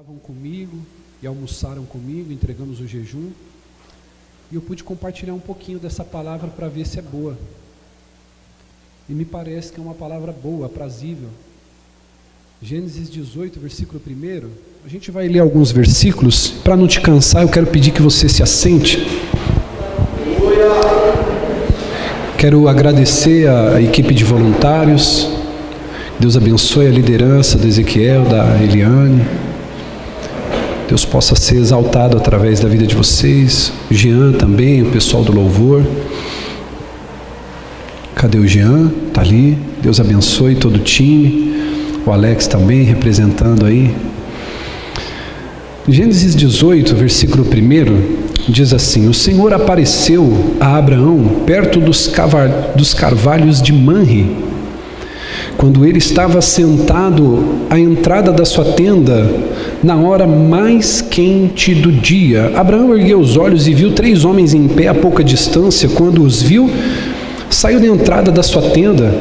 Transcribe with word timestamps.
estavam 0.00 0.16
comigo 0.16 0.78
e 1.22 1.26
almoçaram 1.26 1.84
comigo, 1.84 2.32
entregamos 2.32 2.80
o 2.80 2.86
jejum. 2.86 3.28
E 4.50 4.54
eu 4.54 4.62
pude 4.62 4.82
compartilhar 4.82 5.34
um 5.34 5.38
pouquinho 5.38 5.78
dessa 5.78 6.02
palavra 6.02 6.48
para 6.48 6.68
ver 6.68 6.86
se 6.86 6.98
é 6.98 7.02
boa. 7.02 7.36
E 9.10 9.12
me 9.12 9.26
parece 9.26 9.70
que 9.70 9.78
é 9.78 9.82
uma 9.82 9.92
palavra 9.92 10.32
boa, 10.32 10.64
aprazível. 10.64 11.28
Gênesis 12.62 13.10
18, 13.10 13.60
versículo 13.60 14.00
1. 14.06 14.48
A 14.86 14.88
gente 14.88 15.10
vai 15.10 15.28
ler 15.28 15.40
alguns 15.40 15.70
versículos. 15.70 16.48
Para 16.48 16.78
não 16.78 16.88
te 16.88 17.02
cansar, 17.02 17.42
eu 17.42 17.50
quero 17.50 17.66
pedir 17.66 17.90
que 17.90 18.00
você 18.00 18.26
se 18.26 18.42
assente. 18.42 19.06
Quero 22.38 22.68
agradecer 22.68 23.46
a 23.50 23.82
equipe 23.82 24.14
de 24.14 24.24
voluntários. 24.24 25.28
Deus 26.18 26.38
abençoe 26.38 26.86
a 26.86 26.90
liderança 26.90 27.58
da 27.58 27.68
Ezequiel, 27.68 28.24
da 28.24 28.62
Eliane. 28.62 29.49
Deus 30.90 31.04
possa 31.04 31.36
ser 31.36 31.54
exaltado 31.54 32.16
através 32.16 32.58
da 32.58 32.68
vida 32.68 32.84
de 32.84 32.96
vocês. 32.96 33.72
Jean 33.92 34.32
também, 34.32 34.82
o 34.82 34.86
pessoal 34.86 35.22
do 35.22 35.30
louvor. 35.30 35.86
Cadê 38.12 38.38
o 38.38 38.48
Jean? 38.48 38.90
Está 39.06 39.20
ali. 39.20 39.56
Deus 39.80 40.00
abençoe 40.00 40.56
todo 40.56 40.74
o 40.74 40.78
time. 40.80 41.54
O 42.04 42.10
Alex 42.10 42.48
também 42.48 42.82
representando 42.82 43.66
aí. 43.66 43.94
Gênesis 45.88 46.34
18, 46.34 46.96
versículo 46.96 47.44
1, 47.44 48.50
diz 48.50 48.72
assim: 48.72 49.08
O 49.08 49.14
Senhor 49.14 49.52
apareceu 49.52 50.56
a 50.58 50.76
Abraão 50.76 51.42
perto 51.46 51.78
dos, 51.78 52.10
dos 52.74 52.94
carvalhos 52.94 53.62
de 53.62 53.72
Manre, 53.72 54.36
quando 55.56 55.86
ele 55.86 55.98
estava 55.98 56.40
sentado 56.40 57.60
à 57.70 57.78
entrada 57.78 58.32
da 58.32 58.44
sua 58.44 58.64
tenda, 58.64 59.30
na 59.82 59.96
hora 59.96 60.26
mais 60.26 61.00
quente 61.00 61.74
do 61.74 61.90
dia. 61.90 62.52
Abraão 62.54 62.94
ergueu 62.96 63.18
os 63.18 63.36
olhos 63.36 63.66
e 63.66 63.74
viu 63.74 63.92
três 63.92 64.24
homens 64.24 64.52
em 64.52 64.68
pé 64.68 64.88
a 64.88 64.94
pouca 64.94 65.24
distância. 65.24 65.88
Quando 65.88 66.22
os 66.22 66.42
viu, 66.42 66.70
saiu 67.48 67.80
da 67.80 67.86
entrada 67.86 68.30
da 68.30 68.42
sua 68.42 68.62
tenda, 68.70 69.12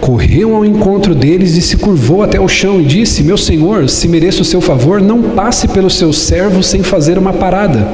correu 0.00 0.54
ao 0.54 0.64
encontro 0.64 1.14
deles 1.14 1.56
e 1.56 1.62
se 1.62 1.76
curvou 1.76 2.22
até 2.22 2.40
o 2.40 2.48
chão 2.48 2.80
e 2.80 2.84
disse: 2.84 3.22
Meu 3.22 3.38
senhor, 3.38 3.88
se 3.88 4.08
mereço 4.08 4.42
o 4.42 4.44
seu 4.44 4.60
favor, 4.60 5.00
não 5.00 5.22
passe 5.22 5.68
pelo 5.68 5.90
seu 5.90 6.12
servo 6.12 6.62
sem 6.62 6.82
fazer 6.82 7.16
uma 7.18 7.32
parada. 7.32 7.88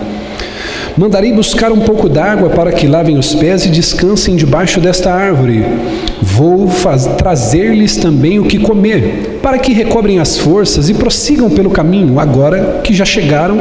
Mandarei 0.97 1.33
buscar 1.33 1.73
um 1.73 1.81
pouco 1.81 2.09
d'água 2.09 2.51
para 2.51 2.71
que 2.71 2.87
lavem 2.87 3.19
os 3.19 3.35
pés 3.35 3.67
e 3.67 3.69
descansem 3.69 4.37
debaixo 4.37 4.79
desta 4.79 5.13
árvore. 5.13 5.67
Vou 6.23 6.71
trazer-lhes 7.19 7.97
também 7.97 8.39
o 8.39 8.45
que 8.45 8.61
comer, 8.61 9.41
para 9.43 9.59
que 9.59 9.73
recobrem 9.73 10.21
as 10.21 10.39
forças 10.39 10.89
e 10.89 10.95
prossigam 10.95 11.51
pelo 11.51 11.71
caminho, 11.71 12.21
agora 12.21 12.81
que 12.85 12.95
já 12.95 13.05
chegaram 13.05 13.61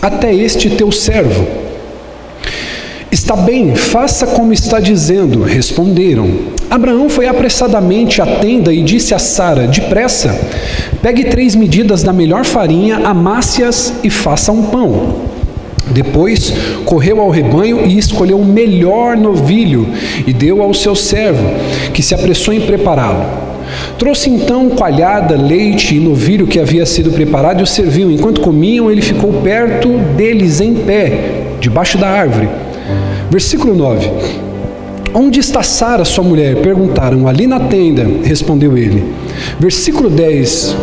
até 0.00 0.32
este 0.32 0.70
teu 0.70 0.92
servo. 0.92 1.44
Está 3.10 3.34
bem, 3.34 3.74
faça 3.74 4.28
como 4.28 4.52
está 4.52 4.78
dizendo, 4.78 5.42
responderam. 5.42 6.30
Abraão 6.70 7.10
foi 7.10 7.26
apressadamente 7.26 8.22
à 8.22 8.26
tenda 8.26 8.72
e 8.72 8.82
disse 8.84 9.12
a 9.12 9.18
Sara: 9.18 9.66
Depressa, 9.66 10.38
pegue 11.02 11.24
três 11.24 11.56
medidas 11.56 12.04
da 12.04 12.12
melhor 12.12 12.44
farinha, 12.44 12.98
amasse-as 13.04 13.94
e 14.04 14.08
faça 14.08 14.52
um 14.52 14.62
pão. 14.62 15.31
Depois 15.90 16.52
correu 16.84 17.20
ao 17.20 17.30
rebanho 17.30 17.84
e 17.86 17.98
escolheu 17.98 18.38
o 18.38 18.44
melhor 18.44 19.16
novilho 19.16 19.88
e 20.26 20.32
deu 20.32 20.62
ao 20.62 20.72
seu 20.72 20.94
servo, 20.94 21.44
que 21.92 22.02
se 22.02 22.14
apressou 22.14 22.54
em 22.54 22.60
prepará-lo. 22.60 23.24
Trouxe 23.98 24.30
então 24.30 24.68
coalhada, 24.70 25.36
leite 25.36 25.96
e 25.96 26.00
novilho 26.00 26.46
que 26.46 26.58
havia 26.58 26.84
sido 26.86 27.10
preparado 27.10 27.60
e 27.60 27.62
o 27.62 27.66
serviu. 27.66 28.10
Enquanto 28.10 28.40
comiam, 28.40 28.90
ele 28.90 29.02
ficou 29.02 29.32
perto 29.34 29.88
deles 30.16 30.60
em 30.60 30.74
pé, 30.74 31.56
debaixo 31.60 31.98
da 31.98 32.08
árvore. 32.08 32.48
Versículo 33.30 33.74
9. 33.74 34.10
Onde 35.14 35.40
está 35.40 35.62
Sara, 35.62 36.04
sua 36.04 36.24
mulher? 36.24 36.56
Perguntaram. 36.56 37.28
Ali 37.28 37.46
na 37.46 37.60
tenda, 37.60 38.06
respondeu 38.24 38.76
ele. 38.76 39.04
Versículo 39.58 40.08
10. 40.08 40.74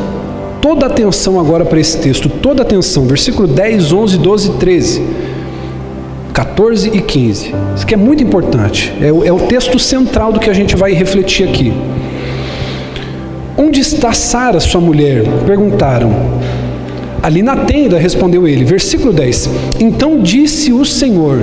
Toda 0.69 0.85
atenção 0.85 1.39
agora 1.39 1.65
para 1.65 1.79
esse 1.79 1.97
texto, 1.97 2.29
toda 2.29 2.61
atenção, 2.61 3.07
versículo 3.07 3.47
10, 3.47 3.91
11, 3.91 4.17
12, 4.19 4.51
13, 4.51 5.03
14 6.31 6.91
e 6.93 7.01
15. 7.01 7.55
Isso 7.75 7.83
aqui 7.83 7.95
é 7.95 7.97
muito 7.97 8.23
importante, 8.23 8.93
é 9.01 9.11
o, 9.11 9.25
é 9.25 9.33
o 9.33 9.39
texto 9.47 9.79
central 9.79 10.31
do 10.31 10.39
que 10.39 10.47
a 10.47 10.53
gente 10.53 10.75
vai 10.75 10.93
refletir 10.93 11.49
aqui. 11.49 11.73
Onde 13.57 13.79
está 13.79 14.13
Sara, 14.13 14.59
sua 14.59 14.79
mulher? 14.79 15.23
Perguntaram. 15.47 16.13
Ali 17.23 17.41
na 17.41 17.55
tenda, 17.55 17.97
respondeu 17.97 18.47
ele. 18.47 18.63
Versículo 18.63 19.11
10. 19.11 19.49
Então 19.79 20.21
disse 20.21 20.71
o 20.71 20.85
Senhor: 20.85 21.39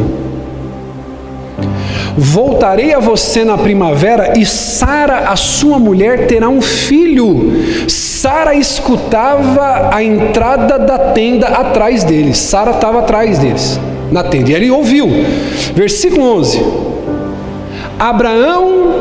Voltarei 2.16 2.94
a 2.94 2.98
você 2.98 3.44
na 3.44 3.58
primavera 3.58 4.38
e 4.38 4.46
Sara, 4.46 5.28
a 5.28 5.36
sua 5.36 5.78
mulher, 5.78 6.26
terá 6.26 6.48
um 6.48 6.62
filho. 6.62 7.52
Sara 7.88 8.54
escutava 8.54 9.90
a 9.92 10.02
entrada 10.02 10.78
da 10.78 10.98
tenda 11.12 11.46
atrás 11.48 12.04
deles. 12.04 12.38
Sara 12.38 12.70
estava 12.70 13.00
atrás 13.00 13.38
deles, 13.38 13.78
na 14.10 14.24
tenda. 14.24 14.50
E 14.50 14.54
ele 14.54 14.70
ouviu. 14.70 15.08
Versículo 15.74 16.38
11. 16.38 16.64
Abraão 17.98 18.94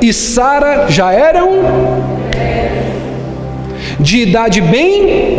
e 0.00 0.12
Sara 0.12 0.86
já 0.88 1.12
eram 1.12 1.50
de 4.00 4.18
idade 4.18 4.60
bem 4.60 5.38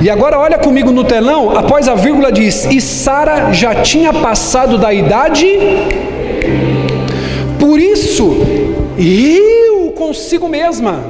e 0.00 0.08
agora 0.08 0.38
olha 0.38 0.58
comigo 0.58 0.90
no 0.90 1.04
telão, 1.04 1.56
após 1.56 1.88
a 1.88 1.94
vírgula 1.94 2.32
diz: 2.32 2.64
"E 2.64 2.80
Sara 2.80 3.52
já 3.52 3.74
tinha 3.76 4.12
passado 4.12 4.78
da 4.78 4.92
idade 4.92 5.46
por 7.58 7.78
isso, 7.78 8.36
riu 8.96 9.92
consigo 9.94 10.48
mesma. 10.48 11.04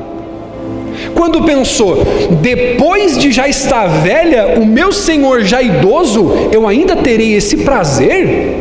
Quando 1.14 1.42
pensou, 1.44 2.04
depois 2.42 3.16
de 3.16 3.32
já 3.32 3.48
estar 3.48 3.86
velha, 3.86 4.58
o 4.60 4.66
meu 4.66 4.92
senhor 4.92 5.42
já 5.42 5.62
idoso, 5.62 6.32
eu 6.52 6.66
ainda 6.66 6.96
terei 6.96 7.34
esse 7.34 7.58
prazer? 7.58 8.56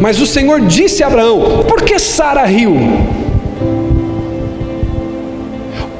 Mas 0.00 0.20
o 0.20 0.26
Senhor 0.26 0.60
disse 0.62 1.02
a 1.02 1.06
Abraão: 1.06 1.64
Por 1.68 1.82
que 1.82 1.98
Sara 1.98 2.44
riu? 2.44 2.76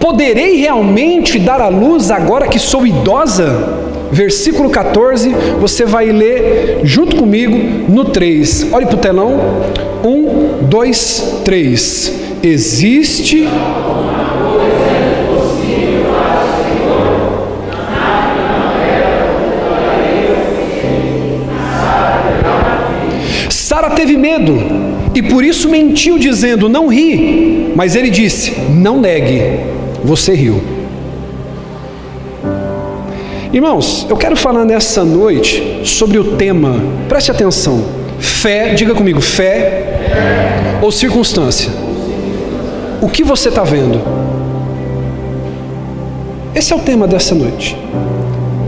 Poderei 0.07 0.55
realmente 0.55 1.37
dar 1.37 1.61
à 1.61 1.67
luz 1.67 2.13
agora 2.13 2.47
que 2.47 2.61
sou 2.61 2.87
idosa? 2.87 3.77
Versículo 4.13 4.71
14, 4.71 5.35
você 5.61 5.85
vai 5.85 6.13
ler 6.13 6.83
junto 6.85 7.17
comigo 7.17 7.59
no 7.89 8.05
3. 8.05 8.69
Olhe 8.73 8.87
para 8.87 8.95
o 8.95 8.99
telão. 8.99 9.37
1, 10.05 10.69
2, 10.69 11.41
3. 11.45 12.13
Existe. 12.41 13.49
Sara 23.51 23.91
teve 23.91 24.17
medo 24.17 24.57
e 25.17 25.21
por 25.21 25.43
isso 25.43 25.69
mentiu, 25.69 26.17
dizendo: 26.17 26.69
Não 26.69 26.87
ri. 26.87 27.73
Mas 27.75 27.97
ele 27.97 28.09
disse: 28.09 28.53
Não 28.71 29.01
negue, 29.01 29.43
você 30.05 30.35
riu. 30.35 30.63
Irmãos, 33.53 34.07
eu 34.11 34.17
quero 34.17 34.37
falar 34.37 34.65
nessa 34.65 35.05
noite 35.05 35.81
sobre 35.85 36.19
o 36.19 36.37
tema, 36.37 36.81
preste 37.09 37.31
atenção: 37.31 37.83
fé, 38.19 38.75
diga 38.75 38.95
comigo, 38.95 39.21
fé, 39.21 40.79
ou 40.83 40.93
circunstância. 40.93 41.71
O 43.01 43.09
que 43.09 43.23
você 43.23 43.49
está 43.49 43.63
vendo? 43.63 44.01
Esse 46.55 46.73
é 46.73 46.77
o 46.77 46.81
tema 46.81 47.07
dessa 47.07 47.35
noite. 47.35 47.77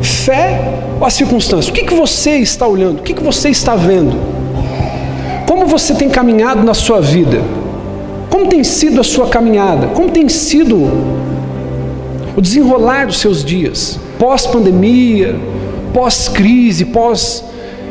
Fé 0.02 0.74
ou 1.00 1.06
a 1.06 1.10
circunstância? 1.10 1.70
O 1.70 1.74
que, 1.74 1.84
que 1.84 1.94
você 1.94 2.32
está 2.38 2.66
olhando? 2.66 3.00
O 3.00 3.02
que, 3.02 3.14
que 3.14 3.22
você 3.22 3.48
está 3.48 3.74
vendo? 3.74 4.16
Como 5.46 5.66
você 5.66 5.94
tem 5.94 6.08
caminhado 6.08 6.62
na 6.62 6.74
sua 6.74 7.00
vida? 7.00 7.40
Como 8.38 8.48
tem 8.48 8.62
sido 8.62 9.00
a 9.00 9.04
sua 9.04 9.26
caminhada? 9.26 9.88
Como 9.88 10.10
tem 10.10 10.28
sido 10.28 10.76
o 12.36 12.40
desenrolar 12.40 13.08
dos 13.08 13.18
seus 13.18 13.44
dias? 13.44 13.98
pós-pandemia, 14.16 15.34
pós-crise, 15.92 16.84
pós 16.84 17.44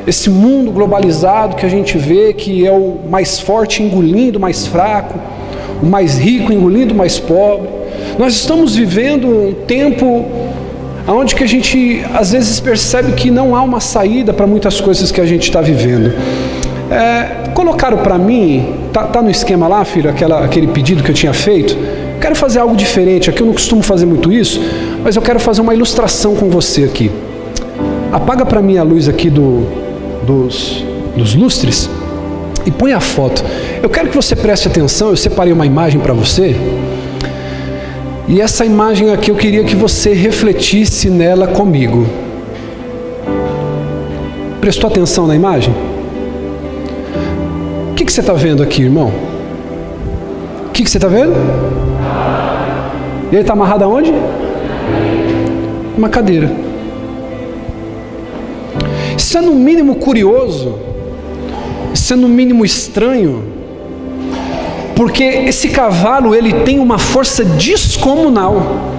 esse 0.07 0.29
mundo 0.29 0.71
globalizado 0.71 1.57
que 1.57 1.65
a 1.65 1.69
gente 1.69 1.97
vê 1.97 2.33
que 2.33 2.65
é 2.65 2.71
o 2.71 2.95
mais 3.09 3.41
forte 3.41 3.83
engolindo 3.83 4.39
o 4.39 4.41
mais 4.41 4.65
fraco, 4.65 5.19
o 5.83 5.85
mais 5.85 6.17
rico 6.17 6.53
engolindo 6.53 6.93
o 6.93 6.97
mais 6.97 7.19
pobre. 7.19 7.67
Nós 8.17 8.33
estamos 8.33 8.73
vivendo 8.73 9.27
um 9.27 9.53
tempo 9.53 10.25
onde 11.09 11.35
que 11.35 11.43
a 11.43 11.47
gente 11.47 12.05
às 12.13 12.31
vezes 12.31 12.57
percebe 12.61 13.11
que 13.11 13.29
não 13.29 13.53
há 13.53 13.61
uma 13.61 13.81
saída 13.81 14.31
para 14.31 14.47
muitas 14.47 14.79
coisas 14.79 15.11
que 15.11 15.19
a 15.19 15.25
gente 15.25 15.43
está 15.43 15.59
vivendo. 15.59 16.13
É, 16.89 17.49
colocaram 17.53 17.97
para 17.97 18.17
mim, 18.17 18.76
tá, 18.97 19.03
tá, 19.03 19.21
no 19.21 19.29
esquema 19.29 19.67
lá, 19.67 19.85
filho, 19.85 20.09
aquela, 20.09 20.43
aquele 20.43 20.65
pedido 20.65 21.03
que 21.03 21.11
eu 21.11 21.15
tinha 21.15 21.33
feito. 21.33 21.77
quero 22.19 22.35
fazer 22.35 22.59
algo 22.59 22.75
diferente. 22.75 23.29
Aqui 23.29 23.41
eu 23.41 23.45
não 23.45 23.53
costumo 23.53 23.83
fazer 23.83 24.07
muito 24.07 24.31
isso, 24.31 24.59
mas 25.03 25.15
eu 25.15 25.21
quero 25.21 25.39
fazer 25.39 25.61
uma 25.61 25.73
ilustração 25.73 26.35
com 26.35 26.49
você 26.49 26.83
aqui. 26.83 27.11
Apaga 28.11 28.43
para 28.43 28.59
mim 28.59 28.77
a 28.77 28.83
luz 28.83 29.07
aqui 29.07 29.29
do, 29.29 29.67
dos, 30.25 30.83
dos 31.15 31.35
lustres 31.35 31.87
e 32.65 32.71
põe 32.71 32.93
a 32.93 32.99
foto. 32.99 33.43
Eu 33.83 33.89
quero 33.89 34.09
que 34.09 34.15
você 34.15 34.35
preste 34.35 34.67
atenção. 34.67 35.09
Eu 35.09 35.17
separei 35.17 35.53
uma 35.53 35.65
imagem 35.65 35.99
para 35.99 36.13
você. 36.13 36.55
E 38.27 38.41
essa 38.41 38.65
imagem 38.65 39.11
aqui 39.11 39.29
eu 39.29 39.35
queria 39.35 39.63
que 39.63 39.75
você 39.75 40.11
refletisse 40.13 41.09
nela 41.09 41.47
comigo. 41.47 42.07
Prestou 44.59 44.89
atenção 44.89 45.27
na 45.27 45.35
imagem? 45.35 45.73
Que, 47.97 48.05
que 48.05 48.13
você 48.13 48.19
está 48.19 48.33
vendo 48.33 48.61
aqui, 48.61 48.83
irmão? 48.83 49.11
O 50.67 50.69
que, 50.69 50.83
que 50.83 50.89
você 50.89 50.99
está 50.99 51.07
vendo? 51.07 51.33
Ele 53.31 53.41
está 53.41 53.53
amarrado 53.53 53.83
aonde? 53.85 54.13
Uma 55.97 56.07
cadeira. 56.07 56.51
Isso 59.17 59.35
é 59.35 59.41
no 59.41 59.55
mínimo 59.55 59.95
curioso, 59.95 60.77
isso 61.91 62.13
é 62.13 62.15
no 62.15 62.27
mínimo 62.29 62.63
estranho, 62.63 63.43
porque 64.95 65.23
esse 65.23 65.69
cavalo 65.69 66.35
ele 66.35 66.53
tem 66.53 66.77
uma 66.77 66.99
força 66.99 67.43
descomunal. 67.43 68.93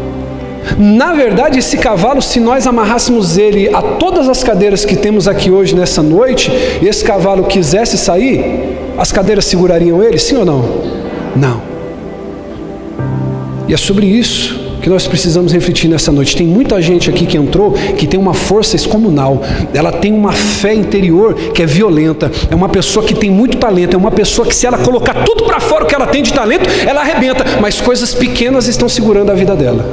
Na 0.76 1.12
verdade, 1.12 1.60
esse 1.60 1.78
cavalo, 1.78 2.20
se 2.20 2.40
nós 2.40 2.66
amarrássemos 2.66 3.38
ele 3.38 3.72
a 3.72 3.80
todas 3.80 4.28
as 4.28 4.42
cadeiras 4.42 4.84
que 4.84 4.96
temos 4.96 5.28
aqui 5.28 5.52
hoje 5.52 5.72
nessa 5.76 6.02
noite, 6.02 6.50
e 6.82 6.88
esse 6.88 7.04
cavalo 7.04 7.44
quisesse 7.44 7.96
sair, 7.96 8.87
as 8.98 9.12
cadeiras 9.12 9.44
segurariam 9.44 10.02
ele, 10.02 10.18
sim 10.18 10.36
ou 10.36 10.44
não? 10.44 10.62
Não. 11.36 11.62
E 13.68 13.72
é 13.72 13.76
sobre 13.76 14.06
isso 14.06 14.66
que 14.82 14.88
nós 14.88 15.06
precisamos 15.06 15.52
refletir 15.52 15.88
nessa 15.88 16.10
noite. 16.10 16.36
Tem 16.36 16.46
muita 16.46 16.80
gente 16.80 17.10
aqui 17.10 17.26
que 17.26 17.36
entrou 17.36 17.72
que 17.72 18.06
tem 18.06 18.18
uma 18.18 18.34
força 18.34 18.74
excomunal, 18.74 19.42
ela 19.74 19.92
tem 19.92 20.12
uma 20.12 20.32
fé 20.32 20.74
interior 20.74 21.34
que 21.34 21.62
é 21.62 21.66
violenta, 21.66 22.30
é 22.50 22.54
uma 22.54 22.68
pessoa 22.68 23.04
que 23.04 23.14
tem 23.14 23.30
muito 23.30 23.58
talento, 23.58 23.94
é 23.94 23.96
uma 23.96 24.10
pessoa 24.10 24.46
que, 24.46 24.54
se 24.54 24.66
ela 24.66 24.78
colocar 24.78 25.24
tudo 25.24 25.44
para 25.44 25.60
fora 25.60 25.84
o 25.84 25.86
que 25.86 25.94
ela 25.94 26.06
tem 26.06 26.22
de 26.22 26.32
talento, 26.32 26.68
ela 26.86 27.00
arrebenta, 27.00 27.44
mas 27.60 27.80
coisas 27.80 28.14
pequenas 28.14 28.66
estão 28.66 28.88
segurando 28.88 29.30
a 29.30 29.34
vida 29.34 29.54
dela. 29.54 29.84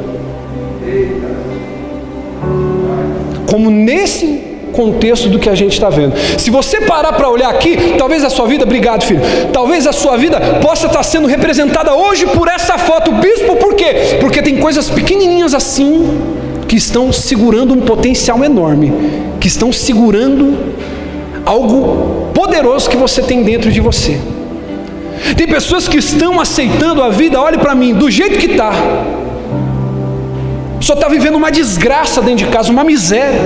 Como 3.46 3.70
nesse 3.70 4.35
contexto 4.76 5.30
do 5.30 5.40
que 5.40 5.50
a 5.50 5.56
gente 5.56 5.74
está 5.74 5.90
vendo. 5.90 6.14
Se 6.38 6.50
você 6.50 6.82
parar 6.82 7.14
para 7.14 7.30
olhar 7.30 7.50
aqui, 7.50 7.96
talvez 7.98 8.24
a 8.24 8.30
sua 8.30 8.48
vida, 8.48 8.64
obrigado 8.64 9.04
filho, 9.04 9.22
talvez 9.52 9.88
a 9.88 9.94
sua 9.94 10.18
vida 10.18 10.40
possa 10.62 10.88
estar 10.88 11.00
tá 11.00 11.04
sendo 11.04 11.28
representada 11.28 11.94
hoje 11.94 12.26
por 12.28 12.48
essa 12.48 12.78
foto. 12.78 13.12
Bispo, 13.14 13.56
por 13.56 13.76
quê? 13.76 14.18
Porque 14.20 14.42
tem 14.42 14.58
coisas 14.58 14.90
pequenininhas 14.90 15.54
assim 15.54 16.22
que 16.68 16.76
estão 16.76 17.12
segurando 17.12 17.74
um 17.74 17.82
potencial 17.82 18.44
enorme, 18.44 18.92
que 19.40 19.48
estão 19.48 19.72
segurando 19.72 20.76
algo 21.46 22.32
poderoso 22.34 22.90
que 22.90 22.98
você 22.98 23.22
tem 23.22 23.44
dentro 23.44 23.72
de 23.72 23.80
você. 23.80 24.20
Tem 25.38 25.48
pessoas 25.48 25.88
que 25.88 25.98
estão 25.98 26.40
aceitando 26.40 27.02
a 27.02 27.10
vida, 27.10 27.40
olhe 27.40 27.58
para 27.58 27.74
mim, 27.74 27.94
do 27.94 28.12
jeito 28.12 28.38
que 28.38 28.48
está 28.48 28.74
só 30.86 30.94
está 30.94 31.08
vivendo 31.08 31.36
uma 31.36 31.52
desgraça 31.52 32.22
dentro 32.22 32.46
de 32.46 32.52
casa, 32.52 32.72
uma 32.72 32.84
miséria. 32.84 33.42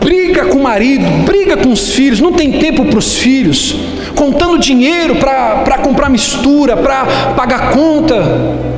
Briga 0.00 0.46
com 0.46 0.58
o 0.58 0.62
marido, 0.62 1.04
briga 1.24 1.56
com 1.56 1.70
os 1.70 1.90
filhos, 1.90 2.20
não 2.20 2.32
tem 2.32 2.52
tempo 2.52 2.84
para 2.86 2.98
os 2.98 3.16
filhos, 3.16 3.76
contando 4.14 4.58
dinheiro 4.58 5.16
para 5.16 5.78
comprar 5.78 6.08
mistura, 6.08 6.76
para 6.76 7.04
pagar 7.36 7.70
conta. 7.70 8.16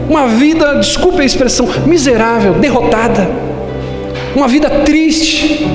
Uma 0.08 0.26
vida, 0.26 0.74
desculpe 0.76 1.22
a 1.22 1.24
expressão, 1.24 1.68
miserável, 1.86 2.54
derrotada. 2.54 3.30
Uma 4.34 4.48
vida 4.48 4.68
triste. 4.84 5.66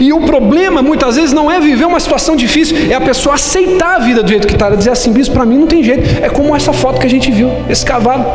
E 0.00 0.12
o 0.12 0.20
problema 0.20 0.82
muitas 0.82 1.16
vezes 1.16 1.32
não 1.32 1.50
é 1.50 1.58
viver 1.58 1.86
uma 1.86 1.98
situação 1.98 2.36
difícil, 2.36 2.76
é 2.90 2.94
a 2.94 3.00
pessoa 3.00 3.36
aceitar 3.36 3.96
a 3.96 3.98
vida 3.98 4.22
do 4.22 4.28
jeito 4.28 4.46
que 4.46 4.52
está. 4.52 4.68
Dizer 4.70 4.90
assim, 4.90 5.10
bispo, 5.10 5.34
para 5.34 5.46
mim 5.46 5.56
não 5.56 5.66
tem 5.66 5.82
jeito. 5.82 6.22
É 6.22 6.28
como 6.28 6.54
essa 6.54 6.72
foto 6.72 7.00
que 7.00 7.06
a 7.06 7.10
gente 7.10 7.30
viu, 7.30 7.50
esse 7.70 7.84
cavalo. 7.84 8.26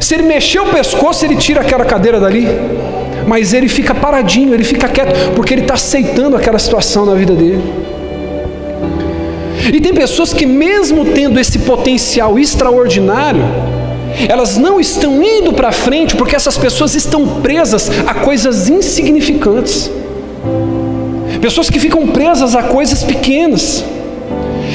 Se 0.00 0.14
ele 0.14 0.24
mexer 0.24 0.60
o 0.60 0.66
pescoço, 0.66 1.24
ele 1.24 1.36
tira 1.36 1.60
aquela 1.60 1.84
cadeira 1.84 2.18
dali. 2.18 2.48
Mas 3.26 3.52
ele 3.52 3.68
fica 3.68 3.94
paradinho, 3.94 4.54
ele 4.54 4.64
fica 4.64 4.88
quieto, 4.88 5.34
porque 5.34 5.52
ele 5.52 5.62
está 5.62 5.74
aceitando 5.74 6.36
aquela 6.36 6.58
situação 6.58 7.04
na 7.04 7.14
vida 7.14 7.34
dele. 7.34 7.62
E 9.72 9.80
tem 9.80 9.92
pessoas 9.92 10.32
que, 10.32 10.46
mesmo 10.46 11.04
tendo 11.06 11.40
esse 11.40 11.58
potencial 11.60 12.38
extraordinário, 12.38 13.42
elas 14.28 14.56
não 14.56 14.80
estão 14.80 15.22
indo 15.22 15.52
para 15.52 15.72
frente 15.72 16.16
porque 16.16 16.36
essas 16.36 16.56
pessoas 16.56 16.94
estão 16.94 17.40
presas 17.40 17.90
a 18.06 18.14
coisas 18.14 18.68
insignificantes. 18.68 19.90
Pessoas 21.40 21.68
que 21.68 21.78
ficam 21.78 22.06
presas 22.06 22.54
a 22.54 22.62
coisas 22.62 23.02
pequenas. 23.02 23.84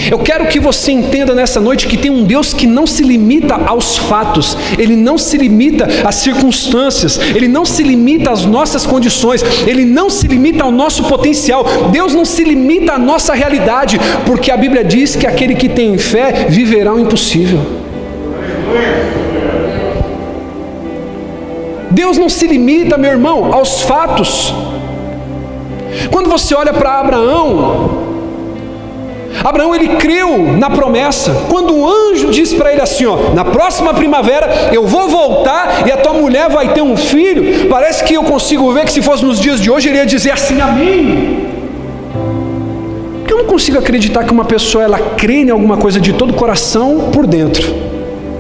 Eu 0.10 0.20
quero 0.20 0.48
que 0.48 0.60
você 0.60 0.92
entenda 0.92 1.36
nessa 1.36 1.60
noite 1.60 1.88
que 1.88 1.98
tem 1.98 2.10
um 2.10 2.24
Deus 2.24 2.54
que 2.54 2.66
não 2.66 2.88
se 2.88 3.04
limita 3.04 3.56
aos 3.66 3.98
fatos, 3.98 4.58
ele 4.78 4.96
não 4.96 5.18
se 5.18 5.38
limita 5.38 5.88
às 6.06 6.16
circunstâncias, 6.16 7.20
ele 7.36 7.48
não 7.48 7.66
se 7.66 7.84
limita 7.84 8.32
às 8.32 8.46
nossas 8.46 8.86
condições, 8.86 9.44
ele 9.68 9.86
não 9.86 10.10
se 10.10 10.28
limita 10.28 10.64
ao 10.64 10.72
nosso 10.72 11.04
potencial. 11.04 11.66
Deus 11.92 12.14
não 12.14 12.26
se 12.26 12.44
limita 12.44 12.94
à 12.94 13.00
nossa 13.00 13.34
realidade, 13.34 14.00
porque 14.26 14.52
a 14.52 14.58
Bíblia 14.58 14.84
diz 14.84 15.16
que 15.16 15.28
aquele 15.28 15.56
que 15.56 15.70
tem 15.70 15.98
fé 15.98 16.48
viverá 16.50 16.94
o 16.94 17.00
impossível. 17.00 17.60
Deus 21.92 22.18
não 22.18 22.30
se 22.30 22.48
limita, 22.48 22.98
meu 22.98 23.12
irmão, 23.12 23.54
aos 23.54 23.82
fatos. 23.82 24.54
Quando 26.10 26.30
você 26.30 26.56
olha 26.56 26.74
para 26.74 27.00
Abraão, 27.00 28.01
Abraão 29.44 29.76
ele 29.76 29.90
creu 29.96 30.54
na 30.58 30.70
promessa. 30.70 31.46
Quando 31.50 31.76
o 31.76 31.88
anjo 31.88 32.30
disse 32.30 32.56
para 32.56 32.72
ele 32.72 32.82
assim, 32.82 33.06
ó, 33.06 33.34
na 33.34 33.44
próxima 33.44 33.94
primavera 33.94 34.70
eu 34.72 34.86
vou 34.86 35.10
voltar 35.10 35.88
e 35.88 35.92
a 35.92 35.98
tua 35.98 36.14
mulher 36.14 36.50
vai 36.50 36.74
ter 36.74 36.82
um 36.82 36.96
filho, 36.96 37.68
parece 37.70 38.04
que 38.04 38.14
eu 38.14 38.24
consigo 38.24 38.72
ver 38.72 38.86
que 38.86 38.92
se 38.92 39.02
fosse 39.02 39.26
nos 39.26 39.40
dias 39.40 39.60
de 39.60 39.72
hoje 39.72 39.90
ele 39.90 39.98
ia 39.98 40.06
dizer 40.06 40.32
assim, 40.32 40.62
amém. 40.62 41.48
Porque 43.20 43.34
eu 43.34 43.38
não 43.38 43.46
consigo 43.46 43.78
acreditar 43.78 44.24
que 44.24 44.32
uma 44.32 44.46
pessoa 44.46 44.84
ela 44.84 45.00
crê 45.00 45.42
em 45.42 45.50
alguma 45.50 45.78
coisa 45.78 46.00
de 46.00 46.14
todo 46.14 46.32
o 46.32 46.34
coração 46.34 47.10
por 47.12 47.26
dentro. 47.26 47.74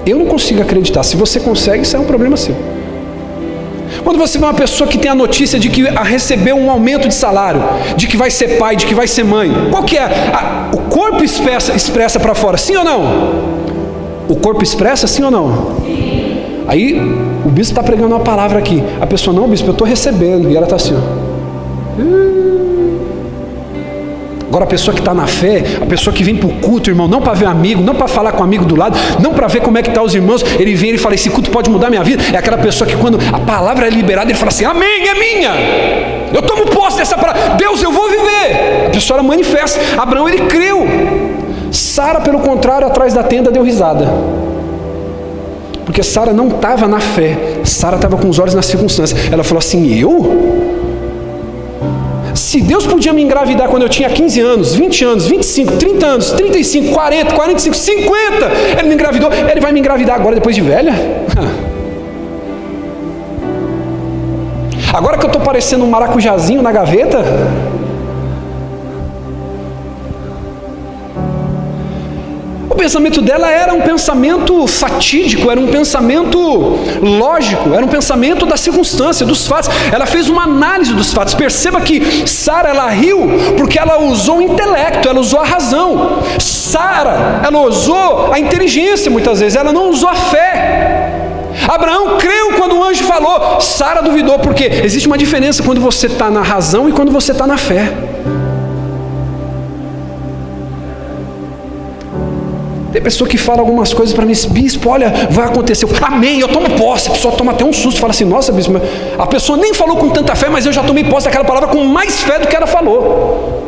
Eu 0.06 0.18
não 0.18 0.25
consigo 0.25 0.62
acreditar. 0.62 1.03
Se 1.03 1.15
você 1.15 1.39
consegue, 1.39 1.83
isso 1.83 1.95
é 1.95 2.00
um 2.00 2.06
problema 2.06 2.36
seu. 2.36 2.56
Quando 4.03 4.17
você 4.17 4.38
vê 4.38 4.45
uma 4.45 4.53
pessoa 4.53 4.89
que 4.89 4.97
tem 4.97 5.12
a 5.12 5.15
notícia 5.15 5.60
de 5.60 5.69
que 5.69 5.83
recebeu 5.83 6.55
um 6.55 6.69
aumento 6.69 7.07
de 7.07 7.13
salário, 7.13 7.62
de 7.95 8.07
que 8.07 8.17
vai 8.17 8.31
ser 8.31 8.57
pai, 8.57 8.75
de 8.75 8.86
que 8.86 8.95
vai 8.95 9.07
ser 9.07 9.24
mãe, 9.24 9.51
qual 9.69 9.83
que 9.83 9.98
é? 9.98 10.03
A, 10.03 10.71
o 10.74 10.77
corpo 10.89 11.24
expressa, 11.24 11.74
expressa 11.74 12.19
para 12.19 12.33
fora, 12.33 12.57
sim 12.57 12.75
ou 12.75 12.83
não? 12.83 13.51
O 14.27 14.36
corpo 14.36 14.63
expressa, 14.63 15.07
sim 15.07 15.24
ou 15.24 15.31
não? 15.31 15.75
Sim. 15.86 16.12
Aí 16.67 17.00
o 17.45 17.50
bispo 17.50 17.74
está 17.74 17.83
pregando 17.83 18.15
uma 18.15 18.24
palavra 18.24 18.60
aqui. 18.60 18.81
A 19.01 19.07
pessoa, 19.07 19.36
não, 19.36 19.48
bispo, 19.48 19.67
eu 19.67 19.74
estou 19.74 19.86
recebendo. 19.86 20.50
E 20.50 20.55
ela 20.55 20.65
está 20.65 20.77
assim, 20.77 20.95
ó. 20.95 22.61
Agora 24.51 24.65
a 24.65 24.67
pessoa 24.67 24.93
que 24.93 25.00
está 25.00 25.13
na 25.13 25.27
fé, 25.27 25.63
a 25.81 25.86
pessoa 25.86 26.13
que 26.13 26.25
vem 26.25 26.36
para 26.36 26.50
o 26.50 26.51
culto, 26.60 26.89
irmão, 26.89 27.08
não 27.08 27.22
para 27.22 27.31
ver 27.31 27.46
amigo, 27.46 27.81
não 27.81 27.96
para 27.96 28.05
falar 28.10 28.34
com 28.34 28.43
amigo 28.43 28.65
do 28.65 28.75
lado, 28.75 29.00
não 29.17 29.34
para 29.34 29.48
ver 29.48 29.62
como 29.62 29.77
é 29.77 29.81
que 29.81 29.88
estão 29.88 30.03
tá 30.03 30.08
os 30.08 30.13
irmãos, 30.13 30.43
ele 30.60 30.75
vem 30.75 30.93
e 30.93 30.98
fala, 30.98 31.15
esse 31.15 31.29
culto 31.29 31.50
pode 31.50 31.70
mudar 31.70 31.89
minha 31.89 32.03
vida. 32.03 32.22
É 32.34 32.38
aquela 32.38 32.58
pessoa 32.58 32.86
que 32.86 32.98
quando 32.98 33.17
a 33.31 33.39
palavra 33.39 33.88
é 33.88 33.89
liberada, 33.89 34.29
ele 34.29 34.38
fala 34.38 34.50
assim, 34.50 34.65
amém, 34.65 35.08
é 35.08 35.13
minha. 35.13 35.51
Eu 36.34 36.41
tomo 36.41 36.65
posse 36.65 36.98
dessa 36.98 37.17
palavra. 37.17 37.55
Deus, 37.55 37.81
eu 37.81 37.93
vou 37.93 38.10
viver. 38.10 38.88
A 38.88 38.89
pessoa 38.89 39.20
ela 39.20 39.25
manifesta. 39.25 39.79
Abraão, 39.98 40.27
ele 40.27 40.41
creu. 40.48 40.86
Sara, 41.72 42.20
pelo 42.20 42.39
contrário, 42.39 42.86
atrás 42.86 43.13
da 43.13 43.24
tenda 43.24 43.51
deu 43.51 43.63
risada. 43.63 44.13
Porque 45.86 46.03
Sara 46.03 46.34
não 46.34 46.50
estava 46.50 46.89
na 46.89 47.00
fé. 47.00 47.38
Sara 47.63 47.96
estava 47.96 48.17
com 48.17 48.27
os 48.27 48.38
olhos 48.38 48.53
nas 48.53 48.65
circunstâncias. 48.65 49.31
Ela 49.31 49.46
falou 49.46 49.60
assim, 49.60 49.98
eu? 49.98 50.71
Se 52.41 52.60
Deus 52.60 52.88
podia 52.88 53.13
me 53.13 53.21
engravidar 53.21 53.69
quando 53.69 53.83
eu 53.83 53.89
tinha 53.89 54.10
15 54.10 54.41
anos, 54.41 54.74
20 54.74 55.05
anos, 55.05 55.27
25, 55.27 55.77
30 55.77 56.05
anos, 56.05 56.31
35, 56.31 56.91
40, 56.91 57.36
45, 57.36 57.75
50, 57.75 58.45
Ele 58.79 58.88
me 58.89 58.95
engravidou, 58.95 59.31
Ele 59.31 59.62
vai 59.62 59.71
me 59.71 59.79
engravidar 59.79 60.15
agora 60.15 60.36
depois 60.36 60.55
de 60.55 60.62
velha? 60.62 60.91
Agora 64.91 65.19
que 65.19 65.24
eu 65.24 65.27
estou 65.27 65.41
parecendo 65.41 65.86
um 65.86 65.89
maracujazinho 65.89 66.63
na 66.63 66.71
gaveta? 66.71 67.24
Pensamento 72.81 73.21
dela 73.21 73.51
era 73.51 73.71
um 73.73 73.81
pensamento 73.81 74.65
fatídico, 74.65 75.51
era 75.51 75.59
um 75.59 75.67
pensamento 75.67 76.39
lógico, 77.00 77.75
era 77.75 77.85
um 77.85 77.88
pensamento 77.88 78.43
da 78.43 78.57
circunstância, 78.57 79.23
dos 79.23 79.47
fatos. 79.47 79.69
Ela 79.91 80.07
fez 80.07 80.29
uma 80.29 80.43
análise 80.45 80.91
dos 80.91 81.13
fatos. 81.13 81.35
Perceba 81.35 81.79
que 81.79 82.27
Sara 82.27 82.69
ela 82.69 82.89
riu 82.89 83.19
porque 83.55 83.77
ela 83.77 84.00
usou 84.00 84.38
o 84.38 84.41
intelecto, 84.41 85.07
ela 85.07 85.19
usou 85.19 85.39
a 85.39 85.45
razão. 85.45 86.23
Sara, 86.39 87.41
ela 87.45 87.59
usou 87.59 88.33
a 88.33 88.39
inteligência 88.39 89.11
muitas 89.11 89.39
vezes, 89.39 89.55
ela 89.55 89.71
não 89.71 89.89
usou 89.91 90.09
a 90.09 90.15
fé. 90.15 91.19
Abraão 91.67 92.17
creu 92.17 92.53
quando 92.57 92.75
o 92.77 92.83
anjo 92.83 93.03
falou, 93.03 93.61
Sara 93.61 94.01
duvidou, 94.01 94.39
porque 94.39 94.63
existe 94.63 95.05
uma 95.05 95.19
diferença 95.19 95.61
quando 95.61 95.79
você 95.79 96.07
está 96.07 96.31
na 96.31 96.41
razão 96.41 96.89
e 96.89 96.91
quando 96.91 97.11
você 97.11 97.31
está 97.31 97.45
na 97.45 97.57
fé. 97.57 98.11
Tem 102.91 103.01
pessoa 103.01 103.29
que 103.29 103.38
fala 103.38 103.60
algumas 103.60 103.93
coisas 103.93 104.13
para 104.13 104.25
mim, 104.25 104.33
bispo, 104.50 104.89
olha, 104.89 105.27
vai 105.29 105.45
acontecer. 105.45 105.86
Eu, 105.86 105.89
Amém, 106.01 106.39
eu 106.39 106.48
tomo 106.48 106.69
posse. 106.71 107.07
A 107.07 107.12
pessoa 107.12 107.33
toma 107.36 107.53
até 107.53 107.63
um 107.63 107.71
susto, 107.71 108.00
fala 108.00 108.12
assim, 108.12 108.25
nossa, 108.25 108.51
bispo, 108.51 108.74
a 109.17 109.27
pessoa 109.27 109.57
nem 109.57 109.74
falou 109.74 109.95
com 109.98 110.10
tanta 110.10 110.36
fé, 110.36 110.50
mas 110.50 110.65
eu 110.65 110.74
já 110.74 110.83
tomei 110.83 111.03
posse 111.03 111.25
daquela 111.25 111.45
palavra 111.45 111.69
com 111.69 111.83
mais 111.86 112.21
fé 112.21 112.39
do 112.39 112.48
que 112.48 112.55
ela 112.55 112.67
falou. 112.67 113.62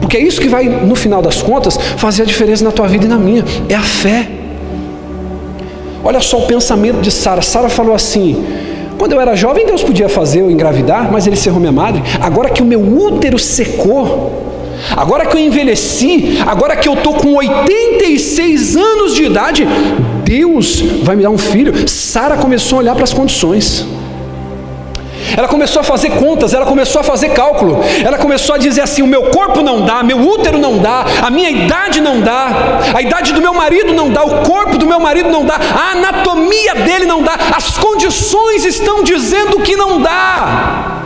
Porque 0.00 0.16
é 0.16 0.20
isso 0.20 0.40
que 0.40 0.48
vai, 0.48 0.64
no 0.64 0.94
final 0.94 1.20
das 1.20 1.42
contas, 1.42 1.76
fazer 1.96 2.22
a 2.22 2.26
diferença 2.26 2.62
na 2.62 2.70
tua 2.70 2.86
vida 2.86 3.04
e 3.04 3.08
na 3.08 3.16
minha. 3.16 3.44
É 3.68 3.74
a 3.74 3.82
fé. 3.82 4.28
Olha 6.04 6.20
só 6.20 6.38
o 6.38 6.46
pensamento 6.46 7.00
de 7.00 7.10
Sara. 7.10 7.42
Sara 7.42 7.68
falou 7.68 7.94
assim: 7.94 8.44
quando 8.98 9.12
eu 9.12 9.20
era 9.20 9.34
jovem, 9.34 9.66
Deus 9.66 9.82
podia 9.82 10.08
fazer 10.08 10.42
eu 10.42 10.50
engravidar, 10.50 11.10
mas 11.10 11.26
ele 11.26 11.36
cerrou 11.36 11.58
minha 11.58 11.72
madre. 11.72 12.02
Agora 12.20 12.50
que 12.50 12.62
o 12.62 12.64
meu 12.64 12.80
útero 12.80 13.38
secou, 13.38 14.53
Agora 14.96 15.26
que 15.26 15.36
eu 15.36 15.40
envelheci, 15.40 16.38
agora 16.46 16.76
que 16.76 16.88
eu 16.88 16.94
estou 16.94 17.14
com 17.14 17.34
86 17.34 18.76
anos 18.76 19.14
de 19.14 19.24
idade, 19.24 19.66
Deus 20.24 20.80
vai 21.02 21.16
me 21.16 21.22
dar 21.22 21.30
um 21.30 21.38
filho. 21.38 21.88
Sara 21.88 22.36
começou 22.36 22.78
a 22.78 22.82
olhar 22.82 22.94
para 22.94 23.04
as 23.04 23.12
condições. 23.12 23.86
Ela 25.36 25.48
começou 25.48 25.80
a 25.80 25.84
fazer 25.84 26.10
contas, 26.10 26.54
ela 26.54 26.66
começou 26.66 27.00
a 27.00 27.04
fazer 27.04 27.30
cálculo. 27.30 27.80
Ela 28.04 28.18
começou 28.18 28.54
a 28.54 28.58
dizer 28.58 28.82
assim: 28.82 29.02
o 29.02 29.06
meu 29.06 29.30
corpo 29.30 29.62
não 29.62 29.84
dá, 29.84 30.02
meu 30.02 30.18
útero 30.18 30.58
não 30.58 30.78
dá, 30.78 31.04
a 31.22 31.30
minha 31.30 31.50
idade 31.50 32.00
não 32.00 32.20
dá, 32.20 32.80
a 32.94 33.02
idade 33.02 33.32
do 33.32 33.40
meu 33.40 33.54
marido 33.54 33.92
não 33.92 34.10
dá, 34.10 34.22
o 34.22 34.42
corpo 34.42 34.78
do 34.78 34.86
meu 34.86 35.00
marido 35.00 35.30
não 35.30 35.44
dá, 35.44 35.54
a 35.56 35.92
anatomia 35.92 36.74
dele 36.74 37.06
não 37.06 37.22
dá, 37.22 37.36
as 37.56 37.76
condições 37.78 38.64
estão 38.64 39.02
dizendo 39.02 39.58
que 39.60 39.74
não 39.74 40.00
dá. 40.00 41.03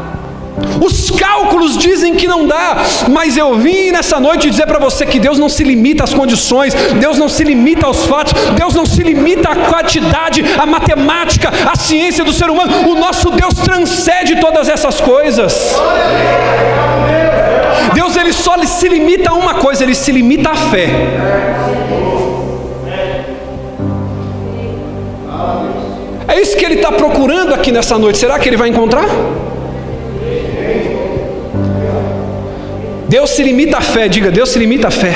Os 0.80 1.10
cálculos 1.10 1.76
dizem 1.76 2.14
que 2.14 2.26
não 2.26 2.46
dá, 2.46 2.76
mas 3.10 3.36
eu 3.36 3.56
vim 3.56 3.90
nessa 3.90 4.20
noite 4.20 4.50
dizer 4.50 4.66
para 4.66 4.78
você 4.78 5.04
que 5.04 5.18
Deus 5.18 5.38
não 5.38 5.48
se 5.48 5.64
limita 5.64 6.04
às 6.04 6.14
condições, 6.14 6.74
Deus 7.00 7.18
não 7.18 7.28
se 7.28 7.42
limita 7.42 7.86
aos 7.86 8.06
fatos, 8.06 8.32
Deus 8.56 8.74
não 8.74 8.86
se 8.86 9.02
limita 9.02 9.50
à 9.50 9.56
quantidade, 9.56 10.44
à 10.58 10.66
matemática, 10.66 11.50
à 11.70 11.76
ciência 11.76 12.24
do 12.24 12.32
ser 12.32 12.50
humano. 12.50 12.90
O 12.90 12.94
nosso 12.94 13.30
Deus 13.30 13.54
transcende 13.54 14.40
todas 14.40 14.68
essas 14.68 15.00
coisas. 15.00 15.74
Deus 17.94 18.16
ele 18.16 18.32
só 18.32 18.56
se 18.68 18.88
limita 18.88 19.30
a 19.30 19.34
uma 19.34 19.54
coisa, 19.54 19.82
ele 19.82 19.94
se 19.94 20.12
limita 20.12 20.50
à 20.50 20.54
fé. 20.54 20.88
É 26.28 26.40
isso 26.40 26.56
que 26.56 26.64
ele 26.64 26.74
está 26.74 26.92
procurando 26.92 27.54
aqui 27.54 27.72
nessa 27.72 27.98
noite. 27.98 28.18
Será 28.18 28.38
que 28.38 28.48
ele 28.48 28.56
vai 28.56 28.68
encontrar? 28.68 29.06
Deus 33.08 33.30
se 33.30 33.42
limita 33.42 33.78
à 33.78 33.80
fé, 33.80 34.06
diga, 34.06 34.30
Deus 34.30 34.50
se 34.50 34.58
limita 34.58 34.88
à 34.88 34.90
fé. 34.90 35.12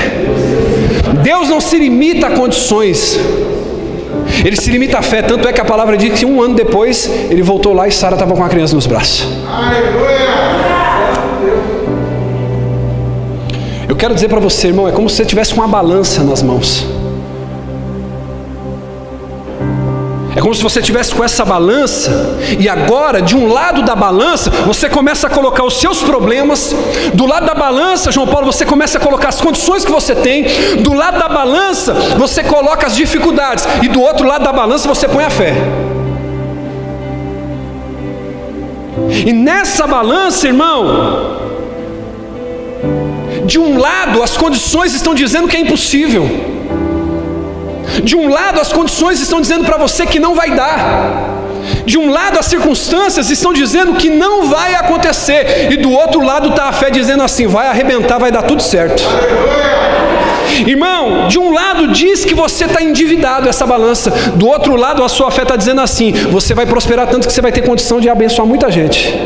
Deus 1.21 1.47
não 1.47 1.61
se 1.61 1.77
limita 1.77 2.27
a 2.27 2.31
condições. 2.31 3.19
Ele 4.43 4.55
se 4.55 4.71
limita 4.71 4.97
à 4.97 5.01
fé, 5.01 5.21
tanto 5.21 5.47
é 5.47 5.53
que 5.53 5.61
a 5.61 5.65
palavra 5.65 5.95
diz 5.95 6.19
que 6.19 6.25
um 6.25 6.41
ano 6.41 6.55
depois 6.55 7.09
ele 7.29 7.43
voltou 7.43 7.71
lá 7.71 7.87
e 7.87 7.91
Sara 7.91 8.15
estava 8.15 8.33
com 8.33 8.43
a 8.43 8.49
criança 8.49 8.75
nos 8.75 8.87
braços. 8.87 9.27
Eu 13.87 13.95
quero 13.95 14.15
dizer 14.15 14.27
para 14.27 14.39
você, 14.39 14.67
irmão, 14.67 14.87
é 14.87 14.91
como 14.91 15.07
se 15.07 15.17
você 15.17 15.25
tivesse 15.25 15.53
uma 15.53 15.67
balança 15.67 16.23
nas 16.23 16.41
mãos. 16.41 16.85
Como 20.43 20.53
se 20.53 20.61
você 20.61 20.81
tivesse 20.81 21.15
com 21.15 21.23
essa 21.23 21.45
balança 21.45 22.37
e 22.59 22.67
agora, 22.67 23.21
de 23.21 23.33
um 23.33 23.47
lado 23.47 23.81
da 23.81 23.95
balança, 23.95 24.49
você 24.49 24.89
começa 24.89 25.27
a 25.27 25.29
colocar 25.29 25.63
os 25.63 25.75
seus 25.75 26.03
problemas, 26.03 26.75
do 27.13 27.25
lado 27.25 27.45
da 27.45 27.55
balança, 27.55 28.11
João 28.11 28.27
Paulo, 28.27 28.47
você 28.51 28.65
começa 28.65 28.97
a 28.97 29.01
colocar 29.01 29.29
as 29.29 29.39
condições 29.39 29.85
que 29.85 29.91
você 29.91 30.13
tem, 30.13 30.43
do 30.81 30.91
lado 30.91 31.17
da 31.17 31.29
balança, 31.29 31.93
você 32.17 32.43
coloca 32.43 32.85
as 32.85 32.93
dificuldades, 32.93 33.65
e 33.81 33.87
do 33.87 34.01
outro 34.01 34.27
lado 34.27 34.43
da 34.43 34.51
balança 34.51 34.85
você 34.85 35.07
põe 35.07 35.23
a 35.23 35.29
fé. 35.29 35.53
E 39.25 39.31
nessa 39.31 39.87
balança, 39.87 40.45
irmão, 40.45 41.37
de 43.45 43.57
um 43.57 43.79
lado 43.79 44.21
as 44.21 44.35
condições 44.35 44.93
estão 44.93 45.15
dizendo 45.15 45.47
que 45.47 45.55
é 45.55 45.61
impossível. 45.61 46.52
De 48.03 48.15
um 48.15 48.29
lado, 48.29 48.59
as 48.59 48.71
condições 48.71 49.19
estão 49.19 49.41
dizendo 49.41 49.65
para 49.65 49.77
você 49.77 50.05
que 50.05 50.19
não 50.19 50.35
vai 50.35 50.51
dar. 50.51 51.41
De 51.85 51.97
um 51.97 52.09
lado, 52.09 52.39
as 52.39 52.45
circunstâncias 52.45 53.29
estão 53.29 53.53
dizendo 53.53 53.93
que 53.95 54.09
não 54.09 54.47
vai 54.47 54.75
acontecer. 54.75 55.71
E 55.71 55.77
do 55.77 55.91
outro 55.91 56.21
lado 56.21 56.49
está 56.49 56.65
a 56.65 56.73
fé 56.73 56.89
dizendo 56.89 57.23
assim: 57.23 57.47
vai 57.47 57.67
arrebentar, 57.67 58.17
vai 58.17 58.31
dar 58.31 58.43
tudo 58.43 58.61
certo. 58.61 59.03
Irmão, 60.67 61.27
de 61.27 61.39
um 61.39 61.51
lado 61.51 61.87
diz 61.87 62.23
que 62.25 62.33
você 62.33 62.65
está 62.65 62.81
endividado, 62.81 63.49
essa 63.49 63.65
balança. 63.65 64.11
Do 64.35 64.47
outro 64.47 64.75
lado, 64.75 65.03
a 65.03 65.09
sua 65.09 65.31
fé 65.31 65.43
está 65.43 65.55
dizendo 65.55 65.81
assim: 65.81 66.11
você 66.11 66.53
vai 66.53 66.65
prosperar 66.65 67.07
tanto 67.07 67.27
que 67.27 67.33
você 67.33 67.41
vai 67.41 67.51
ter 67.51 67.61
condição 67.61 67.99
de 67.99 68.09
abençoar 68.09 68.47
muita 68.47 68.69
gente. 68.69 69.17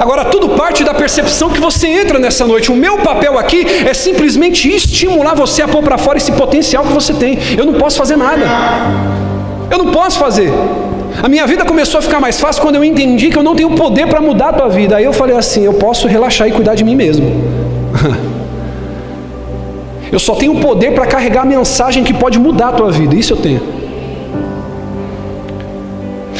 Agora, 0.00 0.24
tudo 0.26 0.50
parte 0.50 0.82
da 0.84 0.94
percepção 0.94 1.50
que 1.50 1.60
você 1.60 1.86
entra 1.86 2.18
nessa 2.18 2.46
noite. 2.46 2.70
O 2.70 2.76
meu 2.76 2.98
papel 2.98 3.38
aqui 3.38 3.66
é 3.86 3.94
simplesmente 3.94 4.68
estimular 4.68 5.34
você 5.34 5.62
a 5.62 5.68
pôr 5.68 5.82
para 5.82 5.98
fora 5.98 6.18
esse 6.18 6.32
potencial 6.32 6.84
que 6.84 6.92
você 6.92 7.12
tem. 7.12 7.38
Eu 7.56 7.64
não 7.64 7.74
posso 7.74 7.98
fazer 7.98 8.16
nada. 8.16 8.44
Eu 9.70 9.78
não 9.78 9.92
posso 9.92 10.18
fazer. 10.18 10.50
A 11.22 11.28
minha 11.28 11.46
vida 11.46 11.64
começou 11.64 11.98
a 11.98 12.02
ficar 12.02 12.20
mais 12.20 12.40
fácil 12.40 12.60
quando 12.62 12.76
eu 12.76 12.84
entendi 12.84 13.30
que 13.30 13.38
eu 13.38 13.42
não 13.42 13.54
tenho 13.54 13.70
poder 13.70 14.06
para 14.08 14.20
mudar 14.20 14.48
a 14.48 14.52
tua 14.52 14.68
vida. 14.68 14.96
Aí 14.96 15.04
eu 15.04 15.12
falei 15.12 15.36
assim: 15.36 15.64
eu 15.64 15.74
posso 15.74 16.08
relaxar 16.08 16.48
e 16.48 16.52
cuidar 16.52 16.74
de 16.74 16.84
mim 16.84 16.96
mesmo. 16.96 17.30
eu 20.10 20.18
só 20.18 20.34
tenho 20.34 20.56
poder 20.56 20.92
para 20.92 21.06
carregar 21.06 21.42
a 21.42 21.46
mensagem 21.46 22.02
que 22.02 22.12
pode 22.12 22.38
mudar 22.38 22.68
a 22.68 22.72
tua 22.72 22.90
vida. 22.90 23.14
Isso 23.14 23.32
eu 23.32 23.36
tenho. 23.36 23.62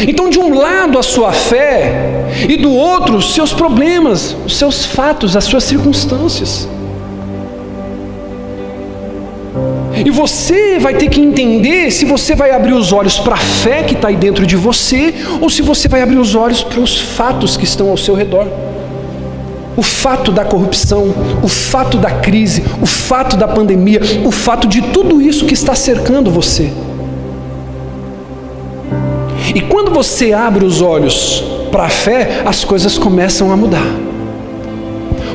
Então, 0.06 0.28
de 0.28 0.38
um 0.38 0.58
lado 0.58 0.98
a 0.98 1.02
sua 1.02 1.32
fé 1.32 2.13
e 2.48 2.56
do 2.56 2.72
outro 2.72 3.16
os 3.16 3.32
seus 3.32 3.52
problemas, 3.52 4.36
os 4.44 4.56
seus 4.56 4.84
fatos, 4.84 5.36
as 5.36 5.44
suas 5.44 5.64
circunstâncias. 5.64 6.68
E 10.04 10.10
você 10.10 10.78
vai 10.78 10.94
ter 10.94 11.08
que 11.08 11.20
entender 11.20 11.90
se 11.90 12.04
você 12.04 12.34
vai 12.34 12.50
abrir 12.50 12.72
os 12.72 12.92
olhos 12.92 13.18
para 13.18 13.34
a 13.34 13.38
fé 13.38 13.84
que 13.84 13.94
está 13.94 14.08
aí 14.08 14.16
dentro 14.16 14.46
de 14.46 14.56
você, 14.56 15.14
ou 15.40 15.48
se 15.48 15.62
você 15.62 15.86
vai 15.86 16.02
abrir 16.02 16.16
os 16.16 16.34
olhos 16.34 16.62
para 16.62 16.80
os 16.80 16.98
fatos 16.98 17.56
que 17.56 17.64
estão 17.64 17.88
ao 17.88 17.96
seu 17.96 18.14
redor. 18.14 18.46
O 19.76 19.82
fato 19.82 20.30
da 20.30 20.44
corrupção, 20.44 21.14
o 21.42 21.48
fato 21.48 21.96
da 21.98 22.10
crise, 22.10 22.64
o 22.80 22.86
fato 22.86 23.36
da 23.36 23.48
pandemia, 23.48 24.00
o 24.24 24.30
fato 24.30 24.68
de 24.68 24.82
tudo 24.82 25.20
isso 25.22 25.46
que 25.46 25.54
está 25.54 25.74
cercando 25.74 26.30
você. 26.30 26.72
E 29.54 29.60
quando 29.60 29.92
você 29.92 30.32
abre 30.32 30.64
os 30.64 30.80
olhos 30.80 31.53
para 31.74 31.86
a 31.86 31.88
fé, 31.88 32.42
as 32.46 32.62
coisas 32.62 32.96
começam 32.96 33.50
a 33.50 33.56
mudar. 33.56 33.84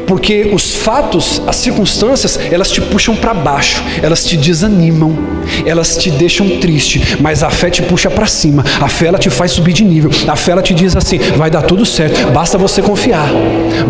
Porque 0.07 0.51
os 0.53 0.73
fatos, 0.73 1.41
as 1.45 1.57
circunstâncias, 1.57 2.39
elas 2.49 2.71
te 2.71 2.79
puxam 2.79 3.13
para 3.13 3.33
baixo, 3.33 3.83
elas 4.01 4.23
te 4.23 4.37
desanimam, 4.37 5.17
elas 5.65 5.97
te 5.97 6.09
deixam 6.09 6.47
triste, 6.61 7.17
mas 7.19 7.43
a 7.43 7.49
fé 7.49 7.69
te 7.69 7.81
puxa 7.81 8.09
para 8.09 8.25
cima, 8.25 8.63
a 8.79 8.87
fé 8.87 9.07
ela 9.07 9.19
te 9.19 9.29
faz 9.29 9.51
subir 9.51 9.73
de 9.73 9.83
nível, 9.83 10.09
a 10.29 10.35
fé 10.37 10.53
ela 10.53 10.61
te 10.61 10.73
diz 10.73 10.95
assim: 10.95 11.17
vai 11.35 11.51
dar 11.51 11.63
tudo 11.63 11.85
certo, 11.85 12.31
basta 12.31 12.57
você 12.57 12.81
confiar, 12.81 13.29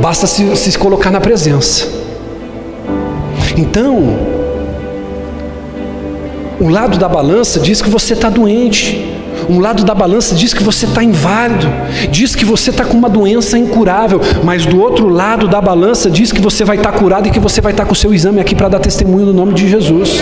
basta 0.02 0.26
se, 0.26 0.56
se 0.56 0.76
colocar 0.76 1.12
na 1.12 1.22
presença. 1.22 1.88
Então, 3.56 4.18
o 6.60 6.68
lado 6.68 6.98
da 6.98 7.08
balança 7.08 7.60
diz 7.60 7.80
que 7.80 7.92
você 7.92 8.14
está 8.14 8.28
doente, 8.28 9.19
um 9.50 9.60
lado 9.60 9.84
da 9.84 9.96
balança 9.96 10.36
diz 10.36 10.54
que 10.54 10.64
você 10.64 10.86
está 10.86 11.04
inválido, 11.04 11.68
diz 12.12 12.36
que 12.36 12.46
você 12.46 12.70
está 12.70 12.86
com 12.86 12.96
uma 12.96 13.10
doença 13.10 13.58
incurável, 13.58 14.22
mas 14.44 14.66
do 14.66 14.80
outro 14.80 15.10
lado 15.10 15.48
da 15.48 15.60
balança 15.60 16.10
diz 16.10 16.32
que 16.32 16.40
você 16.40 16.64
vai 16.64 16.78
estar 16.78 16.92
tá 16.92 17.00
curado 17.00 17.28
e 17.28 17.32
que 17.32 17.40
você 17.40 17.60
vai 17.60 17.74
estar 17.74 17.84
tá 17.84 17.88
com 17.88 17.94
o 17.94 17.96
seu 17.96 18.14
exame 18.14 18.40
aqui 18.40 18.54
para 18.54 18.70
dar 18.70 18.80
testemunho 18.80 19.26
no 19.26 19.34
nome 19.34 19.54
de 19.54 19.68
Jesus. 19.68 20.20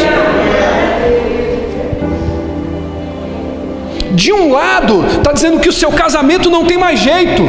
De 4.28 4.34
um 4.34 4.52
lado, 4.52 5.06
está 5.20 5.32
dizendo 5.32 5.58
que 5.58 5.70
o 5.70 5.72
seu 5.72 5.90
casamento 5.90 6.50
não 6.50 6.66
tem 6.66 6.78
mais 6.78 7.00
jeito. 7.00 7.44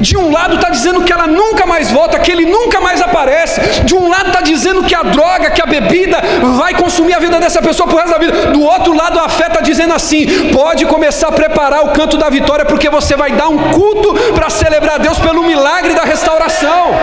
De 0.00 0.16
um 0.16 0.32
lado, 0.32 0.56
está 0.56 0.68
dizendo 0.68 1.04
que 1.04 1.12
ela 1.12 1.28
nunca 1.28 1.64
mais 1.64 1.92
volta, 1.92 2.18
que 2.18 2.28
ele 2.28 2.44
nunca 2.44 2.80
mais 2.80 3.00
aparece. 3.00 3.60
De 3.84 3.94
um 3.94 4.10
lado, 4.10 4.30
está 4.30 4.40
dizendo 4.40 4.82
que 4.82 4.96
a 4.96 5.04
droga, 5.04 5.52
que 5.52 5.62
a 5.62 5.66
bebida 5.66 6.20
vai 6.58 6.74
consumir 6.74 7.14
a 7.14 7.20
vida 7.20 7.38
dessa 7.38 7.62
pessoa 7.62 7.88
por 7.88 8.00
resto 8.00 8.10
da 8.10 8.18
vida. 8.18 8.46
Do 8.50 8.62
outro 8.62 8.92
lado, 8.96 9.20
a 9.20 9.28
fé 9.28 9.46
está 9.46 9.60
dizendo 9.60 9.94
assim: 9.94 10.48
pode 10.48 10.84
começar 10.86 11.28
a 11.28 11.32
preparar 11.32 11.84
o 11.84 11.90
canto 11.90 12.16
da 12.16 12.28
vitória, 12.28 12.64
porque 12.64 12.90
você 12.90 13.14
vai 13.14 13.30
dar 13.30 13.46
um 13.46 13.70
culto 13.70 14.12
para 14.34 14.50
celebrar 14.50 14.98
Deus 14.98 15.20
pelo 15.20 15.44
milagre 15.44 15.94
da 15.94 16.02
restauração. 16.02 16.96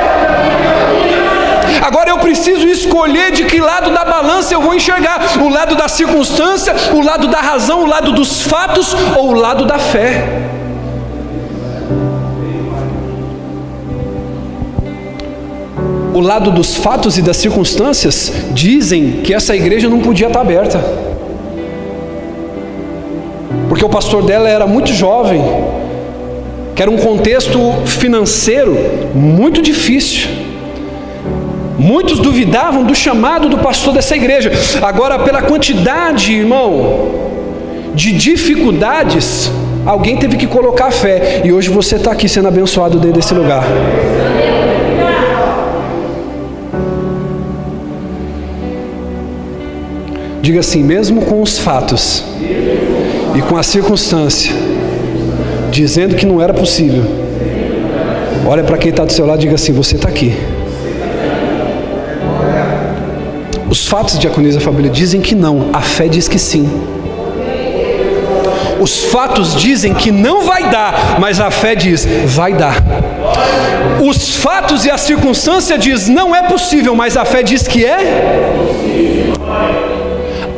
Agora 1.82 2.12
eu 2.12 2.20
preciso 2.20 2.68
escolher 2.68 3.32
de 3.32 3.46
que 3.46 3.60
lado 3.60 3.92
da 3.92 4.06
balança 4.06 4.54
eu 4.54 4.62
vou 4.62 4.76
enxergar: 4.76 5.40
o 5.42 5.50
lado 5.50 5.76
da 5.76 5.88
circunstância, 5.88 6.76
o 6.94 7.02
lado 7.02 7.28
da 7.28 7.42
razão, 7.42 7.84
o 7.84 7.88
lado 7.88 8.12
dos 8.12 8.44
fatos 8.44 8.96
ou 9.18 9.30
o 9.30 9.34
lado 9.34 9.66
da 9.66 9.80
fé. 9.80 10.28
O 16.14 16.20
lado 16.20 16.52
dos 16.52 16.76
fatos 16.76 17.18
e 17.18 17.22
das 17.22 17.38
circunstâncias 17.38 18.32
dizem 18.52 19.22
que 19.24 19.34
essa 19.34 19.56
igreja 19.56 19.90
não 19.90 20.02
podia 20.02 20.28
estar 20.28 20.42
aberta. 20.42 20.80
Porque 23.68 23.84
o 23.84 23.90
pastor 23.90 24.22
dela 24.22 24.48
era 24.48 24.68
muito 24.68 24.94
jovem, 24.94 25.42
que 26.76 26.82
era 26.82 26.92
um 26.92 26.98
contexto 26.98 27.58
financeiro 27.88 28.78
muito 29.16 29.62
difícil. 29.62 30.51
Muitos 31.82 32.20
duvidavam 32.20 32.84
do 32.84 32.94
chamado 32.94 33.50
do 33.50 33.58
pastor 33.58 33.92
dessa 33.92 34.16
igreja. 34.16 34.52
Agora, 34.84 35.18
pela 35.18 35.42
quantidade, 35.42 36.32
irmão, 36.32 37.10
de 37.96 38.12
dificuldades, 38.12 39.52
alguém 39.84 40.16
teve 40.16 40.38
que 40.38 40.46
colocar 40.46 40.92
fé. 40.92 41.42
E 41.44 41.52
hoje 41.52 41.72
você 41.72 41.96
está 41.96 42.12
aqui 42.12 42.30
sendo 42.30 42.50
abençoado 42.50 43.00
dentro 43.00 43.16
desse 43.16 43.34
lugar. 43.34 43.64
Diga 50.40 50.60
assim: 50.60 50.84
mesmo 50.84 51.24
com 51.24 51.42
os 51.42 51.58
fatos 51.58 52.24
e 53.36 53.42
com 53.42 53.58
a 53.58 53.64
circunstância, 53.64 54.54
dizendo 55.72 56.16
que 56.16 56.28
não 56.28 56.40
era 56.40 56.54
possível, 56.54 57.04
olha 58.46 58.64
para 58.64 58.78
quem 58.78 58.92
está 58.92 59.04
do 59.04 59.12
seu 59.12 59.26
lado 59.26 59.40
e 59.40 59.42
diga 59.42 59.56
assim: 59.56 59.74
você 59.74 59.96
está 59.96 60.08
aqui. 60.08 60.38
Os 63.72 63.88
fatos 63.88 64.20
de 64.20 64.28
Aconisa 64.28 64.60
Família 64.60 64.92
dizem 64.92 65.22
que 65.22 65.34
não, 65.34 65.70
a 65.72 65.80
fé 65.80 66.10
diz 66.10 66.28
que 66.28 66.38
sim. 66.38 66.70
Os 68.82 69.06
fatos 69.06 69.56
dizem 69.56 69.94
que 69.94 70.12
não 70.12 70.44
vai 70.44 70.70
dar, 70.70 71.18
mas 71.22 71.40
a 71.40 71.50
fé 71.50 71.74
diz 71.74 72.06
vai 72.26 72.52
dar. 72.52 72.84
Os 74.06 74.36
fatos 74.36 74.84
e 74.84 74.92
a 74.92 74.98
circunstância 74.98 75.78
diz 75.78 76.10
não 76.10 76.36
é 76.36 76.44
possível, 76.50 76.94
mas 76.94 77.16
a 77.16 77.24
fé 77.24 77.42
diz 77.44 77.66
que 77.66 77.86
é. 77.86 78.52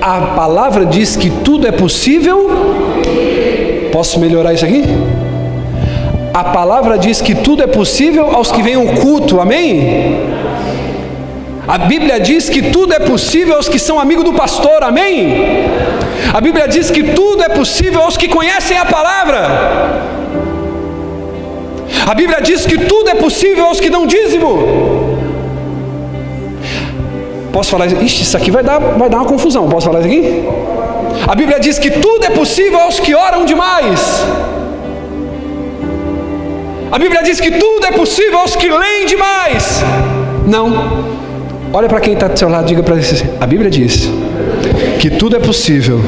A 0.01 0.33
palavra 0.35 0.83
diz 0.83 1.15
que 1.15 1.29
tudo 1.29 1.67
é 1.67 1.71
possível. 1.71 2.49
Posso 3.91 4.19
melhorar 4.19 4.55
isso 4.55 4.65
aqui? 4.65 4.85
A 6.33 6.45
palavra 6.45 6.97
diz 6.97 7.21
que 7.21 7.35
tudo 7.35 7.61
é 7.61 7.67
possível 7.67 8.35
aos 8.35 8.51
que 8.51 8.63
vêm 8.63 8.75
o 8.75 8.95
culto, 8.95 9.39
amém? 9.39 10.32
A 11.67 11.77
Bíblia 11.77 12.19
diz 12.19 12.49
que 12.49 12.61
tudo 12.71 12.93
é 12.93 12.99
possível 12.99 13.55
aos 13.55 13.69
que 13.69 13.79
são 13.79 13.99
amigos 13.99 14.25
do 14.25 14.33
pastor, 14.33 14.83
amém? 14.83 15.63
A 16.33 16.41
Bíblia 16.41 16.67
diz 16.67 16.91
que 16.91 17.03
tudo 17.03 17.41
é 17.43 17.49
possível 17.49 18.01
aos 18.01 18.17
que 18.17 18.27
conhecem 18.27 18.77
a 18.77 18.85
palavra. 18.85 19.39
A 22.05 22.13
Bíblia 22.13 22.41
diz 22.41 22.65
que 22.65 22.77
tudo 22.77 23.09
é 23.09 23.15
possível 23.15 23.65
aos 23.65 23.79
que 23.79 23.89
dão 23.89 24.05
dízimo. 24.05 24.51
Posso 27.53 27.71
falar 27.71 27.85
isso? 27.85 27.95
Ixi, 27.95 28.23
isso 28.23 28.35
aqui 28.35 28.51
vai 28.51 28.63
dar, 28.63 28.79
vai 28.79 29.09
dar 29.09 29.17
uma 29.17 29.25
confusão. 29.25 29.69
Posso 29.69 29.87
falar 29.87 29.99
isso 30.01 30.09
aqui? 30.09 30.43
A 31.25 31.35
Bíblia 31.35 31.59
diz 31.59 31.79
que 31.79 31.91
tudo 31.91 32.25
é 32.25 32.29
possível 32.31 32.79
aos 32.79 32.99
que 32.99 33.15
oram 33.15 33.45
demais. 33.45 34.21
A 36.91 36.99
Bíblia 36.99 37.23
diz 37.23 37.39
que 37.39 37.51
tudo 37.51 37.85
é 37.85 37.91
possível 37.91 38.39
aos 38.39 38.55
que 38.55 38.69
leem 38.69 39.05
demais. 39.05 39.81
Não. 40.45 41.02
Olha 41.75 41.89
para 41.89 41.99
quem 41.99 42.13
está 42.13 42.27
do 42.27 42.37
seu 42.37 42.47
lado, 42.47 42.67
diga 42.67 42.83
para 42.83 42.93
ele 42.95 43.03
assim: 43.03 43.25
a 43.41 43.47
Bíblia 43.47 43.71
diz 43.71 44.07
que 44.99 45.09
tudo 45.09 45.35
é 45.35 45.39
possível. 45.39 45.99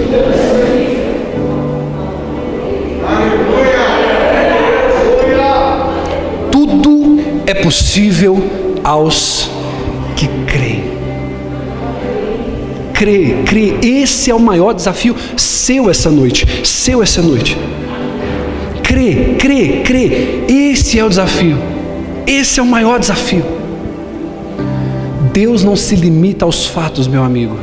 Tudo 6.51 7.19
é 7.47 7.53
possível 7.55 8.37
aos 8.83 9.49
que 10.15 10.29
creem. 10.45 10.83
Crê, 12.93 13.37
crê. 13.43 13.73
Esse 13.81 14.29
é 14.29 14.35
o 14.35 14.39
maior 14.39 14.71
desafio 14.71 15.15
seu 15.35 15.89
essa 15.89 16.11
noite. 16.11 16.45
Seu 16.63 17.01
essa 17.01 17.23
noite. 17.23 17.57
Crê, 18.83 19.35
crê, 19.39 19.81
crê. 19.83 20.43
Esse 20.47 20.99
é 20.99 21.03
o 21.03 21.09
desafio. 21.09 21.57
Esse 22.27 22.59
é 22.59 22.63
o 22.63 22.67
maior 22.67 22.99
desafio. 22.99 23.54
Deus 25.35 25.65
não 25.65 25.75
se 25.75 25.97
limita 25.97 26.45
aos 26.45 26.65
fatos, 26.65 27.09
meu 27.09 27.21
amigo. 27.21 27.57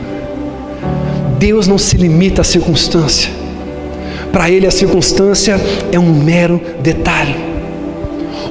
Deus 1.38 1.66
não 1.66 1.78
se 1.78 1.96
limita 1.96 2.42
à 2.42 2.44
circunstância. 2.44 3.30
Para 4.30 4.50
Ele, 4.50 4.66
a 4.66 4.70
circunstância 4.70 5.58
é 5.90 5.98
um 5.98 6.12
mero 6.12 6.61
detalhe. 6.82 7.35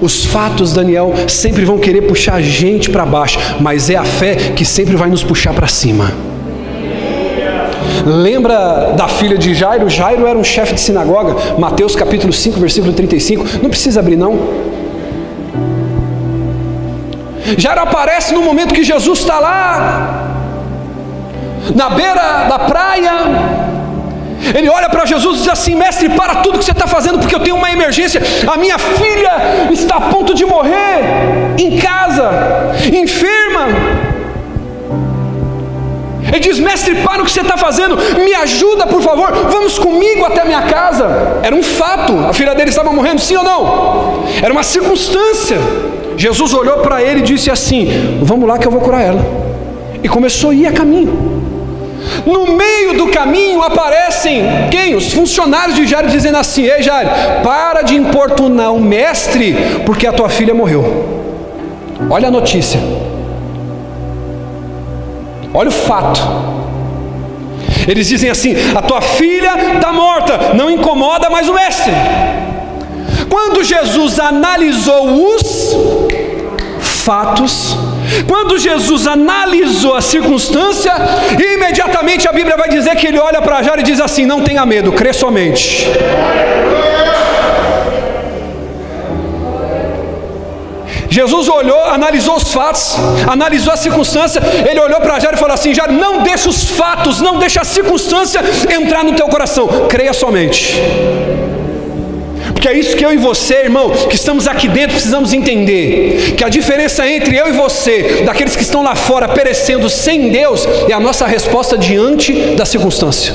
Os 0.01 0.25
fatos, 0.25 0.73
Daniel, 0.73 1.13
sempre 1.27 1.63
vão 1.63 1.77
querer 1.77 2.01
puxar 2.01 2.33
a 2.33 2.41
gente 2.41 2.89
para 2.89 3.05
baixo, 3.05 3.37
mas 3.59 3.91
é 3.91 3.95
a 3.95 4.03
fé 4.03 4.33
que 4.55 4.65
sempre 4.65 4.95
vai 4.95 5.11
nos 5.11 5.23
puxar 5.23 5.53
para 5.53 5.67
cima. 5.67 6.11
Lembra 8.03 8.95
da 8.97 9.07
filha 9.07 9.37
de 9.37 9.53
Jairo? 9.53 9.87
Jairo 9.87 10.25
era 10.25 10.37
um 10.37 10.43
chefe 10.43 10.73
de 10.73 10.81
sinagoga, 10.81 11.59
Mateus 11.59 11.95
capítulo 11.95 12.33
5, 12.33 12.59
versículo 12.59 12.91
35. 12.91 13.45
Não 13.61 13.69
precisa 13.69 13.99
abrir, 13.99 14.15
não. 14.15 14.70
Já 17.57 17.73
aparece 17.73 18.33
no 18.33 18.41
momento 18.41 18.73
que 18.73 18.83
Jesus 18.83 19.19
está 19.19 19.39
lá, 19.39 20.27
na 21.75 21.89
beira 21.89 22.45
da 22.49 22.59
praia. 22.59 23.11
Ele 24.55 24.69
olha 24.69 24.89
para 24.89 25.05
Jesus 25.05 25.37
e 25.37 25.39
diz 25.41 25.49
assim: 25.49 25.75
Mestre, 25.75 26.09
para 26.09 26.35
tudo 26.35 26.57
que 26.57 26.65
você 26.65 26.71
está 26.71 26.87
fazendo, 26.87 27.19
porque 27.19 27.35
eu 27.35 27.39
tenho 27.39 27.55
uma 27.55 27.71
emergência. 27.71 28.21
A 28.51 28.57
minha 28.57 28.77
filha 28.77 29.31
está 29.71 29.97
a 29.97 30.01
ponto 30.01 30.33
de 30.33 30.45
morrer 30.45 31.53
em 31.57 31.77
casa, 31.77 32.29
enferma. 32.91 33.67
Ele 36.27 36.39
diz: 36.39 36.59
Mestre, 36.59 36.95
para 36.95 37.21
o 37.21 37.25
que 37.25 37.31
você 37.31 37.41
está 37.41 37.57
fazendo, 37.57 37.97
me 37.97 38.33
ajuda, 38.33 38.87
por 38.87 39.01
favor, 39.01 39.31
vamos 39.51 39.77
comigo 39.77 40.25
até 40.25 40.43
minha 40.43 40.63
casa. 40.63 41.39
Era 41.43 41.55
um 41.55 41.61
fato, 41.63 42.17
a 42.29 42.33
filha 42.33 42.55
dele 42.55 42.69
estava 42.69 42.91
morrendo, 42.91 43.21
sim 43.21 43.35
ou 43.35 43.43
não? 43.43 44.23
Era 44.41 44.51
uma 44.51 44.63
circunstância. 44.63 45.59
Jesus 46.21 46.53
olhou 46.53 46.77
para 46.77 47.01
ele 47.01 47.21
e 47.21 47.23
disse 47.23 47.49
assim: 47.49 48.19
Vamos 48.21 48.47
lá 48.47 48.59
que 48.59 48.67
eu 48.67 48.71
vou 48.71 48.79
curar 48.79 49.01
ela. 49.01 49.25
E 50.03 50.07
começou 50.07 50.51
a 50.51 50.53
ir 50.53 50.67
a 50.67 50.71
caminho. 50.71 51.41
No 52.27 52.55
meio 52.55 52.93
do 52.93 53.07
caminho 53.07 53.63
aparecem 53.63 54.43
quem? 54.69 54.93
Os 54.93 55.11
funcionários 55.13 55.75
de 55.75 55.87
Jairo 55.87 56.09
dizendo 56.09 56.37
assim: 56.37 56.61
Ei 56.61 56.83
Jairo, 56.83 57.09
para 57.43 57.81
de 57.81 57.95
importunar 57.95 58.71
o 58.71 58.79
mestre, 58.79 59.55
porque 59.83 60.05
a 60.05 60.13
tua 60.13 60.29
filha 60.29 60.53
morreu. 60.53 60.83
Olha 62.07 62.27
a 62.27 62.31
notícia. 62.31 62.79
Olha 65.51 65.69
o 65.69 65.71
fato. 65.71 66.21
Eles 67.87 68.07
dizem 68.07 68.29
assim: 68.29 68.53
A 68.75 68.81
tua 68.83 69.01
filha 69.01 69.73
está 69.73 69.91
morta, 69.91 70.53
não 70.53 70.69
incomoda 70.69 71.31
mais 71.31 71.49
o 71.49 71.53
mestre. 71.55 71.91
Quando 73.31 73.63
Jesus 73.63 74.19
analisou 74.19 75.33
os 75.33 75.41
fatos, 76.81 77.77
quando 78.27 78.57
Jesus 78.57 79.07
analisou 79.07 79.95
a 79.95 80.01
circunstância, 80.01 80.91
imediatamente 81.39 82.27
a 82.27 82.33
Bíblia 82.33 82.57
vai 82.57 82.67
dizer 82.67 82.93
que 82.97 83.07
ele 83.07 83.17
olha 83.17 83.41
para 83.41 83.63
Jairo 83.63 83.79
e 83.79 83.85
diz 83.85 84.01
assim: 84.01 84.25
Não 84.25 84.41
tenha 84.43 84.65
medo, 84.65 84.91
crê 84.91 85.13
somente. 85.13 85.87
Jesus 91.09 91.47
olhou, 91.47 91.85
analisou 91.85 92.35
os 92.35 92.53
fatos, 92.53 92.97
analisou 93.29 93.71
a 93.71 93.77
circunstância, 93.77 94.41
ele 94.69 94.79
olhou 94.81 94.99
para 94.99 95.19
Jairo 95.21 95.37
e 95.37 95.39
falou 95.39 95.53
assim: 95.53 95.73
Jairo, 95.73 95.93
não 95.93 96.21
deixa 96.21 96.49
os 96.49 96.65
fatos, 96.65 97.21
não 97.21 97.39
deixa 97.39 97.61
a 97.61 97.63
circunstância 97.63 98.41
entrar 98.69 99.05
no 99.05 99.13
teu 99.13 99.29
coração, 99.29 99.87
creia 99.87 100.11
somente. 100.11 100.81
Porque 102.61 102.69
é 102.69 102.77
isso 102.77 102.95
que 102.95 103.03
eu 103.03 103.11
e 103.11 103.17
você, 103.17 103.63
irmão, 103.63 103.89
que 103.89 104.13
estamos 104.13 104.47
aqui 104.47 104.67
dentro, 104.67 104.91
precisamos 104.91 105.33
entender: 105.33 106.35
que 106.37 106.43
a 106.43 106.47
diferença 106.47 107.09
entre 107.09 107.35
eu 107.35 107.47
e 107.47 107.53
você, 107.53 108.21
daqueles 108.23 108.55
que 108.55 108.61
estão 108.61 108.83
lá 108.83 108.93
fora 108.93 109.27
perecendo 109.27 109.89
sem 109.89 110.29
Deus, 110.29 110.67
é 110.87 110.93
a 110.93 110.99
nossa 110.99 111.25
resposta 111.25 111.75
diante 111.75 112.31
da 112.55 112.63
circunstância. 112.63 113.33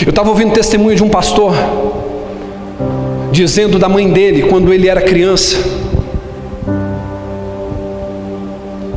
Eu 0.00 0.08
estava 0.08 0.30
ouvindo 0.30 0.54
testemunho 0.54 0.96
de 0.96 1.02
um 1.02 1.10
pastor 1.10 1.54
dizendo 3.30 3.78
da 3.78 3.86
mãe 3.86 4.10
dele 4.10 4.44
quando 4.44 4.72
ele 4.72 4.88
era 4.88 5.02
criança. 5.02 5.58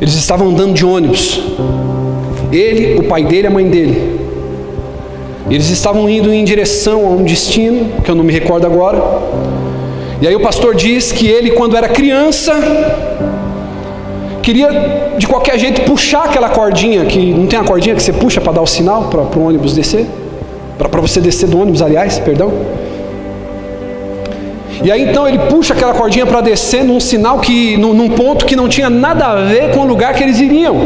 Eles 0.00 0.14
estavam 0.14 0.48
andando 0.48 0.72
de 0.72 0.86
ônibus. 0.86 1.42
Ele, 2.50 2.98
o 2.98 3.02
pai 3.02 3.22
dele 3.22 3.48
a 3.48 3.50
mãe 3.50 3.68
dele. 3.68 4.21
Eles 5.50 5.68
estavam 5.68 6.08
indo 6.08 6.32
em 6.32 6.44
direção 6.44 7.06
a 7.06 7.10
um 7.10 7.22
destino, 7.22 8.00
que 8.02 8.10
eu 8.10 8.14
não 8.14 8.24
me 8.24 8.32
recordo 8.32 8.66
agora. 8.66 9.02
E 10.20 10.26
aí 10.26 10.34
o 10.36 10.40
pastor 10.40 10.74
diz 10.74 11.10
que 11.10 11.26
ele, 11.26 11.50
quando 11.50 11.76
era 11.76 11.88
criança, 11.88 12.52
queria 14.42 15.14
de 15.18 15.26
qualquer 15.26 15.58
jeito 15.58 15.82
puxar 15.82 16.24
aquela 16.24 16.48
cordinha, 16.48 17.04
que 17.04 17.32
não 17.32 17.46
tem 17.46 17.58
a 17.58 17.64
cordinha 17.64 17.94
que 17.94 18.02
você 18.02 18.12
puxa 18.12 18.40
para 18.40 18.52
dar 18.52 18.62
o 18.62 18.66
sinal 18.66 19.04
para 19.04 19.20
o 19.20 19.46
ônibus 19.46 19.74
descer? 19.74 20.06
Para 20.78 21.00
você 21.00 21.20
descer 21.20 21.48
do 21.48 21.60
ônibus, 21.60 21.82
aliás, 21.82 22.18
perdão. 22.18 22.52
E 24.84 24.90
aí 24.90 25.02
então 25.02 25.28
ele 25.28 25.38
puxa 25.38 25.74
aquela 25.74 25.94
cordinha 25.94 26.26
para 26.26 26.40
descer 26.40 26.82
num 26.82 26.98
sinal 26.98 27.38
que, 27.38 27.76
num, 27.76 27.92
num 27.92 28.10
ponto 28.10 28.44
que 28.44 28.56
não 28.56 28.68
tinha 28.68 28.90
nada 28.90 29.26
a 29.26 29.36
ver 29.36 29.70
com 29.72 29.80
o 29.80 29.86
lugar 29.86 30.14
que 30.14 30.22
eles 30.22 30.40
iriam. 30.40 30.76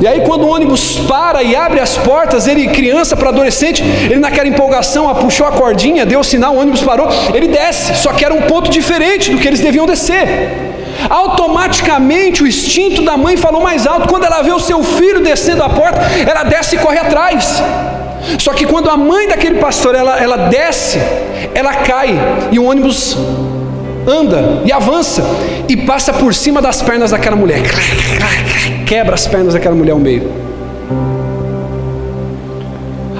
E 0.00 0.06
aí 0.06 0.20
quando 0.20 0.44
o 0.44 0.48
ônibus 0.48 0.98
para 1.08 1.42
e 1.42 1.56
abre 1.56 1.80
as 1.80 1.96
portas, 1.96 2.46
ele 2.46 2.68
criança 2.68 3.16
para 3.16 3.30
adolescente, 3.30 3.82
ele 3.82 4.20
naquela 4.20 4.48
empolgação 4.48 5.12
puxou 5.14 5.46
a 5.46 5.52
cordinha, 5.52 6.06
deu 6.06 6.20
o 6.20 6.24
sinal, 6.24 6.54
o 6.54 6.60
ônibus 6.60 6.82
parou, 6.82 7.08
ele 7.34 7.48
desce, 7.48 7.96
só 7.96 8.12
que 8.12 8.24
era 8.24 8.34
um 8.34 8.42
ponto 8.42 8.70
diferente 8.70 9.30
do 9.30 9.38
que 9.38 9.48
eles 9.48 9.60
deviam 9.60 9.86
descer. 9.86 10.70
Automaticamente 11.08 12.42
o 12.42 12.46
instinto 12.46 13.02
da 13.02 13.16
mãe 13.16 13.36
falou 13.36 13.62
mais 13.62 13.86
alto. 13.86 14.08
Quando 14.08 14.24
ela 14.24 14.42
vê 14.42 14.52
o 14.52 14.58
seu 14.58 14.82
filho 14.82 15.22
descendo 15.22 15.62
a 15.62 15.68
porta, 15.68 16.00
ela 16.28 16.42
desce 16.44 16.76
e 16.76 16.78
corre 16.78 16.98
atrás. 16.98 17.62
Só 18.38 18.52
que 18.52 18.66
quando 18.66 18.90
a 18.90 18.96
mãe 18.96 19.26
daquele 19.26 19.58
pastor 19.58 19.94
ela, 19.94 20.18
ela 20.18 20.36
desce, 20.48 20.98
ela 21.54 21.74
cai 21.74 22.18
e 22.52 22.58
o 22.58 22.64
ônibus 22.64 23.16
anda 24.06 24.62
e 24.64 24.72
avança 24.72 25.22
e 25.68 25.76
passa 25.76 26.12
por 26.12 26.34
cima 26.34 26.60
das 26.60 26.82
pernas 26.82 27.10
daquela 27.10 27.36
mulher, 27.36 27.62
quebra 28.86 29.14
as 29.14 29.26
pernas 29.26 29.54
daquela 29.54 29.74
mulher 29.74 29.92
ao 29.92 29.98
meio. 29.98 30.50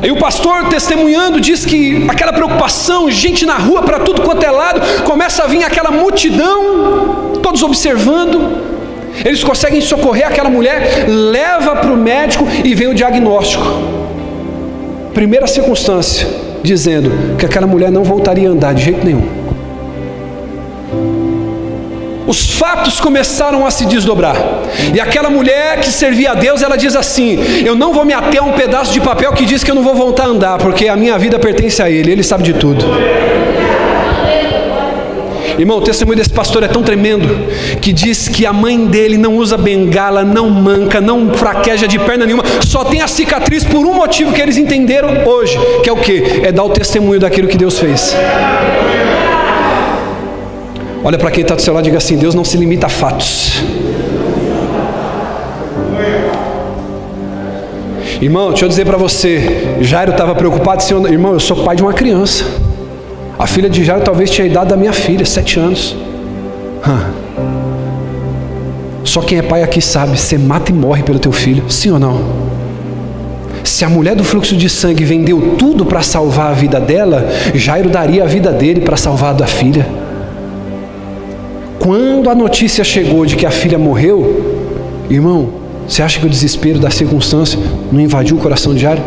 Aí 0.02 0.10
o 0.10 0.16
pastor 0.16 0.68
testemunhando 0.68 1.40
diz 1.40 1.66
que 1.66 2.06
aquela 2.08 2.32
preocupação, 2.32 3.10
gente 3.10 3.44
na 3.44 3.56
rua 3.56 3.82
para 3.82 3.98
tudo 4.00 4.22
quanto 4.22 4.44
é 4.44 4.50
lado, 4.50 4.80
começa 5.04 5.44
a 5.44 5.46
vir 5.46 5.62
aquela 5.62 5.90
multidão, 5.90 7.32
todos 7.42 7.62
observando. 7.62 8.70
Eles 9.24 9.44
conseguem 9.44 9.80
socorrer 9.80 10.26
aquela 10.26 10.48
mulher, 10.48 11.04
leva 11.06 11.76
para 11.76 11.92
o 11.92 11.96
médico 11.96 12.46
e 12.64 12.74
vem 12.74 12.88
o 12.88 12.94
diagnóstico. 12.94 13.64
Primeira 15.12 15.46
circunstância, 15.46 16.26
dizendo 16.62 17.36
que 17.36 17.44
aquela 17.44 17.66
mulher 17.66 17.90
não 17.90 18.02
voltaria 18.02 18.48
a 18.48 18.52
andar 18.52 18.72
de 18.72 18.84
jeito 18.84 19.04
nenhum. 19.04 19.39
Fatos 22.60 23.00
começaram 23.00 23.66
a 23.66 23.70
se 23.70 23.86
desdobrar. 23.86 24.36
E 24.94 25.00
aquela 25.00 25.30
mulher 25.30 25.80
que 25.80 25.90
servia 25.90 26.32
a 26.32 26.34
Deus, 26.34 26.62
ela 26.62 26.76
diz 26.76 26.94
assim: 26.94 27.38
Eu 27.64 27.74
não 27.74 27.94
vou 27.94 28.04
me 28.04 28.12
ater 28.12 28.42
a 28.42 28.44
um 28.44 28.52
pedaço 28.52 28.92
de 28.92 29.00
papel 29.00 29.32
que 29.32 29.46
diz 29.46 29.64
que 29.64 29.70
eu 29.70 29.74
não 29.74 29.82
vou 29.82 29.94
voltar 29.94 30.24
a 30.24 30.26
andar, 30.26 30.58
porque 30.58 30.86
a 30.86 30.94
minha 30.94 31.18
vida 31.18 31.38
pertence 31.38 31.82
a 31.82 31.88
Ele, 31.88 32.12
Ele 32.12 32.22
sabe 32.22 32.42
de 32.42 32.52
tudo. 32.52 32.84
Irmão, 35.58 35.78
o 35.78 35.80
testemunho 35.80 36.16
desse 36.16 36.30
pastor 36.30 36.62
é 36.62 36.68
tão 36.68 36.82
tremendo 36.82 37.28
que 37.80 37.92
diz 37.92 38.28
que 38.28 38.44
a 38.46 38.52
mãe 38.52 38.86
dele 38.86 39.16
não 39.16 39.36
usa 39.36 39.56
bengala, 39.56 40.22
não 40.22 40.48
manca, 40.50 41.00
não 41.00 41.32
fraqueja 41.34 41.88
de 41.88 41.98
perna 41.98 42.24
nenhuma, 42.24 42.44
só 42.66 42.84
tem 42.84 43.00
a 43.00 43.08
cicatriz 43.08 43.64
por 43.64 43.84
um 43.86 43.94
motivo 43.94 44.32
que 44.32 44.40
eles 44.40 44.56
entenderam 44.56 45.26
hoje, 45.26 45.58
que 45.82 45.88
é 45.88 45.92
o 45.92 45.96
que? 45.96 46.42
É 46.42 46.52
dar 46.52 46.64
o 46.64 46.70
testemunho 46.70 47.20
daquilo 47.20 47.48
que 47.48 47.56
Deus 47.56 47.78
fez. 47.78 48.14
Olha 51.02 51.18
para 51.18 51.30
quem 51.30 51.42
está 51.42 51.54
do 51.54 51.62
seu 51.62 51.72
lado 51.72 51.84
e 51.84 51.86
diga 51.86 51.98
assim: 51.98 52.16
Deus 52.16 52.34
não 52.34 52.44
se 52.44 52.56
limita 52.56 52.86
a 52.86 52.90
fatos. 52.90 53.62
Irmão, 58.20 58.50
deixa 58.50 58.66
eu 58.66 58.68
dizer 58.68 58.84
para 58.84 58.98
você, 58.98 59.78
Jairo 59.80 60.10
estava 60.10 60.34
preocupado, 60.34 60.82
irmão, 61.08 61.32
eu 61.32 61.40
sou 61.40 61.64
pai 61.64 61.74
de 61.74 61.82
uma 61.82 61.94
criança. 61.94 62.44
A 63.38 63.46
filha 63.46 63.70
de 63.70 63.82
Jairo 63.82 64.04
talvez 64.04 64.30
tinha 64.30 64.44
a 64.46 64.50
idade 64.50 64.68
da 64.68 64.76
minha 64.76 64.92
filha, 64.92 65.24
sete 65.24 65.58
anos. 65.58 65.96
Só 69.02 69.22
quem 69.22 69.38
é 69.38 69.42
pai 69.42 69.62
aqui 69.62 69.80
sabe, 69.80 70.18
você 70.18 70.36
mata 70.36 70.70
e 70.70 70.74
morre 70.74 71.02
pelo 71.02 71.18
teu 71.18 71.32
filho, 71.32 71.64
sim 71.70 71.90
ou 71.90 71.98
não? 71.98 72.20
Se 73.64 73.86
a 73.86 73.88
mulher 73.88 74.14
do 74.14 74.22
fluxo 74.22 74.54
de 74.54 74.68
sangue 74.68 75.02
vendeu 75.02 75.54
tudo 75.56 75.86
para 75.86 76.02
salvar 76.02 76.50
a 76.50 76.52
vida 76.52 76.78
dela, 76.78 77.26
Jairo 77.54 77.88
daria 77.88 78.24
a 78.24 78.26
vida 78.26 78.52
dele 78.52 78.82
para 78.82 78.98
salvar 78.98 79.30
a 79.30 79.38
da 79.38 79.46
filha. 79.46 79.99
Quando 81.80 82.28
a 82.28 82.34
notícia 82.34 82.84
chegou 82.84 83.24
de 83.24 83.36
que 83.36 83.46
a 83.46 83.50
filha 83.50 83.78
morreu, 83.78 84.68
irmão, 85.08 85.48
você 85.88 86.02
acha 86.02 86.20
que 86.20 86.26
o 86.26 86.28
desespero 86.28 86.78
da 86.78 86.90
circunstância 86.90 87.58
não 87.90 87.98
invadiu 87.98 88.36
o 88.36 88.38
coração 88.38 88.74
de 88.74 88.82
Jairo? 88.82 89.02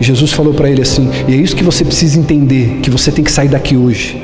Jesus 0.00 0.32
falou 0.32 0.54
para 0.54 0.70
ele 0.70 0.80
assim: 0.80 1.10
e 1.28 1.34
é 1.34 1.36
isso 1.36 1.54
que 1.54 1.62
você 1.62 1.84
precisa 1.84 2.18
entender, 2.18 2.80
que 2.82 2.88
você 2.88 3.12
tem 3.12 3.22
que 3.22 3.30
sair 3.30 3.48
daqui 3.48 3.76
hoje. 3.76 4.22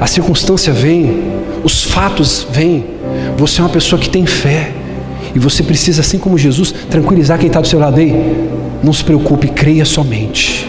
A 0.00 0.06
circunstância 0.06 0.72
vem, 0.72 1.22
os 1.62 1.84
fatos 1.84 2.46
vêm. 2.50 2.86
Você 3.36 3.60
é 3.60 3.64
uma 3.64 3.70
pessoa 3.70 4.00
que 4.00 4.08
tem 4.08 4.24
fé. 4.24 4.72
E 5.34 5.38
você 5.38 5.62
precisa, 5.62 6.00
assim 6.00 6.18
como 6.18 6.38
Jesus, 6.38 6.72
tranquilizar 6.88 7.38
quem 7.38 7.48
está 7.48 7.60
do 7.60 7.68
seu 7.68 7.78
lado 7.78 8.00
aí. 8.00 8.48
Não 8.82 8.92
se 8.94 9.04
preocupe, 9.04 9.48
creia 9.48 9.84
somente. 9.84 10.66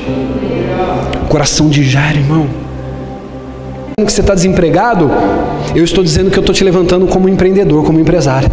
Coração 1.30 1.70
de 1.70 1.84
Jairo, 1.84 2.18
irmão. 2.18 2.68
Que 4.06 4.12
você 4.12 4.22
está 4.22 4.34
desempregado, 4.34 5.10
eu 5.76 5.84
estou 5.84 6.04
dizendo 6.04 6.32
que 6.32 6.38
eu 6.38 6.42
estou 6.42 6.54
te 6.54 6.64
levantando 6.64 7.06
como 7.08 7.30
empreendedor, 7.30 7.84
como 7.84 8.00
empresário. 8.00 8.50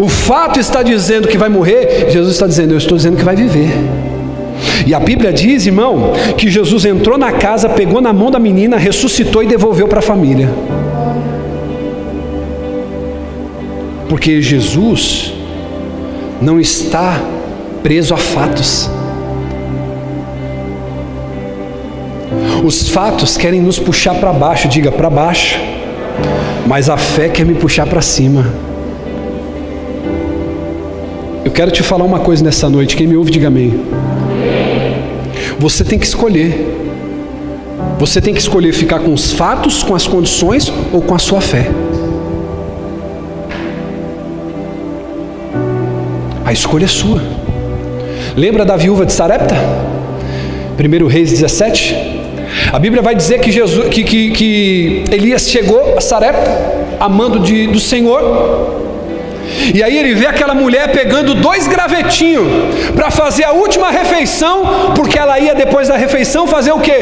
O 0.00 0.08
fato 0.08 0.58
está 0.58 0.82
dizendo 0.82 1.28
que 1.28 1.38
vai 1.38 1.48
morrer, 1.48 2.10
Jesus 2.10 2.32
está 2.34 2.46
dizendo, 2.46 2.72
eu 2.72 2.78
estou 2.78 2.96
dizendo 2.96 3.16
que 3.16 3.24
vai 3.24 3.36
viver. 3.36 3.70
E 4.86 4.94
a 4.94 5.00
Bíblia 5.00 5.32
diz, 5.32 5.66
irmão, 5.66 6.12
que 6.36 6.48
Jesus 6.48 6.84
entrou 6.84 7.18
na 7.18 7.32
casa, 7.32 7.68
pegou 7.68 8.00
na 8.00 8.12
mão 8.12 8.30
da 8.30 8.38
menina, 8.38 8.76
ressuscitou 8.76 9.42
e 9.42 9.46
devolveu 9.46 9.88
para 9.88 9.98
a 9.98 10.02
família. 10.02 10.48
Porque 14.08 14.40
Jesus 14.40 15.32
não 16.40 16.60
está 16.60 17.20
preso 17.82 18.14
a 18.14 18.16
fatos. 18.16 18.90
Os 22.66 22.88
fatos 22.88 23.36
querem 23.36 23.60
nos 23.60 23.78
puxar 23.78 24.16
para 24.16 24.32
baixo, 24.32 24.66
diga 24.66 24.90
para 24.90 25.08
baixo, 25.08 25.56
mas 26.66 26.90
a 26.90 26.96
fé 26.96 27.28
quer 27.28 27.46
me 27.46 27.54
puxar 27.54 27.86
para 27.86 28.02
cima. 28.02 28.44
Eu 31.44 31.52
quero 31.52 31.70
te 31.70 31.84
falar 31.84 32.02
uma 32.02 32.18
coisa 32.18 32.42
nessa 32.42 32.68
noite. 32.68 32.96
Quem 32.96 33.06
me 33.06 33.16
ouve, 33.16 33.30
diga 33.30 33.46
amém. 33.46 33.84
Você 35.60 35.84
tem 35.84 35.96
que 35.96 36.06
escolher. 36.06 36.76
Você 38.00 38.20
tem 38.20 38.34
que 38.34 38.40
escolher 38.40 38.72
ficar 38.72 38.98
com 38.98 39.14
os 39.14 39.30
fatos, 39.30 39.84
com 39.84 39.94
as 39.94 40.08
condições 40.08 40.68
ou 40.92 41.00
com 41.00 41.14
a 41.14 41.20
sua 41.20 41.40
fé. 41.40 41.70
A 46.44 46.52
escolha 46.52 46.86
é 46.86 46.88
sua. 46.88 47.22
Lembra 48.36 48.64
da 48.64 48.76
viúva 48.76 49.06
de 49.06 49.12
Sarepta? 49.12 49.54
1 50.76 51.06
Reis 51.06 51.30
17? 51.30 52.05
A 52.72 52.78
Bíblia 52.78 53.02
vai 53.02 53.14
dizer 53.14 53.40
que, 53.40 53.52
Jesus, 53.52 53.88
que, 53.88 54.02
que, 54.02 54.30
que 54.30 55.04
Elias 55.10 55.48
chegou 55.48 55.94
a 55.96 56.00
Sarepta, 56.00 56.50
amando 56.98 57.40
de, 57.40 57.66
do 57.68 57.78
Senhor, 57.78 58.84
e 59.72 59.82
aí 59.82 59.96
ele 59.96 60.14
vê 60.14 60.26
aquela 60.26 60.54
mulher 60.54 60.90
pegando 60.90 61.34
dois 61.34 61.66
gravetinhos 61.66 62.46
para 62.94 63.10
fazer 63.10 63.44
a 63.44 63.52
última 63.52 63.90
refeição, 63.90 64.92
porque 64.94 65.18
ela 65.18 65.38
ia 65.38 65.54
depois 65.54 65.88
da 65.88 65.96
refeição 65.96 66.46
fazer 66.46 66.72
o 66.72 66.80
quê? 66.80 66.92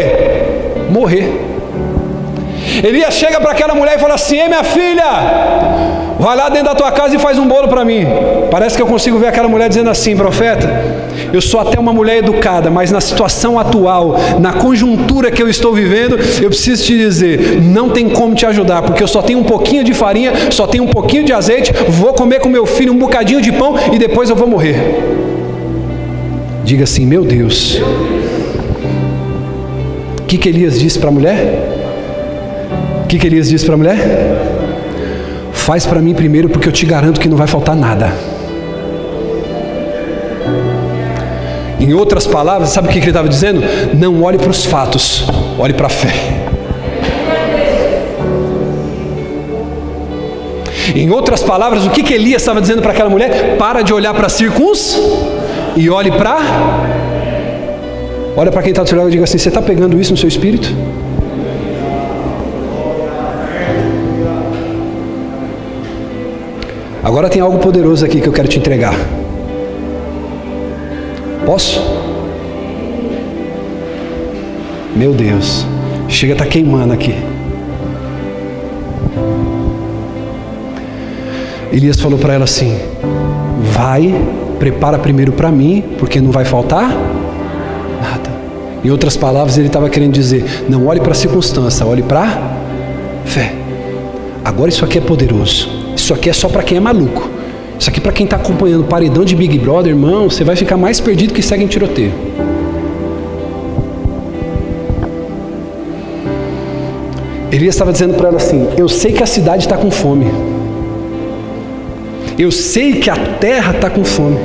Morrer. 0.91 1.31
Elias 2.83 3.15
chega 3.15 3.41
para 3.41 3.53
aquela 3.53 3.75
mulher 3.75 3.97
e 3.97 3.99
fala 3.99 4.15
assim: 4.15 4.39
Ei 4.39 4.49
minha 4.49 4.65
filha, 4.65 5.05
vai 6.25 6.35
lá 6.35 6.49
dentro 6.49 6.69
da 6.69 6.75
tua 6.75 6.91
casa 6.91 7.15
e 7.15 7.19
faz 7.19 7.39
um 7.39 7.47
bolo 7.47 7.69
para 7.69 7.85
mim. 7.85 8.07
Parece 8.51 8.75
que 8.75 8.83
eu 8.83 8.87
consigo 8.87 9.19
ver 9.19 9.27
aquela 9.27 9.47
mulher 9.47 9.69
dizendo 9.69 9.91
assim: 9.91 10.17
Profeta, 10.17 10.67
eu 11.31 11.41
sou 11.43 11.61
até 11.61 11.79
uma 11.79 11.93
mulher 11.93 12.17
educada, 12.17 12.71
mas 12.71 12.91
na 12.91 13.01
situação 13.01 13.59
atual, 13.59 14.17
na 14.41 14.55
conjuntura 14.55 15.31
que 15.31 15.43
eu 15.43 15.49
estou 15.51 15.75
vivendo, 15.75 16.19
eu 16.41 16.49
preciso 16.49 16.83
te 16.83 16.97
dizer: 16.97 17.61
não 17.61 17.91
tem 17.91 18.09
como 18.09 18.35
te 18.35 18.47
ajudar, 18.47 18.81
porque 18.81 19.03
eu 19.03 19.09
só 19.09 19.21
tenho 19.21 19.39
um 19.39 19.45
pouquinho 19.45 19.85
de 19.85 19.93
farinha, 19.93 20.33
só 20.51 20.67
tenho 20.67 20.85
um 20.85 20.89
pouquinho 20.89 21.25
de 21.25 21.33
azeite, 21.35 21.75
vou 21.91 22.15
comer 22.15 22.41
com 22.41 22.49
meu 22.49 22.65
filho 22.65 22.95
um 22.95 22.99
bocadinho 22.99 23.43
de 23.43 23.53
pão 23.53 23.75
e 23.93 23.99
depois 23.99 24.31
eu 24.31 24.37
vou 24.37 24.49
morrer. 24.49 24.77
Diga 26.65 26.85
assim: 26.85 27.05
Meu 27.05 27.23
Deus. 27.23 27.79
O 30.23 30.27
que, 30.27 30.39
que 30.39 30.49
Elias 30.49 30.81
disse 30.81 30.99
para 30.99 31.11
a 31.11 31.13
mulher? 31.13 31.37
O 33.05 33.07
que, 33.07 33.19
que 33.19 33.27
Elias 33.27 33.51
disse 33.51 33.67
para 33.67 33.75
a 33.75 33.77
mulher? 33.77 34.54
Faz 35.65 35.87
para 35.87 35.99
mim 36.03 36.13
primeiro, 36.13 36.51
porque 36.51 36.69
eu 36.69 36.73
te 36.73 36.85
garanto 36.85 37.19
que 37.19 37.27
não 37.27 37.39
vai 37.39 37.47
faltar 37.47 37.75
nada. 37.75 38.13
Em 41.81 41.95
outras 41.95 42.27
palavras, 42.27 42.69
sabe 42.69 42.89
o 42.89 42.91
que 42.91 42.99
ele 42.99 43.07
estava 43.07 43.27
dizendo? 43.27 43.63
Não 43.95 44.23
olhe 44.23 44.37
para 44.37 44.51
os 44.51 44.67
fatos, 44.67 45.27
olhe 45.59 45.73
para 45.73 45.87
a 45.87 45.89
fé. 45.89 46.13
Em 50.95 51.11
outras 51.11 51.43
palavras, 51.43 51.87
o 51.87 51.91
que, 51.91 52.03
que 52.03 52.13
Elias 52.13 52.43
estava 52.43 52.61
dizendo 52.61 52.83
para 52.83 52.93
aquela 52.93 53.09
mulher? 53.09 53.57
Para 53.57 53.81
de 53.81 53.95
olhar 53.95 54.13
para 54.13 54.29
circuns 54.29 55.01
e 55.75 55.89
olhe 55.89 56.11
para. 56.11 56.41
Olha 58.37 58.53
para 58.53 58.61
quem 58.61 58.71
está 58.71 58.83
do 58.83 58.89
seu 58.91 58.99
lado 58.99 59.09
e 59.09 59.13
diga 59.13 59.25
assim: 59.25 59.39
Você 59.39 59.49
está 59.49 59.63
pegando 59.63 59.99
isso 59.99 60.11
no 60.11 60.19
seu 60.19 60.29
espírito? 60.29 60.69
Agora 67.15 67.29
tem 67.29 67.41
algo 67.41 67.59
poderoso 67.59 68.05
aqui 68.05 68.21
que 68.21 68.27
eu 68.27 68.33
quero 68.33 68.49
te 68.49 68.59
entregar. 68.59 68.93
Posso? 71.47 71.81
Meu 74.97 75.13
Deus, 75.13 75.65
chega 76.09 76.33
a 76.33 76.35
estar 76.35 76.45
tá 76.47 76.51
queimando 76.51 76.93
aqui. 76.93 77.15
Elias 81.73 82.01
falou 82.01 82.19
para 82.19 82.35
ela 82.35 82.43
assim: 82.47 82.77
Vai, 83.73 84.13
prepara 84.59 84.99
primeiro 84.99 85.31
para 85.31 85.53
mim, 85.53 85.85
porque 85.97 86.21
não 86.21 86.33
vai 86.33 86.45
faltar 86.45 86.89
nada. 88.03 88.31
Em 88.83 88.91
outras 88.91 89.17
palavras, 89.17 89.57
ele 89.57 89.69
estava 89.69 89.89
querendo 89.89 90.15
dizer: 90.15 90.65
Não 90.69 90.85
olhe 90.89 90.99
para 90.99 91.13
a 91.13 91.15
circunstância, 91.15 91.87
olhe 91.87 92.03
para 92.03 92.27
fé. 93.25 93.55
Agora 94.45 94.69
isso 94.69 94.85
aqui 94.85 94.99
é 94.99 95.01
poderoso. 95.01 95.84
Isso 95.97 96.13
aqui 96.13 96.29
é 96.29 96.33
só 96.33 96.49
para 96.49 96.63
quem 96.63 96.79
é 96.79 96.81
maluco. 96.81 97.29
Isso 97.79 97.91
aqui 97.91 98.01
para 98.01 98.13
quem 98.13 98.25
está 98.25 98.37
acompanhando 98.37 98.83
o 98.83 98.85
paredão 98.85 99.25
de 99.25 99.35
Big 99.35 99.59
Brother, 99.59 99.93
irmão, 99.93 100.31
você 100.31 100.45
vai 100.45 100.57
ficar 100.57 100.77
mais 100.77 101.01
perdido 101.01 101.35
que 101.35 101.43
segue 101.43 101.65
em 101.65 101.67
tiroteio. 101.67 102.13
Elias 107.51 107.75
estava 107.75 107.93
dizendo 107.93 108.15
para 108.15 108.29
ela 108.29 108.37
assim: 108.37 108.69
Eu 108.77 108.89
sei 108.89 109.13
que 109.13 109.23
a 109.23 109.27
cidade 109.27 109.65
está 109.65 109.77
com 109.77 109.91
fome. 109.91 110.27
Eu 112.37 112.51
sei 112.51 112.95
que 112.95 113.09
a 113.09 113.17
terra 113.17 113.73
está 113.73 113.89
com 113.89 114.05
fome. 114.05 114.39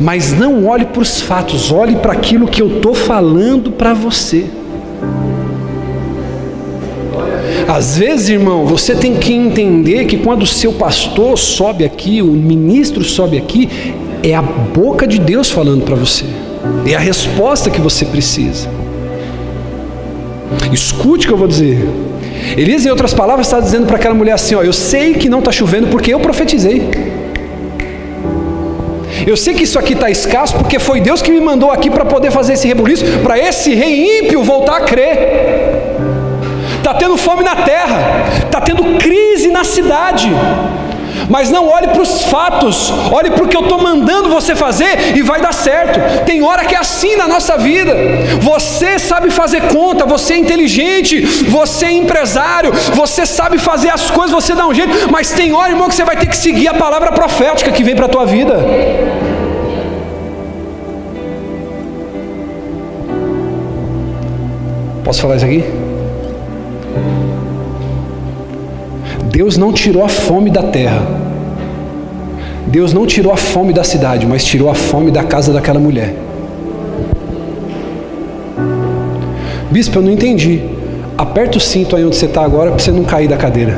Mas 0.00 0.32
não 0.32 0.66
olhe 0.66 0.84
para 0.86 1.02
os 1.02 1.20
fatos, 1.20 1.70
olhe 1.70 1.94
para 1.96 2.12
aquilo 2.12 2.48
que 2.48 2.60
eu 2.60 2.76
estou 2.76 2.94
falando 2.94 3.70
para 3.70 3.94
você. 3.94 4.46
Às 7.72 7.96
vezes, 7.96 8.28
irmão, 8.28 8.66
você 8.66 8.94
tem 8.94 9.14
que 9.14 9.32
entender 9.32 10.04
que 10.04 10.18
quando 10.18 10.42
o 10.42 10.46
seu 10.46 10.74
pastor 10.74 11.38
sobe 11.38 11.86
aqui, 11.86 12.20
o 12.20 12.26
ministro 12.26 13.02
sobe 13.02 13.38
aqui, 13.38 13.66
é 14.22 14.34
a 14.34 14.42
boca 14.42 15.06
de 15.06 15.18
Deus 15.18 15.50
falando 15.50 15.82
para 15.82 15.96
você, 15.96 16.26
é 16.86 16.94
a 16.94 16.98
resposta 16.98 17.70
que 17.70 17.80
você 17.80 18.04
precisa. 18.04 18.68
Escute 20.70 21.24
o 21.24 21.28
que 21.28 21.34
eu 21.34 21.38
vou 21.38 21.48
dizer. 21.48 21.88
Elias, 22.58 22.84
em 22.84 22.90
outras 22.90 23.14
palavras, 23.14 23.46
está 23.46 23.58
dizendo 23.58 23.86
para 23.86 23.96
aquela 23.96 24.14
mulher 24.14 24.32
assim: 24.32 24.54
ó, 24.54 24.62
Eu 24.62 24.74
sei 24.74 25.14
que 25.14 25.30
não 25.30 25.38
está 25.38 25.50
chovendo 25.50 25.86
porque 25.86 26.12
eu 26.12 26.20
profetizei. 26.20 26.90
Eu 29.26 29.36
sei 29.36 29.54
que 29.54 29.62
isso 29.62 29.78
aqui 29.78 29.94
está 29.94 30.10
escasso 30.10 30.56
porque 30.56 30.78
foi 30.78 31.00
Deus 31.00 31.22
que 31.22 31.30
me 31.30 31.40
mandou 31.40 31.70
aqui 31.70 31.88
para 31.88 32.04
poder 32.04 32.30
fazer 32.30 32.52
esse 32.52 32.68
rebuliço, 32.68 33.02
para 33.22 33.38
esse 33.38 33.72
rei 33.74 34.18
ímpio 34.18 34.42
voltar 34.42 34.76
a 34.76 34.80
crer 34.80 35.61
está 36.92 36.94
tendo 36.94 37.16
fome 37.16 37.42
na 37.42 37.56
terra, 37.56 38.24
está 38.44 38.60
tendo 38.60 38.98
crise 38.98 39.48
na 39.48 39.64
cidade. 39.64 40.30
Mas 41.28 41.50
não 41.50 41.68
olhe 41.68 41.88
para 41.88 42.02
os 42.02 42.22
fatos, 42.24 42.92
olhe 43.10 43.30
para 43.30 43.44
o 43.44 43.48
que 43.48 43.56
eu 43.56 43.62
estou 43.62 43.80
mandando 43.80 44.28
você 44.28 44.54
fazer 44.54 45.16
e 45.16 45.22
vai 45.22 45.40
dar 45.40 45.52
certo. 45.52 46.24
Tem 46.24 46.42
hora 46.42 46.64
que 46.64 46.74
é 46.74 46.78
assim 46.78 47.16
na 47.16 47.28
nossa 47.28 47.56
vida. 47.56 47.94
Você 48.40 48.98
sabe 48.98 49.30
fazer 49.30 49.68
conta, 49.68 50.04
você 50.04 50.34
é 50.34 50.38
inteligente, 50.38 51.20
você 51.48 51.86
é 51.86 51.92
empresário, 51.92 52.72
você 52.94 53.24
sabe 53.24 53.58
fazer 53.58 53.90
as 53.90 54.10
coisas, 54.10 54.32
você 54.32 54.54
dá 54.54 54.66
um 54.66 54.74
jeito, 54.74 55.10
mas 55.10 55.32
tem 55.32 55.52
hora, 55.52 55.70
irmão, 55.70 55.88
que 55.88 55.94
você 55.94 56.04
vai 56.04 56.16
ter 56.16 56.26
que 56.26 56.36
seguir 56.36 56.68
a 56.68 56.74
palavra 56.74 57.12
profética 57.12 57.70
que 57.70 57.84
vem 57.84 57.94
para 57.94 58.06
a 58.06 58.10
tua 58.10 58.26
vida. 58.26 58.58
Posso 65.04 65.22
falar 65.22 65.36
isso 65.36 65.44
aqui? 65.44 65.81
Deus 69.42 69.56
não 69.56 69.72
tirou 69.72 70.04
a 70.04 70.08
fome 70.08 70.50
da 70.50 70.62
terra. 70.62 71.04
Deus 72.68 72.92
não 72.92 73.04
tirou 73.04 73.32
a 73.32 73.36
fome 73.36 73.72
da 73.72 73.82
cidade, 73.82 74.24
mas 74.24 74.44
tirou 74.44 74.70
a 74.70 74.74
fome 74.76 75.10
da 75.10 75.24
casa 75.24 75.52
daquela 75.52 75.80
mulher. 75.80 76.14
Bispo, 79.68 79.98
eu 79.98 80.02
não 80.02 80.12
entendi. 80.12 80.62
Aperta 81.18 81.58
o 81.58 81.60
cinto 81.60 81.96
aí 81.96 82.04
onde 82.04 82.14
você 82.14 82.26
está 82.26 82.44
agora 82.44 82.70
para 82.70 82.78
você 82.78 82.92
não 82.92 83.02
cair 83.02 83.26
da 83.26 83.36
cadeira. 83.36 83.76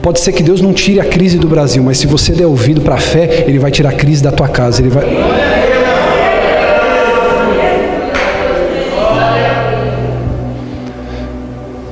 Pode 0.00 0.18
ser 0.18 0.32
que 0.32 0.42
Deus 0.42 0.62
não 0.62 0.72
tire 0.72 0.98
a 0.98 1.04
crise 1.04 1.36
do 1.36 1.46
Brasil, 1.46 1.82
mas 1.82 1.98
se 1.98 2.06
você 2.06 2.32
der 2.32 2.46
ouvido 2.46 2.80
para 2.80 2.94
a 2.94 2.98
fé, 2.98 3.44
Ele 3.46 3.58
vai 3.58 3.70
tirar 3.70 3.90
a 3.90 3.96
crise 3.96 4.22
da 4.22 4.32
tua 4.32 4.48
casa. 4.48 4.80
Ele 4.80 4.88
vai. 4.88 5.04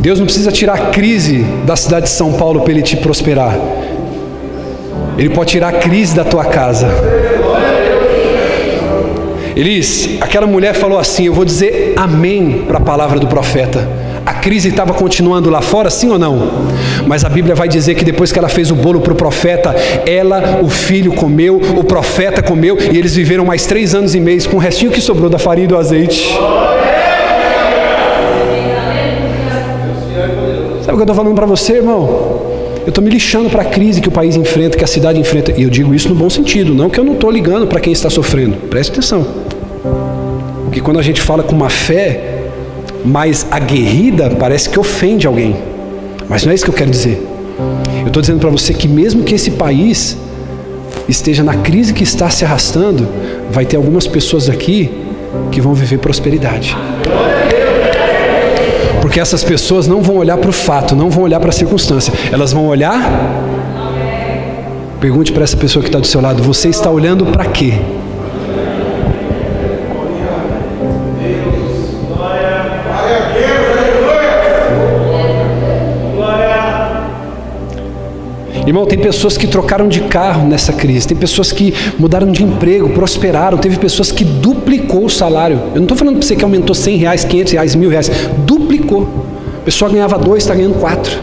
Deus 0.06 0.20
não 0.20 0.26
precisa 0.26 0.52
tirar 0.52 0.74
a 0.74 0.78
crise 0.90 1.38
da 1.64 1.74
cidade 1.74 2.06
de 2.06 2.12
São 2.12 2.34
Paulo 2.34 2.60
para 2.60 2.70
ele 2.70 2.80
te 2.80 2.96
prosperar. 2.96 3.58
Ele 5.18 5.30
pode 5.30 5.50
tirar 5.50 5.70
a 5.70 5.72
crise 5.72 6.14
da 6.14 6.24
tua 6.24 6.44
casa. 6.44 6.86
Elis, 9.56 10.10
aquela 10.20 10.46
mulher 10.46 10.74
falou 10.74 10.96
assim: 10.96 11.24
Eu 11.24 11.34
vou 11.34 11.44
dizer 11.44 11.94
amém 11.96 12.66
para 12.68 12.78
a 12.78 12.80
palavra 12.80 13.18
do 13.18 13.26
profeta. 13.26 13.88
A 14.24 14.34
crise 14.34 14.68
estava 14.68 14.94
continuando 14.94 15.50
lá 15.50 15.60
fora, 15.60 15.90
sim 15.90 16.08
ou 16.08 16.20
não? 16.20 16.52
Mas 17.04 17.24
a 17.24 17.28
Bíblia 17.28 17.56
vai 17.56 17.66
dizer 17.66 17.96
que 17.96 18.04
depois 18.04 18.30
que 18.30 18.38
ela 18.38 18.48
fez 18.48 18.70
o 18.70 18.76
bolo 18.76 19.00
para 19.00 19.12
o 19.12 19.16
profeta, 19.16 19.74
ela, 20.06 20.60
o 20.62 20.68
filho 20.68 21.14
comeu, 21.14 21.60
o 21.76 21.82
profeta 21.82 22.40
comeu, 22.40 22.78
e 22.92 22.96
eles 22.96 23.16
viveram 23.16 23.44
mais 23.44 23.66
três 23.66 23.92
anos 23.92 24.14
e 24.14 24.20
meio 24.20 24.48
com 24.48 24.56
o 24.56 24.60
restinho 24.60 24.92
que 24.92 25.00
sobrou 25.00 25.28
da 25.28 25.38
farinha 25.38 25.64
e 25.64 25.68
do 25.68 25.76
azeite. 25.76 26.32
O 30.96 30.98
que 30.98 31.02
eu 31.02 31.12
estou 31.12 31.14
falando 31.14 31.34
para 31.34 31.46
você, 31.46 31.74
irmão? 31.74 32.08
Eu 32.82 32.88
estou 32.88 33.02
me 33.02 33.10
lixando 33.10 33.50
para 33.50 33.62
a 33.62 33.64
crise 33.64 34.00
que 34.00 34.08
o 34.08 34.12
país 34.12 34.36
enfrenta, 34.36 34.78
que 34.78 34.84
a 34.84 34.86
cidade 34.86 35.20
enfrenta. 35.20 35.52
E 35.52 35.62
eu 35.62 35.70
digo 35.70 35.94
isso 35.94 36.08
no 36.08 36.14
bom 36.14 36.30
sentido, 36.30 36.72
não 36.74 36.88
que 36.88 36.98
eu 36.98 37.04
não 37.04 37.14
estou 37.14 37.30
ligando 37.30 37.66
para 37.66 37.80
quem 37.80 37.92
está 37.92 38.08
sofrendo. 38.08 38.56
Preste 38.68 38.92
atenção. 38.92 39.26
Porque 40.64 40.80
quando 40.80 40.98
a 40.98 41.02
gente 41.02 41.20
fala 41.20 41.42
com 41.42 41.54
uma 41.54 41.68
fé 41.68 42.44
mais 43.04 43.46
aguerrida, 43.50 44.30
parece 44.30 44.70
que 44.70 44.78
ofende 44.78 45.26
alguém. 45.26 45.56
Mas 46.28 46.44
não 46.44 46.52
é 46.52 46.54
isso 46.54 46.64
que 46.64 46.70
eu 46.70 46.74
quero 46.74 46.90
dizer. 46.90 47.26
Eu 48.00 48.06
estou 48.06 48.20
dizendo 48.20 48.40
para 48.40 48.50
você 48.50 48.72
que 48.72 48.88
mesmo 48.88 49.22
que 49.22 49.34
esse 49.34 49.52
país 49.52 50.16
esteja 51.08 51.42
na 51.42 51.54
crise 51.56 51.92
que 51.92 52.02
está 52.02 52.30
se 52.30 52.44
arrastando, 52.44 53.06
vai 53.50 53.64
ter 53.64 53.76
algumas 53.76 54.06
pessoas 54.06 54.48
aqui 54.48 54.90
que 55.50 55.60
vão 55.60 55.74
viver 55.74 55.98
prosperidade. 55.98 56.76
Porque 59.06 59.20
essas 59.20 59.44
pessoas 59.44 59.86
não 59.86 60.02
vão 60.02 60.16
olhar 60.16 60.36
para 60.36 60.50
o 60.50 60.52
fato, 60.52 60.96
não 60.96 61.08
vão 61.08 61.22
olhar 61.22 61.38
para 61.38 61.50
a 61.50 61.52
circunstância, 61.52 62.12
elas 62.32 62.52
vão 62.52 62.66
olhar. 62.66 63.00
Pergunte 65.00 65.30
para 65.30 65.44
essa 65.44 65.56
pessoa 65.56 65.80
que 65.80 65.88
está 65.88 66.00
do 66.00 66.06
seu 66.08 66.20
lado: 66.20 66.42
você 66.42 66.68
está 66.70 66.90
olhando 66.90 67.24
para 67.26 67.44
quê? 67.44 67.74
Irmão, 78.66 78.84
tem 78.84 78.98
pessoas 78.98 79.38
que 79.38 79.46
trocaram 79.46 79.86
de 79.86 80.00
carro 80.00 80.48
nessa 80.48 80.72
crise, 80.72 81.06
tem 81.06 81.16
pessoas 81.16 81.52
que 81.52 81.72
mudaram 81.96 82.32
de 82.32 82.42
emprego, 82.42 82.88
prosperaram, 82.88 83.56
teve 83.56 83.78
pessoas 83.78 84.10
que 84.10 84.24
duplicou 84.24 85.04
o 85.04 85.08
salário. 85.08 85.60
Eu 85.68 85.76
não 85.76 85.82
estou 85.82 85.96
falando 85.96 86.16
para 86.16 86.26
você 86.26 86.34
que 86.34 86.42
aumentou 86.42 86.74
100 86.74 86.96
reais, 86.96 87.24
500 87.24 87.52
reais, 87.52 87.74
mil 87.76 87.88
reais, 87.88 88.10
duplicou. 88.38 88.75
A 88.94 89.64
pessoa 89.64 89.90
ganhava 89.90 90.18
dois, 90.18 90.44
está 90.44 90.54
ganhando 90.54 90.78
quatro. 90.78 91.18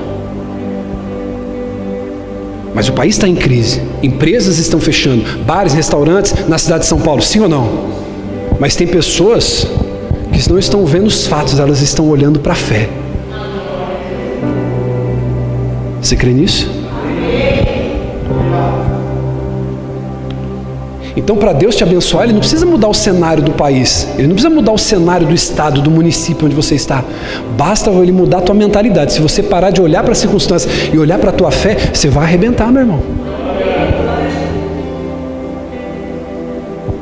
Mas 2.73 2.89
o 2.89 2.93
país 2.93 3.15
está 3.15 3.27
em 3.27 3.35
crise, 3.35 3.81
empresas 4.01 4.57
estão 4.57 4.79
fechando, 4.79 5.23
bares, 5.45 5.73
restaurantes 5.73 6.47
na 6.47 6.57
cidade 6.57 6.81
de 6.81 6.87
São 6.87 6.99
Paulo, 6.99 7.21
sim 7.21 7.39
ou 7.39 7.47
não? 7.47 7.69
Mas 8.59 8.75
tem 8.75 8.87
pessoas 8.87 9.67
que 10.31 10.49
não 10.49 10.57
estão 10.57 10.85
vendo 10.85 11.05
os 11.05 11.27
fatos, 11.27 11.59
elas 11.59 11.81
estão 11.81 12.09
olhando 12.09 12.39
para 12.39 12.53
a 12.53 12.55
fé. 12.55 12.89
Você 16.01 16.15
crê 16.15 16.33
nisso? 16.33 16.82
Então, 21.15 21.35
para 21.35 21.53
Deus 21.53 21.75
te 21.75 21.83
abençoar, 21.83 22.23
Ele 22.23 22.33
não 22.33 22.39
precisa 22.39 22.65
mudar 22.65 22.87
o 22.87 22.93
cenário 22.93 23.43
do 23.43 23.51
país, 23.51 24.07
Ele 24.17 24.27
não 24.27 24.35
precisa 24.35 24.53
mudar 24.53 24.71
o 24.71 24.77
cenário 24.77 25.27
do 25.27 25.33
estado, 25.33 25.81
do 25.81 25.91
município 25.91 26.45
onde 26.45 26.55
você 26.55 26.75
está. 26.75 27.03
Basta 27.55 27.91
Ele 27.91 28.11
mudar 28.11 28.39
a 28.39 28.41
tua 28.41 28.55
mentalidade. 28.55 29.13
Se 29.13 29.21
você 29.21 29.43
parar 29.43 29.69
de 29.69 29.81
olhar 29.81 30.03
para 30.03 30.13
a 30.13 30.15
circunstância 30.15 30.69
e 30.91 30.97
olhar 30.97 31.19
para 31.19 31.29
a 31.29 31.33
tua 31.33 31.51
fé, 31.51 31.77
você 31.93 32.09
vai 32.09 32.23
arrebentar, 32.23 32.71
meu 32.71 32.81
irmão. 32.81 32.99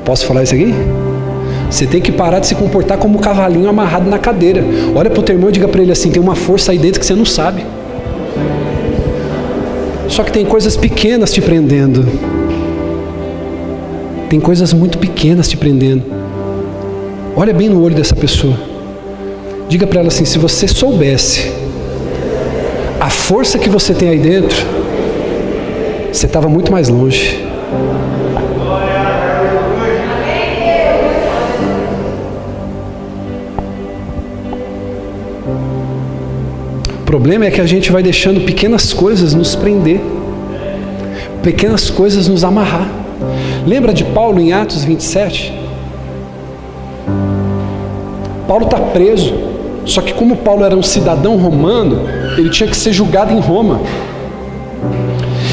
Posso 0.03 0.25
falar 0.25 0.43
isso 0.43 0.55
aqui? 0.55 0.73
Você 1.69 1.85
tem 1.85 2.01
que 2.01 2.11
parar 2.11 2.39
de 2.39 2.47
se 2.47 2.55
comportar 2.55 2.97
como 2.97 3.17
um 3.17 3.21
cavalinho 3.21 3.69
amarrado 3.69 4.09
na 4.09 4.19
cadeira. 4.19 4.61
Olha 4.93 5.09
para 5.09 5.21
o 5.21 5.23
teu 5.23 5.35
irmão 5.35 5.49
e 5.49 5.53
diga 5.53 5.69
para 5.69 5.81
ele 5.81 5.91
assim: 5.91 6.11
tem 6.11 6.21
uma 6.21 6.35
força 6.35 6.73
aí 6.73 6.77
dentro 6.77 6.99
que 6.99 7.05
você 7.05 7.15
não 7.15 7.23
sabe. 7.23 7.65
Só 10.09 10.23
que 10.25 10.31
tem 10.33 10.45
coisas 10.45 10.75
pequenas 10.75 11.31
te 11.31 11.39
prendendo. 11.39 12.05
Tem 14.31 14.39
coisas 14.39 14.71
muito 14.71 14.97
pequenas 14.97 15.49
te 15.49 15.57
prendendo. 15.57 16.05
Olha 17.35 17.53
bem 17.53 17.67
no 17.67 17.83
olho 17.83 17.93
dessa 17.93 18.15
pessoa. 18.15 18.57
Diga 19.67 19.85
para 19.85 19.99
ela 19.99 20.07
assim: 20.07 20.23
se 20.23 20.39
você 20.39 20.69
soubesse 20.69 21.51
a 22.97 23.09
força 23.09 23.59
que 23.59 23.67
você 23.67 23.93
tem 23.93 24.07
aí 24.07 24.19
dentro, 24.19 24.55
você 26.13 26.27
estava 26.27 26.47
muito 26.47 26.71
mais 26.71 26.87
longe. 26.87 27.43
problema 37.05 37.43
é 37.43 37.51
que 37.51 37.59
a 37.59 37.65
gente 37.65 37.91
vai 37.91 38.01
deixando 38.01 38.39
pequenas 38.45 38.93
coisas 38.93 39.33
nos 39.33 39.53
prender, 39.53 39.99
pequenas 41.43 41.89
coisas 41.89 42.29
nos 42.29 42.45
amarrar. 42.45 43.00
Lembra 43.65 43.93
de 43.93 44.03
Paulo 44.05 44.39
em 44.39 44.53
Atos 44.53 44.83
27? 44.83 45.53
Paulo 48.47 48.65
está 48.65 48.77
preso, 48.77 49.33
só 49.85 50.01
que 50.01 50.13
como 50.13 50.37
Paulo 50.37 50.65
era 50.65 50.75
um 50.75 50.81
cidadão 50.81 51.37
romano, 51.37 52.01
ele 52.37 52.49
tinha 52.49 52.67
que 52.67 52.75
ser 52.75 52.91
julgado 52.91 53.31
em 53.31 53.39
Roma. 53.39 53.79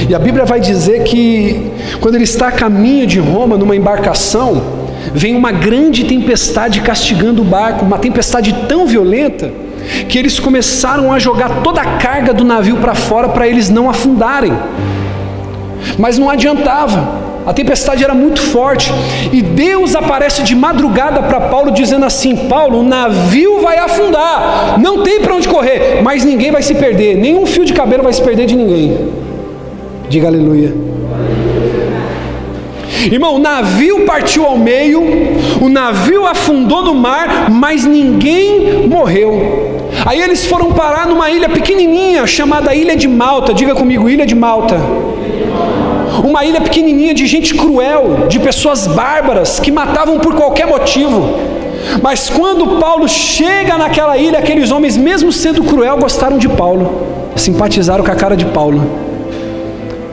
E 0.09 0.15
a 0.15 0.19
Bíblia 0.19 0.47
vai 0.47 0.59
dizer 0.59 1.05
que 1.05 1.71
quando 2.01 2.15
ele 2.15 2.25
está 2.25 2.49
a 2.49 2.53
caminho 2.53 3.07
de 3.07 3.19
Roma, 3.19 3.59
numa 3.59 3.77
embarcação, 3.77 4.63
vem 5.13 5.37
uma 5.37 5.53
grande 5.53 6.05
tempestade 6.05 6.81
castigando 6.81 7.43
o 7.43 7.45
barco, 7.45 7.85
uma 7.85 7.99
tempestade 7.99 8.55
tão 8.67 8.87
violenta 8.87 9.53
que 10.09 10.19
eles 10.19 10.41
começaram 10.41 11.13
a 11.13 11.19
jogar 11.19 11.63
toda 11.63 11.83
a 11.83 11.99
carga 11.99 12.33
do 12.33 12.43
navio 12.43 12.77
para 12.77 12.95
fora 12.95 13.29
para 13.29 13.47
eles 13.47 13.69
não 13.69 13.89
afundarem. 13.89 14.53
Mas 15.99 16.19
não 16.19 16.31
adiantava, 16.31 17.18
a 17.49 17.53
tempestade 17.55 18.05
era 18.05 18.13
muito 18.13 18.43
forte 18.43 18.93
e 19.33 19.41
Deus 19.41 19.97
aparece 19.97 20.43
de 20.43 20.55
madrugada 20.55 21.23
para 21.23 21.41
Paulo 21.41 21.71
dizendo 21.71 22.05
assim: 22.05 22.37
Paulo, 22.47 22.81
o 22.81 22.83
navio 22.83 23.63
vai 23.63 23.79
afundar, 23.79 24.79
não 24.79 25.03
tem 25.03 25.23
para 25.23 25.35
onde 25.35 25.49
correr, 25.49 26.03
mas 26.03 26.27
ninguém 26.27 26.51
vai 26.51 26.61
se 26.61 26.75
perder, 26.75 27.17
nenhum 27.17 27.47
fio 27.47 27.65
de 27.65 27.73
cabelo 27.73 28.03
vai 28.03 28.13
se 28.13 28.21
perder 28.21 28.45
de 28.45 28.55
ninguém. 28.55 29.09
Diga 30.11 30.29
aleluia. 30.29 30.75
Irmão, 33.11 33.37
o 33.37 33.39
navio 33.39 34.05
partiu 34.05 34.45
ao 34.45 34.59
meio, 34.59 35.01
o 35.63 35.71
navio 35.71 36.27
afundou 36.27 36.83
no 36.83 36.95
mar, 36.95 37.51
mas 37.51 37.87
ninguém 37.87 38.87
morreu. 38.87 39.79
Aí 40.05 40.21
eles 40.21 40.45
foram 40.45 40.73
parar 40.73 41.07
numa 41.07 41.31
ilha 41.31 41.49
pequenininha 41.49 42.27
chamada 42.27 42.75
Ilha 42.75 42.95
de 42.95 43.09
Malta. 43.09 43.55
Diga 43.55 43.75
comigo, 43.75 44.07
Ilha 44.07 44.27
de 44.27 44.35
Malta. 44.35 44.77
Uma 46.25 46.45
ilha 46.45 46.61
pequenininha 46.61 47.15
de 47.15 47.27
gente 47.27 47.55
cruel, 47.55 48.27
de 48.29 48.39
pessoas 48.39 48.87
bárbaras 48.87 49.61
que 49.61 49.71
matavam 49.71 50.19
por 50.19 50.35
qualquer 50.35 50.67
motivo. 50.67 51.39
Mas 52.03 52.29
quando 52.29 52.79
Paulo 52.79 53.09
chega 53.09 53.79
naquela 53.79 54.17
ilha, 54.17 54.39
aqueles 54.39 54.71
homens, 54.71 54.97
mesmo 54.97 55.33
sendo 55.33 55.63
cruel, 55.63 55.97
gostaram 55.97 56.39
de 56.39 56.49
Paulo, 56.49 57.07
simpatizaram 57.37 58.05
com 58.05 58.11
a 58.11 58.17
cara 58.17 58.37
de 58.37 58.47
Paulo. 58.47 58.83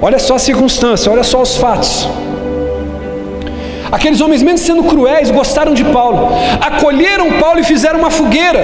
Olha 0.02 0.20
só 0.20 0.36
a 0.36 0.40
circunstância, 0.40 1.12
olha 1.12 1.24
só 1.24 1.42
os 1.42 1.58
fatos. 1.58 2.08
Aqueles 3.92 4.20
homens, 4.22 4.42
mesmo 4.42 4.58
sendo 4.58 4.84
cruéis, 4.84 5.30
gostaram 5.30 5.74
de 5.74 5.84
Paulo, 5.84 6.30
acolheram 6.60 7.34
Paulo 7.40 7.60
e 7.60 7.64
fizeram 7.64 8.00
uma 8.00 8.10
fogueira, 8.10 8.60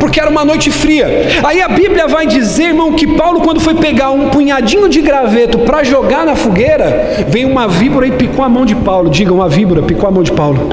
porque 0.00 0.20
era 0.20 0.28
uma 0.28 0.44
noite 0.44 0.70
fria. 0.70 1.06
Aí 1.44 1.60
a 1.60 1.68
Bíblia 1.68 2.06
vai 2.08 2.26
dizer, 2.26 2.64
irmão, 2.64 2.92
que 2.92 3.06
Paulo, 3.06 3.40
quando 3.40 3.60
foi 3.60 3.74
pegar 3.74 4.10
um 4.10 4.28
punhadinho 4.30 4.88
de 4.88 5.00
graveto 5.00 5.58
para 5.60 5.84
jogar 5.84 6.26
na 6.26 6.34
fogueira, 6.34 7.26
veio 7.28 7.48
uma 7.48 7.68
víbora 7.68 8.06
e 8.06 8.12
picou 8.12 8.44
a 8.44 8.48
mão 8.48 8.64
de 8.64 8.74
Paulo. 8.74 9.08
Diga, 9.08 9.32
uma 9.32 9.48
víbora 9.48 9.82
picou 9.82 10.08
a 10.08 10.12
mão 10.12 10.22
de 10.22 10.32
Paulo. 10.32 10.68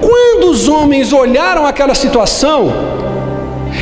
Quando 0.00 0.50
os 0.50 0.68
homens 0.68 1.12
olharam 1.12 1.66
aquela 1.66 1.94
situação, 1.94 2.72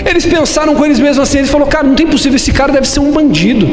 eles 0.09 0.25
pensaram 0.25 0.75
com 0.75 0.85
eles 0.85 0.99
mesmos 0.99 1.19
assim, 1.19 1.39
eles 1.39 1.51
falaram, 1.51 1.71
cara, 1.71 1.87
não 1.87 1.95
tem 1.95 2.07
possível, 2.07 2.37
esse 2.37 2.53
cara 2.53 2.73
deve 2.73 2.89
ser 2.89 3.01
um 3.01 3.11
bandido. 3.11 3.69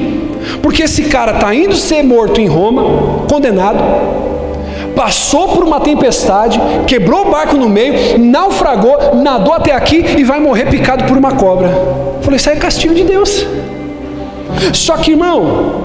Porque 0.61 0.83
esse 0.83 1.03
cara 1.03 1.33
está 1.33 1.53
indo 1.53 1.75
ser 1.75 2.03
morto 2.03 2.39
em 2.39 2.47
Roma, 2.47 3.25
condenado, 3.29 4.26
passou 4.97 5.49
por 5.49 5.63
uma 5.63 5.79
tempestade, 5.79 6.59
quebrou 6.87 7.27
o 7.27 7.29
barco 7.29 7.55
no 7.55 7.69
meio, 7.69 8.17
naufragou, 8.17 9.15
nadou 9.15 9.53
até 9.53 9.71
aqui 9.71 10.03
e 10.17 10.23
vai 10.23 10.39
morrer 10.39 10.65
picado 10.65 11.03
por 11.03 11.15
uma 11.15 11.33
cobra. 11.33 11.67
Eu 11.67 12.23
falei, 12.23 12.37
isso 12.37 12.49
é 12.49 12.55
castigo 12.55 12.95
de 12.95 13.03
Deus. 13.03 13.45
Só 14.73 14.97
que, 14.97 15.11
irmão, 15.11 15.83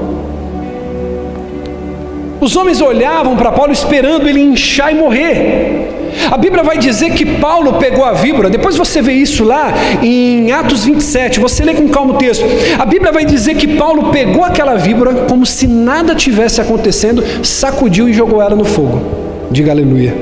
os 2.41 2.57
homens 2.57 2.81
olhavam 2.81 3.37
para 3.37 3.53
Paulo 3.53 3.71
esperando 3.71 4.27
ele 4.27 4.41
inchar 4.41 4.91
e 4.91 4.95
morrer. 4.95 5.82
A 6.31 6.37
Bíblia 6.37 6.63
vai 6.63 6.79
dizer 6.79 7.13
que 7.15 7.25
Paulo 7.25 7.75
pegou 7.75 8.05
a 8.05 8.13
víbora, 8.13 8.51
depois 8.51 8.77
você 8.77 9.01
vê 9.01 9.13
isso 9.13 9.45
lá 9.45 9.73
em 10.03 10.53
Atos 10.53 10.85
27, 10.85 11.41
você 11.41 11.65
lê 11.65 11.75
com 11.75 11.89
calma 11.89 12.15
o 12.15 12.17
texto. 12.19 12.45
A 12.79 12.85
Bíblia 12.85 13.13
vai 13.13 13.25
dizer 13.25 13.55
que 13.55 13.67
Paulo 13.77 14.11
pegou 14.11 14.45
aquela 14.45 14.75
víbora 14.77 15.15
como 15.29 15.47
se 15.47 15.67
nada 15.67 16.15
tivesse 16.15 16.61
acontecendo, 16.61 17.23
sacudiu 17.43 18.09
e 18.09 18.13
jogou 18.13 18.43
ela 18.43 18.55
no 18.55 18.65
fogo. 18.65 19.03
Diga 19.51 19.73
aleluia. 19.73 20.15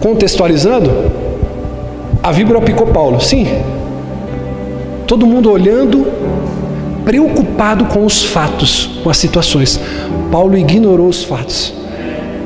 Contextualizando, 0.00 0.90
a 2.22 2.30
víbora 2.32 2.60
picou 2.60 2.86
Paulo, 2.88 3.20
sim. 3.20 3.46
Todo 5.06 5.26
mundo 5.26 5.50
olhando, 5.50 6.06
preocupado 7.04 7.86
com 7.86 8.04
os 8.04 8.24
fatos, 8.24 9.00
com 9.02 9.10
as 9.10 9.16
situações. 9.16 9.80
Paulo 10.30 10.56
ignorou 10.56 11.08
os 11.08 11.22
fatos 11.22 11.83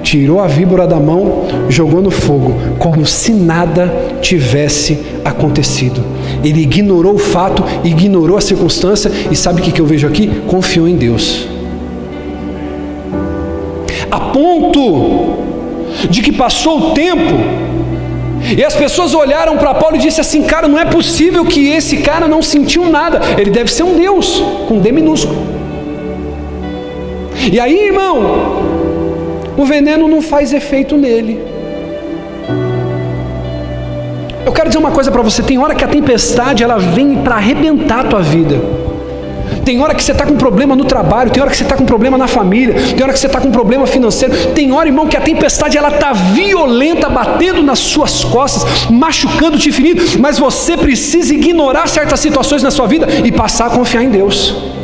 tirou 0.03 0.41
a 0.41 0.47
víbora 0.47 0.87
da 0.87 0.99
mão, 0.99 1.47
jogou 1.69 2.01
no 2.01 2.11
fogo, 2.11 2.55
como 2.79 3.05
se 3.07 3.33
nada 3.33 3.93
tivesse 4.21 4.99
acontecido. 5.25 6.03
Ele 6.43 6.63
ignorou 6.63 7.15
o 7.15 7.19
fato, 7.19 7.65
ignorou 7.85 8.37
a 8.37 8.41
circunstância 8.41 9.11
e 9.31 9.37
sabe 9.37 9.61
o 9.61 9.65
que 9.65 9.81
eu 9.81 9.87
vejo 9.87 10.07
aqui? 10.07 10.31
Confiou 10.47 10.89
em 10.89 10.97
Deus. 10.97 11.47
A 14.11 14.21
ponto 14.21 15.39
de 16.09 16.23
que 16.23 16.33
passou 16.33 16.79
o 16.79 16.91
tempo 16.93 17.35
e 18.57 18.65
as 18.65 18.75
pessoas 18.75 19.15
olharam 19.15 19.57
para 19.57 19.75
Paulo 19.75 19.97
e 19.97 19.99
disseram 19.99 20.21
assim: 20.21 20.43
Cara, 20.43 20.69
não 20.69 20.79
é 20.79 20.85
possível 20.85 21.45
que 21.45 21.69
esse 21.69 21.99
cara 21.99 22.29
não 22.29 22.41
sentiu 22.41 22.89
nada. 22.89 23.21
Ele 23.37 23.51
deve 23.51 23.71
ser 23.71 23.83
um 23.83 23.97
Deus, 23.97 24.43
com 24.67 24.79
D 24.79 24.93
minúsculo. 24.93 25.59
E 27.51 27.59
aí, 27.59 27.87
irmão, 27.87 28.68
o 29.59 29.65
veneno 29.65 30.07
não 30.07 30.23
faz 30.23 30.53
efeito 30.53 30.97
nele. 30.97 31.39
Eu 34.47 34.53
quero 34.53 34.69
dizer 34.69 34.79
uma 34.79 34.93
coisa 34.93 35.11
para 35.11 35.21
você: 35.21 35.43
tem 35.43 35.59
hora 35.59 35.75
que 35.75 35.85
a 35.85 35.89
tempestade 35.89 36.63
ela 36.63 36.79
vem 36.79 37.17
para 37.17 37.35
arrebentar 37.35 38.01
a 38.01 38.05
tua 38.05 38.23
vida. 38.23 38.57
Tem 39.65 39.83
hora 39.83 39.95
que 39.95 40.03
você 40.03 40.13
está 40.13 40.25
com 40.25 40.37
problema 40.37 40.77
no 40.77 40.85
trabalho, 40.85 41.31
tem 41.31 41.43
hora 41.43 41.51
que 41.51 41.57
você 41.57 41.65
está 41.65 41.77
com 41.77 41.85
problema 41.85 42.17
na 42.17 42.27
família, 42.27 42.75
tem 42.75 43.03
hora 43.03 43.13
que 43.13 43.19
você 43.19 43.27
está 43.27 43.41
com 43.41 43.51
problema 43.51 43.87
financeiro, 43.87 44.53
tem 44.55 44.73
hora, 44.73 44.89
irmão, 44.89 45.07
que 45.07 45.17
a 45.17 45.21
tempestade 45.21 45.77
ela 45.77 45.89
está 45.89 46.13
violenta, 46.13 47.09
batendo 47.09 47.63
nas 47.63 47.79
suas 47.79 48.25
costas, 48.25 48.89
machucando, 48.91 49.59
te 49.59 49.71
ferindo, 49.73 50.03
mas 50.19 50.39
você 50.39 50.77
precisa 50.77 51.35
ignorar 51.35 51.87
certas 51.87 52.21
situações 52.21 52.63
na 52.63 52.71
sua 52.71 52.87
vida 52.87 53.07
e 53.25 53.33
passar 53.33 53.67
a 53.67 53.71
confiar 53.71 54.03
em 54.03 54.11
Deus. 54.11 54.78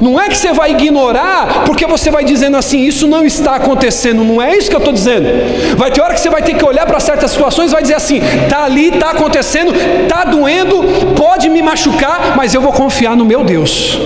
Não 0.00 0.20
é 0.20 0.28
que 0.28 0.36
você 0.36 0.52
vai 0.52 0.72
ignorar 0.72 1.64
porque 1.66 1.86
você 1.86 2.10
vai 2.10 2.24
dizendo 2.24 2.56
assim, 2.56 2.80
isso 2.80 3.06
não 3.06 3.24
está 3.24 3.56
acontecendo. 3.56 4.24
Não 4.24 4.40
é 4.40 4.56
isso 4.56 4.68
que 4.68 4.76
eu 4.76 4.78
estou 4.78 4.92
dizendo. 4.92 5.26
Vai 5.76 5.90
ter 5.90 6.00
hora 6.00 6.14
que 6.14 6.20
você 6.20 6.30
vai 6.30 6.42
ter 6.42 6.54
que 6.54 6.64
olhar 6.64 6.86
para 6.86 7.00
certas 7.00 7.30
situações 7.30 7.70
e 7.70 7.74
vai 7.74 7.82
dizer 7.82 7.94
assim, 7.94 8.20
está 8.44 8.64
ali, 8.64 8.88
está 8.88 9.10
acontecendo, 9.10 9.72
está 9.74 10.24
doendo, 10.24 10.82
pode 11.16 11.48
me 11.48 11.62
machucar, 11.62 12.34
mas 12.36 12.54
eu 12.54 12.60
vou 12.60 12.72
confiar 12.72 13.16
no 13.16 13.24
meu 13.24 13.44
Deus. 13.44 13.98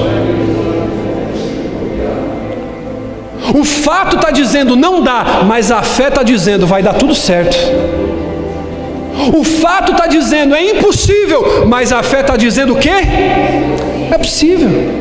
O 3.54 3.64
fato 3.64 4.16
está 4.16 4.30
dizendo 4.30 4.76
não 4.76 5.02
dá, 5.02 5.42
mas 5.46 5.70
a 5.70 5.82
fé 5.82 6.08
está 6.08 6.22
dizendo 6.22 6.66
vai 6.66 6.82
dar 6.82 6.94
tudo 6.94 7.14
certo. 7.14 7.56
O 9.34 9.42
fato 9.42 9.92
está 9.92 10.06
dizendo 10.06 10.54
é 10.54 10.62
impossível, 10.62 11.66
mas 11.66 11.92
a 11.92 12.02
fé 12.02 12.20
está 12.20 12.36
dizendo 12.36 12.74
o 12.74 12.76
quê? 12.76 12.90
É 14.10 14.18
possível. 14.18 14.97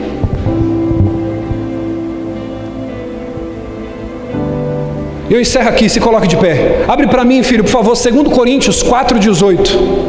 Eu 5.29 5.41
encerro 5.41 5.69
aqui, 5.69 5.89
se 5.89 5.99
coloque 5.99 6.27
de 6.27 6.37
pé. 6.37 6.85
Abre 6.87 7.07
para 7.07 7.25
mim, 7.25 7.43
filho, 7.43 7.63
por 7.63 7.71
favor, 7.71 7.95
2 7.95 8.27
Coríntios 8.33 8.81
4, 8.81 9.19
18. 9.19 10.07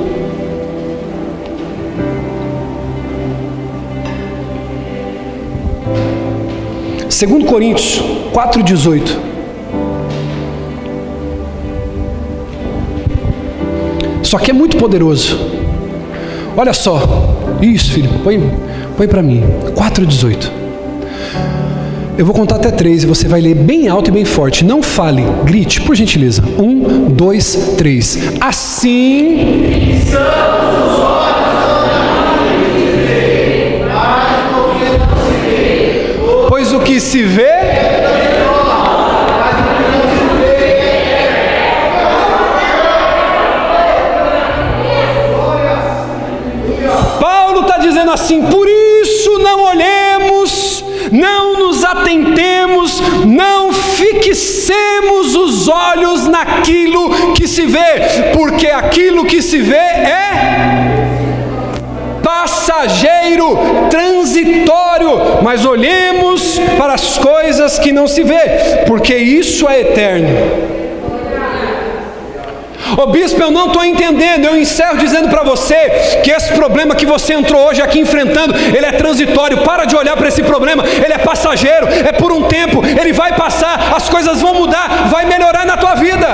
2 7.09 7.45
Coríntios 7.45 8.01
4,18. 8.33 9.17
Só 14.23 14.39
que 14.39 14.53
é 14.53 14.55
muito 14.55 14.77
poderoso. 14.77 15.37
Olha 16.57 16.73
só. 16.73 17.01
Isso, 17.61 17.91
filho. 17.93 18.11
Põe, 18.23 18.41
põe 18.97 19.09
para 19.09 19.23
mim. 19.23 19.43
4,18. 19.75 20.58
Eu 22.19 22.27
vou 22.27 22.35
contar 22.35 22.57
até 22.57 22.73
três 22.73 23.05
e 23.05 23.07
você 23.07 23.29
vai 23.29 23.41
ler 23.41 23.55
bem 23.55 23.87
alto 23.87 24.09
e 24.09 24.11
bem 24.11 24.25
forte. 24.25 24.65
Não 24.65 24.83
fale, 24.83 25.23
grite, 25.45 25.81
por 25.81 25.95
gentileza. 25.95 26.43
Um, 26.59 27.13
dois, 27.13 27.75
três. 27.79 28.19
Assim. 28.41 30.01
Pois 36.49 36.73
o 36.73 36.81
que 36.81 36.99
se 36.99 37.23
vê 37.23 37.47
dizendo 47.81 48.11
assim: 48.11 48.43
por 48.47 48.67
isso 48.67 48.78
naquilo 56.29 57.33
que 57.33 57.47
se 57.49 57.67
vê, 57.67 58.31
porque 58.33 58.69
aquilo 58.69 59.25
que 59.25 59.43
se 59.43 59.59
vê 59.59 59.77
é 59.77 60.29
passageiro, 62.23 63.59
transitório, 63.91 65.43
mas 65.43 65.65
olhemos 65.65 66.59
para 66.77 66.95
as 66.95 67.19
coisas 67.19 67.79
que 67.79 67.93
não 67.93 68.07
se 68.07 68.23
vê, 68.23 68.85
porque 68.87 69.17
isso 69.17 69.69
é 69.69 69.81
eterno. 69.81 70.68
Ô 73.01 73.07
bispo, 73.07 73.41
eu 73.41 73.53
não 73.53 73.67
estou 73.69 73.85
entendendo. 73.85 74.45
Eu 74.45 74.57
encerro 74.57 74.99
dizendo 74.99 75.29
para 75.29 75.45
você 75.45 76.19
que 76.25 76.33
esse 76.33 76.53
problema 76.53 76.97
que 76.97 77.07
você 77.07 77.33
entrou 77.33 77.69
hoje 77.69 77.81
aqui 77.81 78.01
enfrentando, 78.01 78.53
ele 78.57 78.85
é 78.85 78.91
transitório. 78.91 79.59
Para 79.59 79.85
de 79.85 79.95
olhar 79.95 80.17
para 80.17 80.27
esse 80.27 80.43
problema, 80.43 80.83
ele 80.85 81.13
é 81.13 81.19
passageiro, 81.19 81.87
é 81.87 82.11
por 82.11 82.33
um 82.33 82.49
tempo, 82.49 82.85
ele 82.85 83.13
vai 83.13 83.37
passar, 83.37 83.95
as 83.95 84.09
coisas 84.09 84.41
vão 84.41 84.55
mudar, 84.55 85.09
vai 85.13 85.27
melhorar 85.27 85.65
na 85.65 85.77
tua 85.77 85.95
vida. 85.95 86.27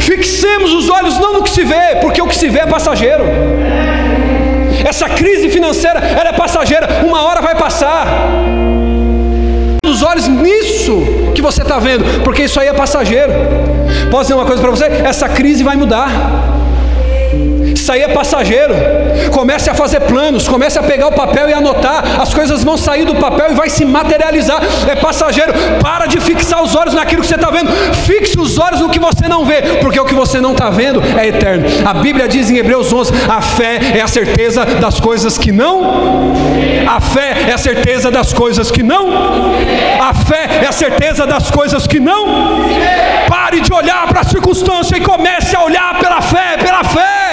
Fixemos 0.00 0.72
os 0.72 0.88
olhos 0.88 1.18
não 1.18 1.34
no 1.34 1.42
que 1.42 1.50
se 1.50 1.62
vê, 1.62 1.96
porque 2.00 2.22
o 2.22 2.26
que 2.26 2.34
se 2.34 2.48
vê 2.48 2.60
é 2.60 2.66
passageiro. 2.66 3.24
Essa 4.86 5.06
crise 5.06 5.50
financeira, 5.50 6.00
ela 6.00 6.30
é 6.30 6.32
passageira, 6.32 7.02
uma 7.04 7.22
hora 7.24 7.42
vai 7.42 7.56
passar. 7.56 8.06
Os 9.86 10.02
olhos 10.02 10.28
nisso 10.28 11.23
que 11.34 11.42
você 11.42 11.62
está 11.62 11.78
vendo, 11.78 12.22
porque 12.22 12.42
isso 12.44 12.58
aí 12.58 12.68
é 12.68 12.72
passageiro. 12.72 13.32
Posso 14.10 14.24
dizer 14.24 14.34
uma 14.34 14.46
coisa 14.46 14.62
para 14.62 14.70
você? 14.70 14.84
Essa 14.86 15.28
crise 15.28 15.62
vai 15.62 15.76
mudar. 15.76 16.08
Isso 17.84 17.92
aí 17.92 18.00
é 18.00 18.08
passageiro. 18.08 18.74
Comece 19.30 19.68
a 19.68 19.74
fazer 19.74 20.00
planos, 20.00 20.48
comece 20.48 20.78
a 20.78 20.82
pegar 20.82 21.08
o 21.08 21.12
papel 21.12 21.50
e 21.50 21.52
anotar. 21.52 22.18
As 22.18 22.32
coisas 22.32 22.64
vão 22.64 22.78
sair 22.78 23.04
do 23.04 23.14
papel 23.16 23.50
e 23.50 23.54
vai 23.54 23.68
se 23.68 23.84
materializar. 23.84 24.58
É 24.88 24.96
passageiro. 24.96 25.52
Para 25.82 26.06
de 26.06 26.18
fixar 26.18 26.62
os 26.62 26.74
olhos 26.74 26.94
naquilo 26.94 27.20
que 27.20 27.28
você 27.28 27.34
está 27.34 27.50
vendo. 27.50 27.70
Fixe 28.06 28.40
os 28.40 28.58
olhos 28.58 28.80
no 28.80 28.88
que 28.88 28.98
você 28.98 29.28
não 29.28 29.44
vê, 29.44 29.60
porque 29.82 30.00
o 30.00 30.06
que 30.06 30.14
você 30.14 30.40
não 30.40 30.52
está 30.52 30.70
vendo 30.70 31.02
é 31.18 31.28
eterno. 31.28 31.66
A 31.84 31.92
Bíblia 31.92 32.26
diz 32.26 32.50
em 32.50 32.56
Hebreus 32.56 32.90
11: 32.90 33.12
a 33.28 33.42
fé 33.42 33.78
é 33.98 34.00
a 34.00 34.08
certeza 34.08 34.64
das 34.64 34.98
coisas 34.98 35.36
que 35.36 35.52
não. 35.52 36.32
A 36.88 37.00
fé 37.02 37.36
é 37.50 37.52
a 37.52 37.58
certeza 37.58 38.10
das 38.10 38.32
coisas 38.32 38.70
que 38.70 38.82
não. 38.82 39.08
A 40.00 40.14
fé 40.14 40.60
é 40.62 40.66
a 40.66 40.72
certeza 40.72 41.26
das 41.26 41.50
coisas 41.50 41.86
que 41.86 42.00
não. 42.00 42.24
Pare 43.28 43.60
de 43.60 43.74
olhar 43.74 44.08
para 44.08 44.22
a 44.22 44.24
circunstância 44.24 44.96
e 44.96 45.02
comece 45.02 45.54
a 45.54 45.62
olhar 45.62 45.98
pela 45.98 46.22
fé, 46.22 46.56
pela 46.56 46.82
fé. 46.82 47.23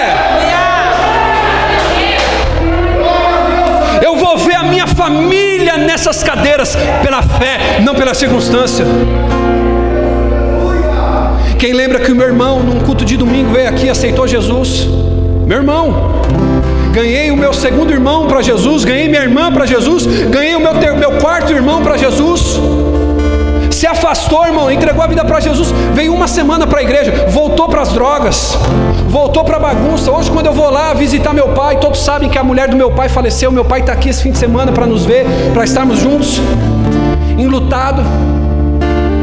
Eu 4.02 4.16
vou 4.16 4.36
ver 4.38 4.54
a 4.54 4.62
minha 4.62 4.86
família 4.86 5.76
nessas 5.76 6.22
cadeiras 6.22 6.76
pela 7.02 7.22
fé, 7.22 7.80
não 7.82 7.94
pela 7.94 8.14
circunstância. 8.14 8.84
Quem 11.58 11.72
lembra 11.72 12.00
que 12.00 12.10
o 12.10 12.16
meu 12.16 12.26
irmão, 12.26 12.60
num 12.60 12.80
culto 12.80 13.04
de 13.04 13.16
domingo, 13.16 13.52
veio 13.52 13.68
aqui 13.68 13.86
e 13.86 13.90
aceitou 13.90 14.26
Jesus? 14.26 14.88
Meu 15.46 15.58
irmão, 15.58 16.22
ganhei 16.92 17.30
o 17.30 17.36
meu 17.36 17.52
segundo 17.52 17.92
irmão 17.92 18.26
para 18.26 18.42
Jesus, 18.42 18.84
ganhei 18.84 19.08
minha 19.08 19.22
irmã 19.22 19.52
para 19.52 19.66
Jesus, 19.66 20.06
ganhei 20.06 20.56
o 20.56 20.60
meu, 20.60 20.96
meu 20.96 21.12
quarto 21.18 21.52
irmão 21.52 21.82
para 21.82 21.96
Jesus 21.96 22.58
se 23.82 23.86
afastou, 23.88 24.46
irmão, 24.46 24.70
entregou 24.70 25.02
a 25.02 25.08
vida 25.08 25.24
para 25.24 25.40
Jesus, 25.40 25.72
veio 25.92 26.14
uma 26.14 26.28
semana 26.28 26.68
para 26.68 26.78
a 26.78 26.82
igreja, 26.84 27.26
voltou 27.30 27.68
para 27.68 27.82
as 27.82 27.92
drogas, 27.92 28.56
voltou 29.08 29.42
para 29.42 29.56
a 29.56 29.58
bagunça. 29.58 30.08
Hoje, 30.12 30.30
quando 30.30 30.46
eu 30.46 30.52
vou 30.52 30.70
lá 30.70 30.94
visitar 30.94 31.32
meu 31.32 31.48
pai, 31.48 31.80
todos 31.80 31.98
sabem 31.98 32.30
que 32.30 32.38
a 32.38 32.44
mulher 32.44 32.68
do 32.68 32.76
meu 32.76 32.92
pai 32.92 33.08
faleceu. 33.08 33.50
Meu 33.50 33.64
pai 33.64 33.80
está 33.80 33.92
aqui 33.92 34.08
esse 34.08 34.22
fim 34.22 34.30
de 34.30 34.38
semana 34.38 34.70
para 34.70 34.86
nos 34.86 35.04
ver, 35.04 35.26
para 35.52 35.64
estarmos 35.64 35.98
juntos, 35.98 36.40
enlutado. 37.36 38.04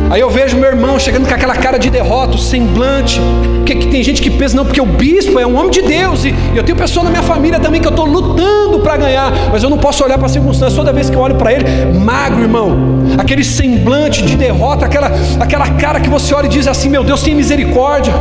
Aí 0.10 0.22
eu 0.22 0.30
vejo 0.30 0.58
meu 0.58 0.70
irmão 0.70 0.98
chegando 0.98 1.28
com 1.28 1.34
aquela 1.34 1.56
cara 1.56 1.78
de 1.78 1.90
derrota, 1.90 2.38
semblante. 2.38 3.22
Porque 3.58 3.76
que 3.76 3.88
tem 3.88 4.04
gente 4.04 4.22
que 4.22 4.30
pensa, 4.30 4.56
não, 4.56 4.66
porque 4.66 4.82
o 4.82 4.86
bispo 4.86 5.40
é 5.40 5.46
um 5.46 5.56
homem 5.56 5.70
de 5.70 5.82
Deus. 5.82 6.26
E, 6.26 6.34
eu 6.56 6.64
tenho 6.64 6.78
pessoa 6.78 7.04
na 7.04 7.12
minha 7.12 7.22
família 7.22 7.60
também 7.60 7.80
que 7.80 7.88
eu 7.88 7.92
estou 7.92 8.06
lutando 8.06 8.80
para 8.80 8.98
ganhar. 8.98 9.32
Mas 9.52 9.62
eu 9.62 9.70
não 9.70 9.78
posso 9.78 10.04
olhar 10.04 10.18
para 10.18 10.26
a 10.26 10.30
circunstância. 10.30 10.76
Toda 10.76 10.92
vez 10.92 11.10
que 11.10 11.16
eu 11.16 11.20
olho 11.20 11.36
para 11.36 11.54
ele, 11.54 11.66
magro, 12.00 12.42
irmão. 12.42 12.76
Aquele 13.18 13.44
semblante 13.44 14.24
de 14.24 14.36
derrota, 14.36 14.86
aquela, 14.86 15.12
aquela 15.40 15.68
cara 15.72 16.00
que 16.00 16.10
você 16.10 16.34
olha 16.34 16.48
e 16.48 16.50
diz 16.50 16.68
assim: 16.68 16.90
Meu 16.90 17.04
Deus, 17.04 17.22
tem 17.22 17.36
misericórdia. 17.36 18.14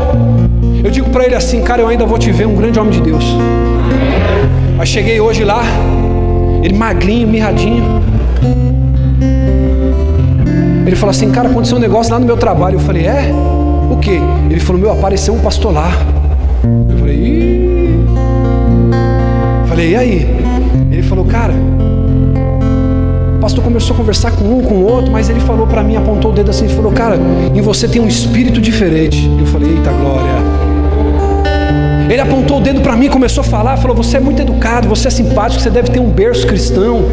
Eu 0.82 0.90
digo 0.90 1.10
para 1.10 1.24
ele 1.24 1.34
assim, 1.34 1.60
cara, 1.62 1.82
eu 1.82 1.88
ainda 1.88 2.06
vou 2.06 2.18
te 2.18 2.30
ver 2.30 2.46
um 2.46 2.54
grande 2.54 2.78
homem 2.78 2.92
de 2.92 3.00
Deus. 3.00 3.24
Mas 4.76 4.88
cheguei 4.88 5.20
hoje 5.20 5.42
lá, 5.42 5.62
ele 6.62 6.74
magrinho, 6.74 7.26
mirradinho. 7.26 8.00
Ele 10.88 10.96
falou 10.96 11.10
assim, 11.10 11.30
cara, 11.30 11.50
aconteceu 11.50 11.76
um 11.76 11.80
negócio 11.80 12.10
lá 12.10 12.18
no 12.18 12.24
meu 12.24 12.38
trabalho. 12.38 12.76
Eu 12.76 12.80
falei, 12.80 13.06
é? 13.06 13.30
O 13.90 13.98
que? 13.98 14.18
Ele 14.48 14.58
falou, 14.58 14.80
meu, 14.80 14.90
apareceu 14.90 15.34
um 15.34 15.38
pastor 15.38 15.70
lá. 15.70 15.90
Eu 16.88 16.96
falei, 16.96 17.14
Ih. 17.14 18.06
Falei, 19.68 19.90
e 19.90 19.96
aí? 19.96 20.36
Ele 20.90 21.02
falou, 21.02 21.26
cara, 21.26 21.52
o 23.36 23.38
pastor 23.38 23.62
começou 23.62 23.92
a 23.92 23.98
conversar 23.98 24.30
com 24.30 24.44
um, 24.44 24.62
com 24.62 24.76
o 24.76 24.84
outro, 24.90 25.12
mas 25.12 25.28
ele 25.28 25.40
falou 25.40 25.66
para 25.66 25.82
mim, 25.82 25.94
apontou 25.94 26.30
o 26.30 26.34
dedo 26.34 26.48
assim 26.50 26.66
falou, 26.68 26.90
cara, 26.90 27.18
em 27.54 27.60
você 27.60 27.86
tem 27.86 28.00
um 28.00 28.08
espírito 28.08 28.58
diferente. 28.58 29.30
Eu 29.38 29.44
falei, 29.44 29.68
eita 29.68 29.90
glória. 29.92 30.38
Ele 32.10 32.20
apontou 32.22 32.60
o 32.60 32.60
dedo 32.62 32.80
para 32.80 32.96
mim, 32.96 33.10
começou 33.10 33.42
a 33.42 33.44
falar, 33.44 33.76
falou: 33.76 33.94
Você 33.94 34.16
é 34.16 34.20
muito 34.20 34.40
educado, 34.40 34.88
você 34.88 35.08
é 35.08 35.10
simpático, 35.10 35.62
você 35.62 35.68
deve 35.68 35.90
ter 35.90 36.00
um 36.00 36.08
berço 36.08 36.46
cristão. 36.46 37.04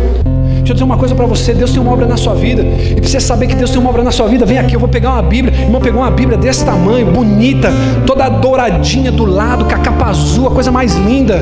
Deixa 0.66 0.72
eu 0.72 0.78
dizer 0.78 0.84
uma 0.84 0.97
coisa 0.97 1.13
para 1.13 1.28
você: 1.28 1.53
Deus 1.53 1.72
tem 1.72 1.80
uma 1.80 1.93
obra 1.93 2.07
na 2.07 2.18
sua 2.18 2.34
vida. 2.34 2.63
E 2.63 2.95
para 2.95 3.07
você 3.07 3.20
saber 3.20 3.45
que 3.45 3.53
Deus 3.53 3.70
tem 3.70 3.80
uma 3.80 3.91
obra 3.91 4.03
na 4.03 4.09
sua 4.09 4.28
vida, 4.28 4.47
vem 4.47 4.57
aqui, 4.57 4.76
eu 4.76 4.80
vou 4.80 4.89
pegar 4.89 5.11
uma 5.11 5.22
Bíblia. 5.22 5.53
Irmão 5.61 5.80
pegou 5.80 6.01
uma 6.01 6.09
Bíblia 6.09 6.39
desse 6.39 6.66
tamanho, 6.66 7.05
bonita, 7.05 7.70
toda 8.03 8.28
douradinha 8.30 9.11
do 9.11 9.26
lado, 9.26 9.66
com 9.66 9.76
a 9.76 9.78
capa 9.78 10.07
azul, 10.07 10.47
a 10.47 10.51
coisa 10.51 10.72
mais 10.72 10.95
linda. 10.95 11.39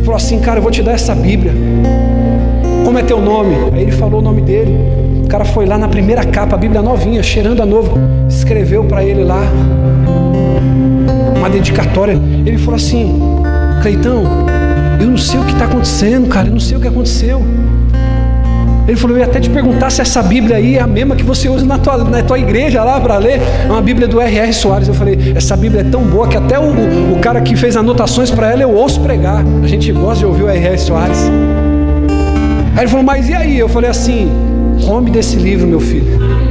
Falou 0.00 0.14
assim, 0.14 0.40
cara, 0.40 0.58
eu 0.58 0.62
vou 0.62 0.70
te 0.70 0.82
dar 0.82 0.92
essa 0.92 1.14
Bíblia. 1.14 1.54
Como 2.84 2.98
é 2.98 3.02
teu 3.02 3.18
nome? 3.18 3.54
Aí 3.72 3.80
ele 3.80 3.92
falou 3.92 4.20
o 4.20 4.22
nome 4.22 4.42
dele. 4.42 4.76
O 5.24 5.26
cara 5.26 5.46
foi 5.46 5.64
lá 5.64 5.78
na 5.78 5.88
primeira 5.88 6.22
capa, 6.22 6.54
a 6.54 6.58
Bíblia 6.58 6.82
novinha, 6.82 7.22
cheirando 7.22 7.62
a 7.62 7.66
novo, 7.66 7.98
escreveu 8.28 8.84
para 8.84 9.02
ele 9.02 9.24
lá 9.24 9.40
uma 11.34 11.48
dedicatória. 11.48 12.20
Ele 12.44 12.58
falou 12.58 12.76
assim: 12.76 13.18
Cleitão, 13.80 14.22
eu 15.00 15.06
não 15.06 15.18
sei 15.18 15.38
o 15.38 15.44
que 15.44 15.52
está 15.52 15.66
acontecendo, 15.66 16.28
cara. 16.28 16.48
Eu 16.48 16.52
não 16.52 16.60
sei 16.60 16.76
o 16.76 16.80
que 16.80 16.88
aconteceu. 16.88 17.42
Ele 18.86 18.96
falou: 18.96 19.16
Eu 19.16 19.20
ia 19.20 19.26
até 19.26 19.40
te 19.40 19.50
perguntar 19.50 19.90
se 19.90 20.00
essa 20.00 20.22
Bíblia 20.22 20.56
aí 20.56 20.76
é 20.76 20.80
a 20.80 20.86
mesma 20.86 21.16
que 21.16 21.24
você 21.24 21.48
usa 21.48 21.66
na 21.66 21.78
tua, 21.78 21.98
na 21.98 22.22
tua 22.22 22.38
igreja 22.38 22.82
lá 22.84 23.00
para 23.00 23.18
ler. 23.18 23.40
É 23.64 23.70
uma 23.70 23.82
Bíblia 23.82 24.06
do 24.06 24.20
R.R. 24.20 24.52
Soares. 24.52 24.88
Eu 24.88 24.94
falei: 24.94 25.32
Essa 25.34 25.56
Bíblia 25.56 25.80
é 25.80 25.84
tão 25.84 26.02
boa 26.02 26.28
que 26.28 26.36
até 26.36 26.58
o, 26.58 26.70
o 27.12 27.18
cara 27.20 27.40
que 27.40 27.56
fez 27.56 27.76
anotações 27.76 28.30
para 28.30 28.50
ela 28.50 28.62
eu 28.62 28.72
ouço 28.72 29.00
pregar. 29.00 29.44
A 29.62 29.66
gente 29.66 29.90
gosta 29.92 30.20
de 30.20 30.26
ouvir 30.26 30.44
o 30.44 30.48
R.R. 30.48 30.78
Soares. 30.78 31.30
Aí 32.74 32.82
ele 32.82 32.88
falou: 32.88 33.04
Mas 33.04 33.28
e 33.28 33.34
aí? 33.34 33.58
Eu 33.58 33.68
falei 33.68 33.90
assim: 33.90 34.30
Come 34.84 35.10
desse 35.10 35.36
livro, 35.36 35.66
meu 35.66 35.80
filho. 35.80 36.45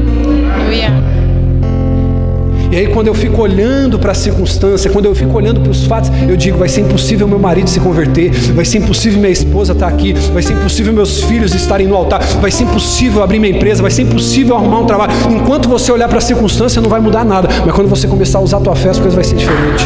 E 2.76 2.80
aí, 2.80 2.88
quando 2.88 3.07
eu 3.07 3.13
fico 3.13 3.41
olhando 3.41 3.97
para 3.97 4.11
a 4.11 4.13
circunstância, 4.13 4.91
quando 4.91 5.05
eu 5.05 5.15
fico 5.15 5.34
olhando 5.34 5.61
para 5.61 5.71
os 5.71 5.86
fatos, 5.86 6.11
eu 6.28 6.36
digo: 6.36 6.57
vai 6.57 6.67
ser 6.67 6.82
impossível 6.82 7.26
meu 7.26 7.39
marido 7.39 7.69
se 7.69 7.80
converter, 7.80 8.32
vai 8.53 8.65
ser 8.65 8.80
impossível 8.80 9.17
minha 9.17 9.32
esposa 9.32 9.71
estar 9.71 9.88
aqui, 9.88 10.11
vai 10.34 10.43
ser 10.43 10.55
impossível 10.55 10.91
meus 10.91 11.21
filhos 11.23 11.55
estarem 11.55 11.88
no 11.88 11.95
altar, 11.95 12.21
vai 12.41 12.51
ser 12.51 12.65
impossível 12.65 13.23
abrir 13.23 13.39
minha 13.39 13.55
empresa, 13.55 13.82
vai 13.82 13.91
ser 13.91 14.01
impossível 14.01 14.57
arrumar 14.57 14.82
um 14.82 14.86
trabalho. 14.86 15.13
Enquanto 15.30 15.69
você 15.69 15.89
olhar 15.89 16.09
para 16.09 16.17
a 16.17 16.21
circunstância, 16.21 16.82
não 16.82 16.89
vai 16.89 16.99
mudar 16.99 17.23
nada, 17.23 17.47
mas 17.65 17.73
quando 17.73 17.88
você 17.88 18.09
começar 18.09 18.39
a 18.39 18.41
usar 18.41 18.57
a 18.57 18.59
tua 18.59 18.76
fé, 18.76 18.89
as 18.89 18.99
coisas 18.99 19.15
vão 19.15 19.23
ser 19.23 19.38
diferentes. 19.38 19.86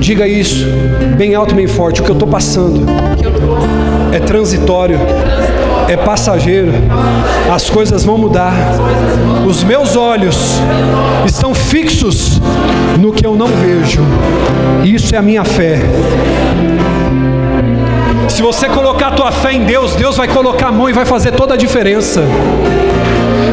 Diga 0.00 0.26
isso, 0.26 0.66
bem 1.16 1.36
alto 1.36 1.52
e 1.52 1.54
bem 1.54 1.68
forte. 1.68 2.00
O 2.00 2.04
que 2.04 2.10
eu 2.10 2.14
estou 2.14 2.26
passando 2.26 2.84
é 4.12 4.18
transitório, 4.18 4.98
é 5.90 5.96
passageiro. 5.96 6.72
As 7.52 7.68
coisas 7.68 8.04
vão 8.04 8.16
mudar. 8.16 8.54
Os 9.46 9.64
meus 9.64 9.96
olhos 9.96 10.36
estão 11.26 11.52
fixos 11.52 12.40
no 12.98 13.12
que 13.12 13.26
eu 13.26 13.34
não 13.34 13.48
vejo. 13.48 14.00
Isso 14.84 15.14
é 15.14 15.18
a 15.18 15.22
minha 15.22 15.44
fé. 15.44 15.80
Se 18.28 18.40
você 18.40 18.68
colocar 18.68 19.08
a 19.08 19.10
tua 19.12 19.32
fé 19.32 19.52
em 19.52 19.64
Deus, 19.64 19.96
Deus 19.96 20.16
vai 20.16 20.28
colocar 20.28 20.68
a 20.68 20.72
mão 20.72 20.88
e 20.88 20.92
vai 20.92 21.04
fazer 21.04 21.32
toda 21.32 21.54
a 21.54 21.56
diferença. 21.56 22.22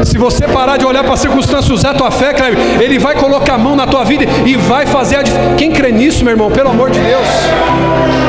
Se 0.05 0.17
você 0.17 0.47
parar 0.47 0.77
de 0.77 0.85
olhar 0.85 1.03
para 1.03 1.15
a 1.15 1.17
circunstância, 1.17 1.73
usar 1.73 1.91
a 1.91 1.93
tua 1.95 2.11
fé, 2.11 2.33
Ele 2.79 2.99
vai 2.99 3.15
colocar 3.15 3.55
a 3.55 3.57
mão 3.57 3.75
na 3.75 3.87
tua 3.87 4.03
vida 4.03 4.25
e 4.45 4.55
vai 4.55 4.85
fazer 4.85 5.17
a 5.17 5.21
diferença. 5.23 5.55
Quem 5.55 5.71
crê 5.71 5.91
nisso, 5.91 6.23
meu 6.23 6.33
irmão? 6.33 6.51
Pelo 6.51 6.69
amor 6.69 6.91
de 6.91 6.99
Deus. 6.99 8.26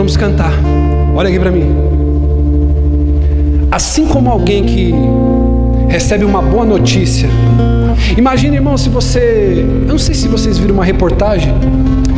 Vamos 0.00 0.16
cantar. 0.16 0.52
Olha 1.14 1.28
aqui 1.28 1.38
para 1.38 1.50
mim. 1.50 1.74
Assim 3.70 4.06
como 4.06 4.30
alguém 4.30 4.64
que 4.64 4.94
recebe 5.88 6.24
uma 6.24 6.40
boa 6.40 6.64
notícia. 6.64 7.28
Imagine, 8.16 8.56
irmão, 8.56 8.78
se 8.78 8.88
você. 8.88 9.62
Eu 9.62 9.88
não 9.92 9.98
sei 9.98 10.14
se 10.14 10.26
vocês 10.26 10.56
viram 10.56 10.72
uma 10.72 10.86
reportagem 10.86 11.52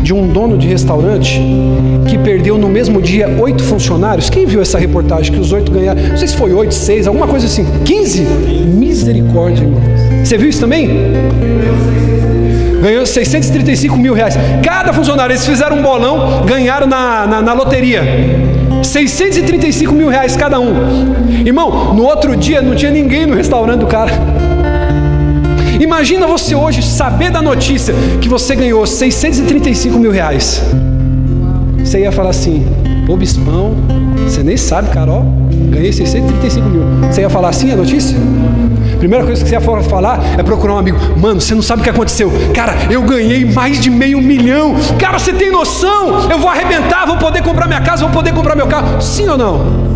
de 0.01 0.14
um 0.14 0.28
dono 0.28 0.57
de 0.57 0.68
restaurante 0.68 1.41
que 2.09 2.16
perdeu 2.18 2.57
no 2.57 2.68
mesmo 2.68 3.03
dia 3.03 3.28
oito 3.41 3.64
funcionários. 3.64 4.30
Quem 4.30 4.47
viu 4.47 4.62
essa 4.62 4.78
reportagem 4.78 5.33
que 5.33 5.41
os 5.41 5.53
oito 5.53 5.72
ganharam? 5.72 6.01
Não 6.01 6.16
sei 6.16 6.28
se 6.28 6.37
foi 6.37 6.53
oito, 6.53 6.74
seis, 6.74 7.09
alguma 7.09 7.26
coisa 7.26 7.47
assim. 7.47 7.66
Quinze? 7.85 8.22
Misericórdia, 8.22 9.64
irmão. 9.64 10.02
Você 10.25 10.39
viu 10.39 10.49
isso 10.49 10.61
também? 10.61 10.89
Ganhou 12.83 13.07
635 13.07 13.97
mil 13.97 14.14
reais. 14.14 14.37
Cada 14.62 14.93
funcionário, 14.93 15.33
eles 15.33 15.47
fizeram 15.47 15.79
um 15.79 15.83
bolão, 15.83 16.45
ganharam 16.45 16.87
na, 16.87 17.27
na, 17.27 17.43
na 17.43 17.53
loteria. 17.53 18.03
635 18.83 19.93
mil 19.95 20.09
reais 20.09 20.37
cada 20.37 20.59
um. 20.59 20.73
Irmão, 21.45 21.95
no 21.95 22.03
outro 22.05 22.37
dia 22.37 22.61
não 22.61 22.75
tinha 22.75 22.91
ninguém 22.91 23.27
no 23.27 23.35
restaurante 23.35 23.81
do 23.81 23.87
cara. 23.87 24.11
Imagina 25.81 26.27
você 26.27 26.55
hoje 26.55 26.83
saber 26.83 27.31
da 27.31 27.43
notícia 27.43 27.95
que 28.20 28.29
você 28.29 28.55
ganhou 28.55 28.87
635 28.87 29.99
mil 29.99 30.11
reais. 30.11 30.62
Você 31.79 32.01
ia 32.01 32.12
falar 32.12 32.31
assim, 32.31 32.66
pô, 33.07 33.16
bispão, 33.16 33.75
você 34.25 34.43
nem 34.43 34.57
sabe, 34.57 34.91
Carol, 34.91 35.25
ganhei 35.70 35.93
635 35.93 36.68
mil. 36.68 36.83
Você 37.11 37.20
ia 37.23 37.31
falar 37.31 37.49
assim 37.49 37.73
a 37.73 37.77
notícia? 37.77 38.16
Primeira 39.03 39.27
coisa 39.27 39.43
que 39.43 39.49
você 39.49 39.57
ia 39.57 39.61
falar 39.61 40.21
é 40.39 40.45
procurar 40.45 40.75
um 40.75 40.79
amigo. 40.79 40.97
Mano, 41.19 41.41
você 41.41 41.57
não 41.57 41.61
sabe 41.61 41.81
o 41.81 41.83
que 41.83 41.91
aconteceu. 41.91 42.31
Cara, 42.55 42.73
eu 42.89 43.03
ganhei 43.03 43.45
mais 43.45 43.81
de 43.81 43.91
meio 43.91 44.23
milhão. 44.23 44.77
Cara, 44.97 45.19
você 45.19 45.33
tem 45.33 45.51
noção? 45.51 46.31
Eu 46.31 46.39
vou 46.39 46.49
arrebentar, 46.49 47.05
vou 47.05 47.17
poder 47.17 47.43
comprar 47.43 47.67
minha 47.67 47.81
casa, 47.81 48.05
vou 48.05 48.13
poder 48.13 48.33
comprar 48.33 48.55
meu 48.55 48.69
carro. 48.69 49.03
Sim 49.03 49.29
ou 49.29 49.37
não? 49.37 49.91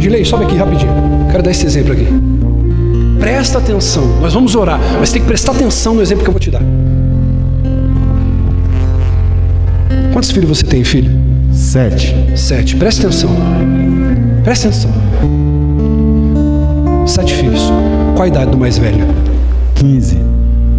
Gilei, 0.00 0.24
sobe 0.24 0.46
aqui 0.46 0.56
rapidinho. 0.56 0.92
Quero 1.30 1.44
dar 1.44 1.52
esse 1.52 1.64
exemplo 1.64 1.92
aqui. 1.92 2.08
Presta 3.20 3.58
atenção. 3.58 4.04
Nós 4.20 4.34
vamos 4.34 4.56
orar, 4.56 4.80
mas 4.98 5.12
tem 5.12 5.22
que 5.22 5.28
prestar 5.28 5.52
atenção 5.52 5.94
no 5.94 6.02
exemplo 6.02 6.24
que 6.24 6.28
eu 6.28 6.32
vou 6.32 6.40
te 6.40 6.50
dar. 6.50 6.62
Quantos 10.12 10.32
filhos 10.32 10.58
você 10.58 10.64
tem, 10.64 10.82
filho? 10.82 11.31
Sete. 11.72 12.14
Sete. 12.36 12.76
Presta 12.76 13.06
atenção. 13.06 13.30
Presta 14.44 14.68
atenção. 14.68 14.90
Sete 17.06 17.32
filhos. 17.32 17.62
Qual 18.14 18.24
a 18.24 18.28
idade 18.28 18.50
do 18.50 18.58
mais 18.58 18.76
velho? 18.76 19.06
Quinze. 19.74 20.18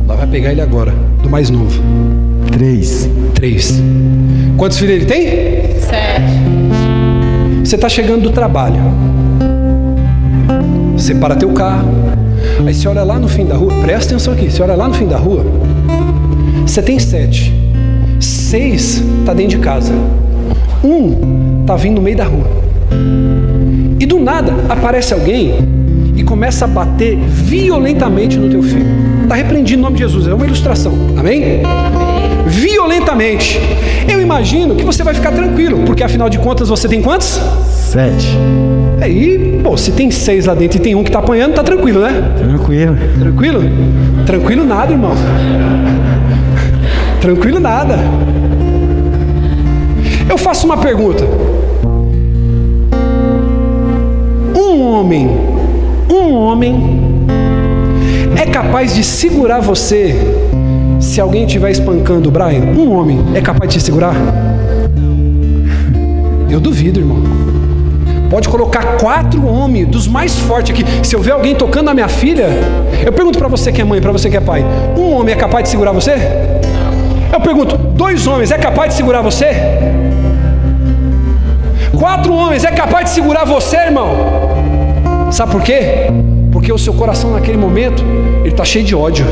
Lá 0.08 0.14
vai 0.14 0.28
pegar 0.28 0.52
ele 0.52 0.62
agora. 0.62 0.94
Do 1.24 1.28
mais 1.32 1.50
novo. 1.50 1.82
Três. 2.52 3.10
Três. 3.34 3.82
Quantos 4.56 4.78
filhos 4.78 4.98
ele 4.98 5.06
tem? 5.06 5.26
Sete. 5.80 6.32
Você 7.66 7.74
está 7.74 7.90
chegando 7.90 8.22
do 8.22 8.30
trabalho. 8.30 8.80
Você 10.96 11.16
para 11.16 11.36
teu 11.36 11.52
carro. 11.54 11.90
Aí 12.68 12.72
você 12.72 12.88
olha 12.88 13.02
lá 13.02 13.18
no 13.18 13.28
fim 13.28 13.48
da 13.48 13.56
rua. 13.56 13.74
Presta 13.82 14.14
atenção 14.14 14.32
aqui. 14.32 14.52
Você 14.52 14.62
olha 14.62 14.76
lá 14.76 14.88
no 14.88 14.94
fim 14.94 15.08
da 15.08 15.18
rua. 15.18 15.44
Você 16.68 16.84
tem 16.84 17.00
sete. 17.00 17.52
Seis 18.20 19.02
está 19.22 19.34
dentro 19.34 19.58
de 19.58 19.64
casa. 19.64 19.92
Um 20.84 21.62
está 21.62 21.78
vindo 21.78 21.96
no 21.96 22.02
meio 22.02 22.18
da 22.18 22.26
rua. 22.26 22.46
E 24.00 24.06
do 24.06 24.20
nada 24.20 24.54
aparece 24.68 25.14
alguém 25.14 25.56
e 26.14 26.24
começa 26.24 26.66
a 26.66 26.68
bater 26.68 27.18
violentamente 27.18 28.38
no 28.38 28.50
teu 28.50 28.62
filho. 28.62 28.86
Está 29.24 29.36
repreendido 29.36 29.80
em 29.80 29.82
nome 29.82 29.96
de 29.96 30.04
Jesus. 30.04 30.28
É 30.28 30.34
uma 30.34 30.46
ilustração. 30.46 30.94
Amém? 31.18 31.62
Violentamente. 32.46 33.60
Eu 34.10 34.22
imagino 34.22 34.76
que 34.76 34.84
você 34.84 35.04
vai 35.04 35.14
ficar 35.14 35.32
tranquilo, 35.32 35.84
porque 35.86 36.04
afinal 36.04 36.30
de 36.30 36.38
contas 36.38 36.68
você 36.68 36.90
tem 36.90 37.02
quantos? 37.02 37.40
Sete. 37.70 38.38
Aí, 39.02 39.60
pô, 39.64 39.78
se 39.78 39.92
tem 39.94 40.12
seis 40.12 40.46
lá 40.46 40.54
dentro 40.54 40.78
e 40.78 40.82
tem 40.82 40.96
um 40.96 41.04
que 41.04 41.10
está 41.10 41.20
apanhando, 41.20 41.54
tá 41.54 41.64
tranquilo, 41.64 42.02
né? 42.02 42.32
Tranquilo. 42.38 42.98
Tranquilo? 43.20 43.62
Tranquilo 44.26 44.66
nada, 44.66 44.92
irmão. 44.92 45.14
Tranquilo 47.22 47.60
nada. 47.62 47.98
Eu 50.30 50.38
faço 50.38 50.66
uma 50.66 50.78
pergunta. 50.78 51.26
Um 54.56 54.82
homem, 54.82 55.30
um 56.10 56.34
homem 56.34 57.26
é 58.42 58.46
capaz 58.46 58.96
de 58.96 59.04
segurar 59.04 59.60
você 59.60 60.16
se 61.00 61.20
alguém 61.20 61.46
estiver 61.46 61.72
espancando 61.72 62.30
o 62.30 62.32
Brian? 62.32 62.64
Um 62.78 62.92
homem 62.92 63.20
é 63.36 63.42
capaz 63.42 63.72
de 63.72 63.80
te 63.80 63.84
segurar? 63.84 64.16
Eu 66.50 66.60
duvido, 66.60 67.00
irmão. 67.00 67.18
Pode 68.30 68.50
colocar 68.50 68.98
quatro 68.98 69.46
homens 69.46 69.88
dos 69.88 70.08
mais 70.08 70.40
fortes 70.40 70.74
aqui. 70.74 70.84
Se 71.06 71.16
eu 71.16 71.22
ver 71.22 71.32
alguém 71.32 71.54
tocando 71.54 71.86
na 71.86 71.94
minha 71.94 72.08
filha, 72.08 72.48
eu 73.06 73.14
pergunto 73.14 73.38
para 73.38 73.48
você 73.48 73.72
que 73.72 73.82
é 73.82 73.84
mãe, 73.84 74.02
para 74.02 74.12
você 74.12 74.30
que 74.30 74.38
é 74.38 74.42
pai: 74.42 74.66
um 74.98 75.14
homem 75.14 75.36
é 75.36 75.38
capaz 75.38 75.66
de 75.66 75.70
segurar 75.70 75.92
você? 75.92 76.16
Eu 77.34 77.42
pergunto: 77.42 77.76
dois 77.76 78.28
homens 78.28 78.52
é 78.52 78.58
capaz 78.60 78.92
de 78.92 78.96
segurar 78.96 79.22
você? 79.22 79.50
Quatro 81.98 82.32
homens 82.34 82.64
é 82.64 82.72
capaz 82.72 83.06
de 83.06 83.12
segurar 83.12 83.44
você, 83.44 83.78
irmão? 83.78 84.16
Sabe 85.32 85.52
por 85.52 85.64
quê? 85.64 86.12
Porque 86.52 86.72
o 86.72 86.78
seu 86.78 86.94
coração 86.94 87.32
naquele 87.32 87.58
momento 87.58 88.04
ele 88.42 88.50
está 88.50 88.64
cheio 88.64 88.86
de 88.86 88.96
ódio. 88.96 89.26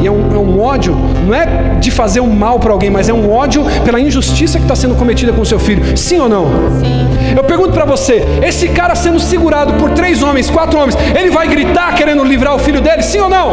E 0.00 0.06
é 0.06 0.10
um, 0.10 0.34
é 0.34 0.38
um 0.38 0.60
ódio, 0.60 0.96
não 1.26 1.34
é 1.34 1.76
de 1.78 1.90
fazer 1.90 2.20
um 2.20 2.30
mal 2.30 2.58
para 2.58 2.72
alguém, 2.72 2.90
mas 2.90 3.08
é 3.08 3.12
um 3.12 3.30
ódio 3.30 3.64
pela 3.84 4.00
injustiça 4.00 4.58
que 4.58 4.64
está 4.64 4.74
sendo 4.74 4.94
cometida 4.94 5.32
com 5.32 5.42
o 5.42 5.46
seu 5.46 5.58
filho. 5.58 5.96
Sim 5.96 6.20
ou 6.20 6.28
não? 6.28 6.46
Sim. 6.80 7.36
Eu 7.36 7.44
pergunto 7.44 7.72
para 7.72 7.84
você: 7.84 8.24
esse 8.42 8.68
cara 8.68 8.96
sendo 8.96 9.20
segurado 9.20 9.74
por 9.74 9.90
três 9.90 10.22
homens, 10.22 10.50
quatro 10.50 10.78
homens, 10.78 10.96
ele 11.16 11.30
vai 11.30 11.46
gritar 11.46 11.94
querendo 11.94 12.24
livrar 12.24 12.54
o 12.54 12.58
filho 12.58 12.80
dele? 12.80 13.02
Sim 13.02 13.20
ou 13.20 13.28
não? 13.28 13.50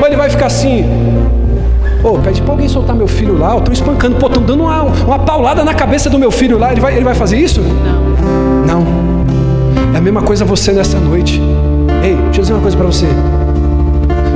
Ou 0.00 0.06
ele 0.06 0.16
vai 0.16 0.28
ficar 0.28 0.46
assim: 0.46 0.84
Ô, 2.02 2.14
oh, 2.14 2.18
pede 2.18 2.42
para 2.42 2.52
alguém 2.52 2.68
soltar 2.68 2.96
meu 2.96 3.06
filho 3.06 3.38
lá, 3.38 3.56
estão 3.56 3.72
espancando, 3.72 4.16
pô, 4.16 4.26
estão 4.26 4.42
dando 4.42 4.64
uma, 4.64 4.82
uma 4.82 5.18
paulada 5.20 5.64
na 5.64 5.72
cabeça 5.72 6.10
do 6.10 6.18
meu 6.18 6.32
filho 6.32 6.58
lá, 6.58 6.72
ele 6.72 6.80
vai, 6.80 6.94
ele 6.96 7.04
vai 7.04 7.14
fazer 7.14 7.38
isso? 7.38 7.60
Não. 7.60 8.80
Não. 8.80 8.84
É 9.94 9.98
a 9.98 10.00
mesma 10.00 10.22
coisa 10.22 10.44
você 10.44 10.72
nessa 10.72 10.98
noite. 10.98 11.40
Ei, 12.02 12.14
deixa 12.14 12.40
eu 12.40 12.42
dizer 12.42 12.52
uma 12.54 12.62
coisa 12.62 12.76
para 12.76 12.86
você. 12.86 13.06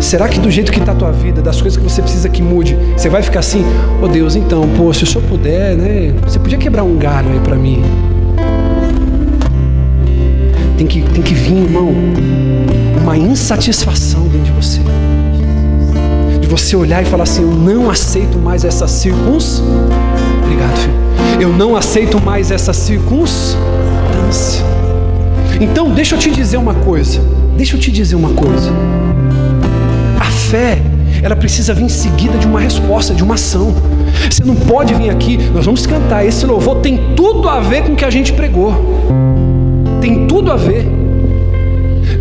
Será 0.01 0.29
que 0.29 0.39
do 0.39 0.51
jeito 0.51 0.71
que 0.71 0.79
está 0.79 0.93
a 0.93 0.95
tua 0.95 1.11
vida, 1.11 1.43
das 1.43 1.61
coisas 1.61 1.77
que 1.77 1.83
você 1.83 2.03
precisa 2.03 2.29
que 2.29 2.43
mude, 2.43 2.79
você 2.97 3.09
vai 3.09 3.23
ficar 3.23 3.41
assim, 3.41 3.64
oh 4.01 4.07
Deus, 4.07 4.37
então, 4.37 4.69
pô, 4.77 4.93
se 4.93 5.03
o 5.03 5.07
senhor 5.07 5.25
puder, 5.27 5.75
né? 5.75 6.14
Você 6.23 6.39
podia 6.39 6.59
quebrar 6.59 6.85
um 6.85 6.97
galho 6.97 7.31
aí 7.31 7.41
para 7.41 7.57
mim. 7.57 7.83
Tem 10.79 10.87
que, 10.87 11.03
tem 11.03 11.23
que 11.23 11.35
vir, 11.35 11.64
irmão, 11.64 11.93
uma 13.03 13.17
insatisfação 13.17 14.23
dentro 14.29 14.41
de 14.41 14.53
você. 14.53 14.81
De 16.47 16.51
você 16.51 16.76
olhar 16.76 17.03
e 17.03 17.07
falar 17.07 17.24
assim, 17.24 17.42
eu 17.42 17.51
não 17.51 17.90
aceito 17.90 18.38
mais 18.38 18.64
essa 18.64 18.86
circunstância. 18.86 19.64
Obrigado, 20.44 20.76
filho. 20.78 21.42
Eu 21.42 21.53
não 21.53 21.74
aceito 21.74 22.22
mais 22.22 22.53
essa 22.53 22.72
circunstância. 22.72 24.64
Então, 25.61 25.90
deixa 25.90 26.14
eu 26.14 26.18
te 26.20 26.30
dizer 26.30 26.57
uma 26.57 26.74
coisa. 26.74 27.20
Deixa 27.57 27.74
eu 27.74 27.80
te 27.80 27.90
dizer 27.90 28.14
uma 28.14 28.30
coisa 28.30 28.72
fé, 30.47 30.78
ela 31.22 31.34
precisa 31.34 31.74
vir 31.74 31.84
em 31.84 31.88
seguida 31.88 32.38
de 32.38 32.47
uma 32.47 32.61
resposta, 32.61 33.12
de 33.12 33.22
uma 33.22 33.34
ação. 33.34 33.74
Você 34.30 34.44
não 34.44 34.55
pode 34.55 34.94
vir 34.94 35.11
aqui, 35.11 35.36
nós 35.53 35.64
vamos 35.64 35.86
cantar. 35.86 36.24
Esse 36.24 36.47
louvor 36.47 36.76
tem 36.76 37.14
tudo 37.16 37.49
a 37.49 37.61
ver 37.61 37.82
com 37.82 37.92
o 37.92 37.97
que 37.97 38.05
a 38.05 38.11
gente 38.11 38.32
pregou. 38.32 38.72
Tem 40.01 40.26
tudo 40.26 40.53
a 40.53 40.57
ver. 40.57 40.95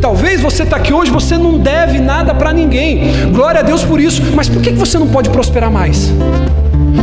Talvez 0.06 0.40
você 0.40 0.62
está 0.62 0.76
aqui 0.76 0.94
hoje, 0.94 1.10
você 1.10 1.36
não 1.36 1.58
deve 1.58 2.00
nada 2.00 2.32
para 2.32 2.54
ninguém. 2.54 3.32
Glória 3.32 3.62
a 3.62 3.64
Deus 3.64 3.84
por 3.84 4.00
isso. 4.00 4.22
Mas 4.36 4.48
por 4.48 4.62
que 4.62 4.70
você 4.70 5.00
não 5.00 5.08
pode 5.08 5.32
prosperar 5.32 5.72
mais? 5.72 6.14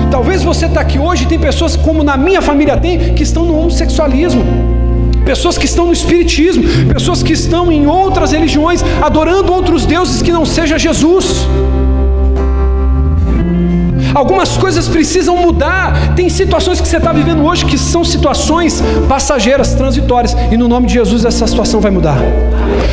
Talvez 0.09 0.45
você 0.45 0.67
está 0.67 0.83
aqui 0.83 1.01
hoje 1.01 1.25
e 1.25 1.27
tem 1.27 1.37
pessoas 1.37 1.75
como 1.75 2.05
na 2.05 2.17
minha 2.17 2.41
família 2.41 2.77
tem 2.77 3.13
que 3.13 3.25
estão 3.25 3.45
no 3.45 3.59
homossexualismo. 3.59 4.45
pessoas 5.25 5.59
que 5.59 5.65
estão 5.65 5.87
no 5.87 5.93
espiritismo, 5.93 6.63
pessoas 6.93 7.25
que 7.25 7.33
estão 7.33 7.73
em 7.73 7.89
outras 7.89 8.31
religiões, 8.31 8.85
adorando 9.03 9.53
outros 9.53 9.85
deuses 9.85 10.23
que 10.23 10.31
não 10.31 10.47
seja 10.47 10.79
Jesus. 10.79 11.45
Algumas 14.15 14.57
coisas 14.57 14.89
precisam 14.89 15.37
mudar. 15.37 16.15
Tem 16.15 16.29
situações 16.29 16.81
que 16.81 16.89
você 16.89 16.99
está 16.99 17.13
vivendo 17.13 17.45
hoje 17.45 17.65
que 17.65 17.79
são 17.79 18.05
situações 18.05 18.83
passageiras, 19.09 19.75
transitórias, 19.75 20.37
e 20.51 20.57
no 20.57 20.69
nome 20.69 20.87
de 20.87 20.95
Jesus 20.95 21.25
essa 21.25 21.47
situação 21.47 21.81
vai 21.81 21.91
mudar. 21.91 22.19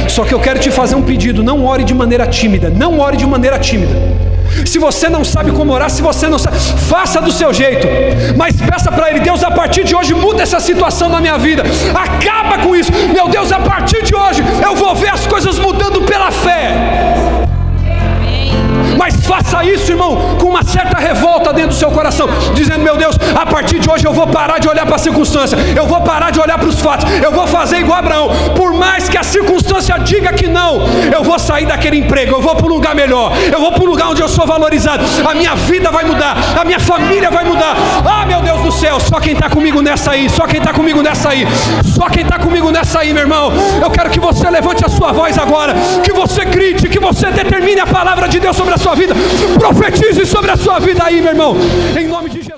Só 0.07 0.23
que 0.23 0.33
eu 0.33 0.39
quero 0.39 0.59
te 0.59 0.71
fazer 0.71 0.95
um 0.95 1.01
pedido: 1.01 1.43
não 1.43 1.65
ore 1.65 1.83
de 1.83 1.93
maneira 1.93 2.25
tímida, 2.25 2.69
não 2.69 2.99
ore 2.99 3.17
de 3.17 3.25
maneira 3.25 3.59
tímida. 3.59 3.95
Se 4.65 4.79
você 4.79 5.09
não 5.09 5.23
sabe 5.23 5.51
como 5.51 5.71
orar, 5.71 5.89
se 5.89 6.01
você 6.01 6.27
não 6.27 6.39
sabe, 6.39 6.57
faça 6.57 7.21
do 7.21 7.31
seu 7.31 7.53
jeito, 7.53 7.87
mas 8.35 8.55
peça 8.55 8.91
para 8.91 9.09
Ele, 9.09 9.19
Deus, 9.19 9.43
a 9.43 9.51
partir 9.51 9.83
de 9.83 9.95
hoje 9.95 10.13
muda 10.13 10.41
essa 10.41 10.59
situação 10.59 11.07
na 11.07 11.21
minha 11.21 11.37
vida, 11.37 11.63
acaba 11.93 12.57
com 12.63 12.75
isso, 12.75 12.91
meu 13.13 13.29
Deus, 13.29 13.51
a 13.51 13.59
partir 13.59 14.03
de 14.03 14.15
hoje 14.15 14.43
eu 14.63 14.75
vou 14.75 14.95
ver 14.95 15.09
as 15.09 15.27
coisas 15.27 15.59
mudando 15.59 16.01
pela 16.01 16.31
fé. 16.31 17.18
Mas 18.99 19.15
faça 19.25 19.63
isso, 19.63 19.93
irmão, 19.93 20.35
com 20.37 20.49
uma 20.49 20.61
certa 20.61 20.97
revolta 20.97 21.53
dentro 21.53 21.69
do 21.69 21.75
seu 21.75 21.89
coração, 21.89 22.27
dizendo: 22.53 22.83
Meu 22.83 22.97
Deus, 22.97 23.15
a 23.33 23.45
partir 23.45 23.79
de 23.79 23.89
hoje 23.89 24.05
eu 24.05 24.11
vou 24.11 24.27
parar 24.27 24.59
de 24.59 24.67
olhar 24.67 24.85
para 24.85 24.97
a 24.97 24.99
circunstância, 24.99 25.57
eu 25.73 25.87
vou 25.87 26.01
parar 26.01 26.31
de 26.31 26.39
olhar 26.41 26.57
para 26.57 26.67
os 26.67 26.81
fatos, 26.81 27.09
eu 27.23 27.31
vou 27.31 27.47
fazer 27.47 27.77
igual 27.77 27.99
Abraão, 27.99 28.29
por 28.57 28.73
mais 28.73 29.07
que 29.07 29.17
a 29.17 29.23
circunstância 29.23 29.97
diga 29.99 30.33
que 30.33 30.47
não, 30.47 30.81
eu 31.13 31.23
vou 31.23 31.39
sair 31.39 31.65
daquele 31.65 31.97
emprego, 31.97 32.35
eu 32.35 32.41
vou 32.41 32.53
para 32.55 32.65
um 32.65 32.69
lugar 32.69 32.93
melhor, 32.93 33.31
eu 33.49 33.61
vou 33.61 33.71
para 33.71 33.83
um 33.83 33.87
lugar 33.87 34.09
onde 34.09 34.21
eu 34.21 34.27
sou 34.27 34.45
valorizado, 34.45 35.01
a 35.25 35.33
minha 35.33 35.55
vida 35.55 35.89
vai 35.89 36.03
mudar, 36.03 36.35
a 36.59 36.65
minha 36.65 36.79
família 36.79 37.31
vai 37.31 37.45
mudar. 37.45 37.77
Ah, 38.05 38.25
meu 38.25 38.41
Deus 38.41 38.61
do 38.61 38.71
céu, 38.71 38.99
só 38.99 39.21
quem 39.21 39.31
está 39.31 39.49
comigo 39.49 39.81
nessa 39.81 40.11
aí, 40.11 40.29
só 40.29 40.45
quem 40.45 40.59
está 40.59 40.73
comigo 40.73 41.01
nessa 41.01 41.29
aí, 41.29 41.47
só 41.95 42.09
quem 42.09 42.23
está 42.23 42.37
comigo 42.37 42.69
nessa 42.69 42.99
aí, 42.99 43.13
meu 43.13 43.23
irmão. 43.23 43.49
Eu 43.81 43.89
quero 43.91 44.09
que 44.09 44.19
você 44.19 44.49
levante 44.49 44.83
a 44.83 44.89
sua 44.89 45.13
voz 45.13 45.37
agora, 45.37 45.73
que 46.03 46.11
você 46.11 46.43
grite, 46.43 46.89
que 46.89 46.99
você 46.99 47.31
determine 47.31 47.79
a 47.79 47.87
palavra 47.87 48.27
de 48.27 48.41
Deus 48.41 48.57
sobre 48.57 48.73
a 48.73 48.77
sua 48.77 48.88
vida. 48.95 49.13
Profetize 49.57 50.25
sobre 50.25 50.51
a 50.51 50.57
sua 50.57 50.79
vida 50.79 51.03
aí, 51.03 51.21
meu 51.21 51.31
irmão. 51.31 51.55
Em 51.97 52.07
nome 52.07 52.29
de 52.29 52.48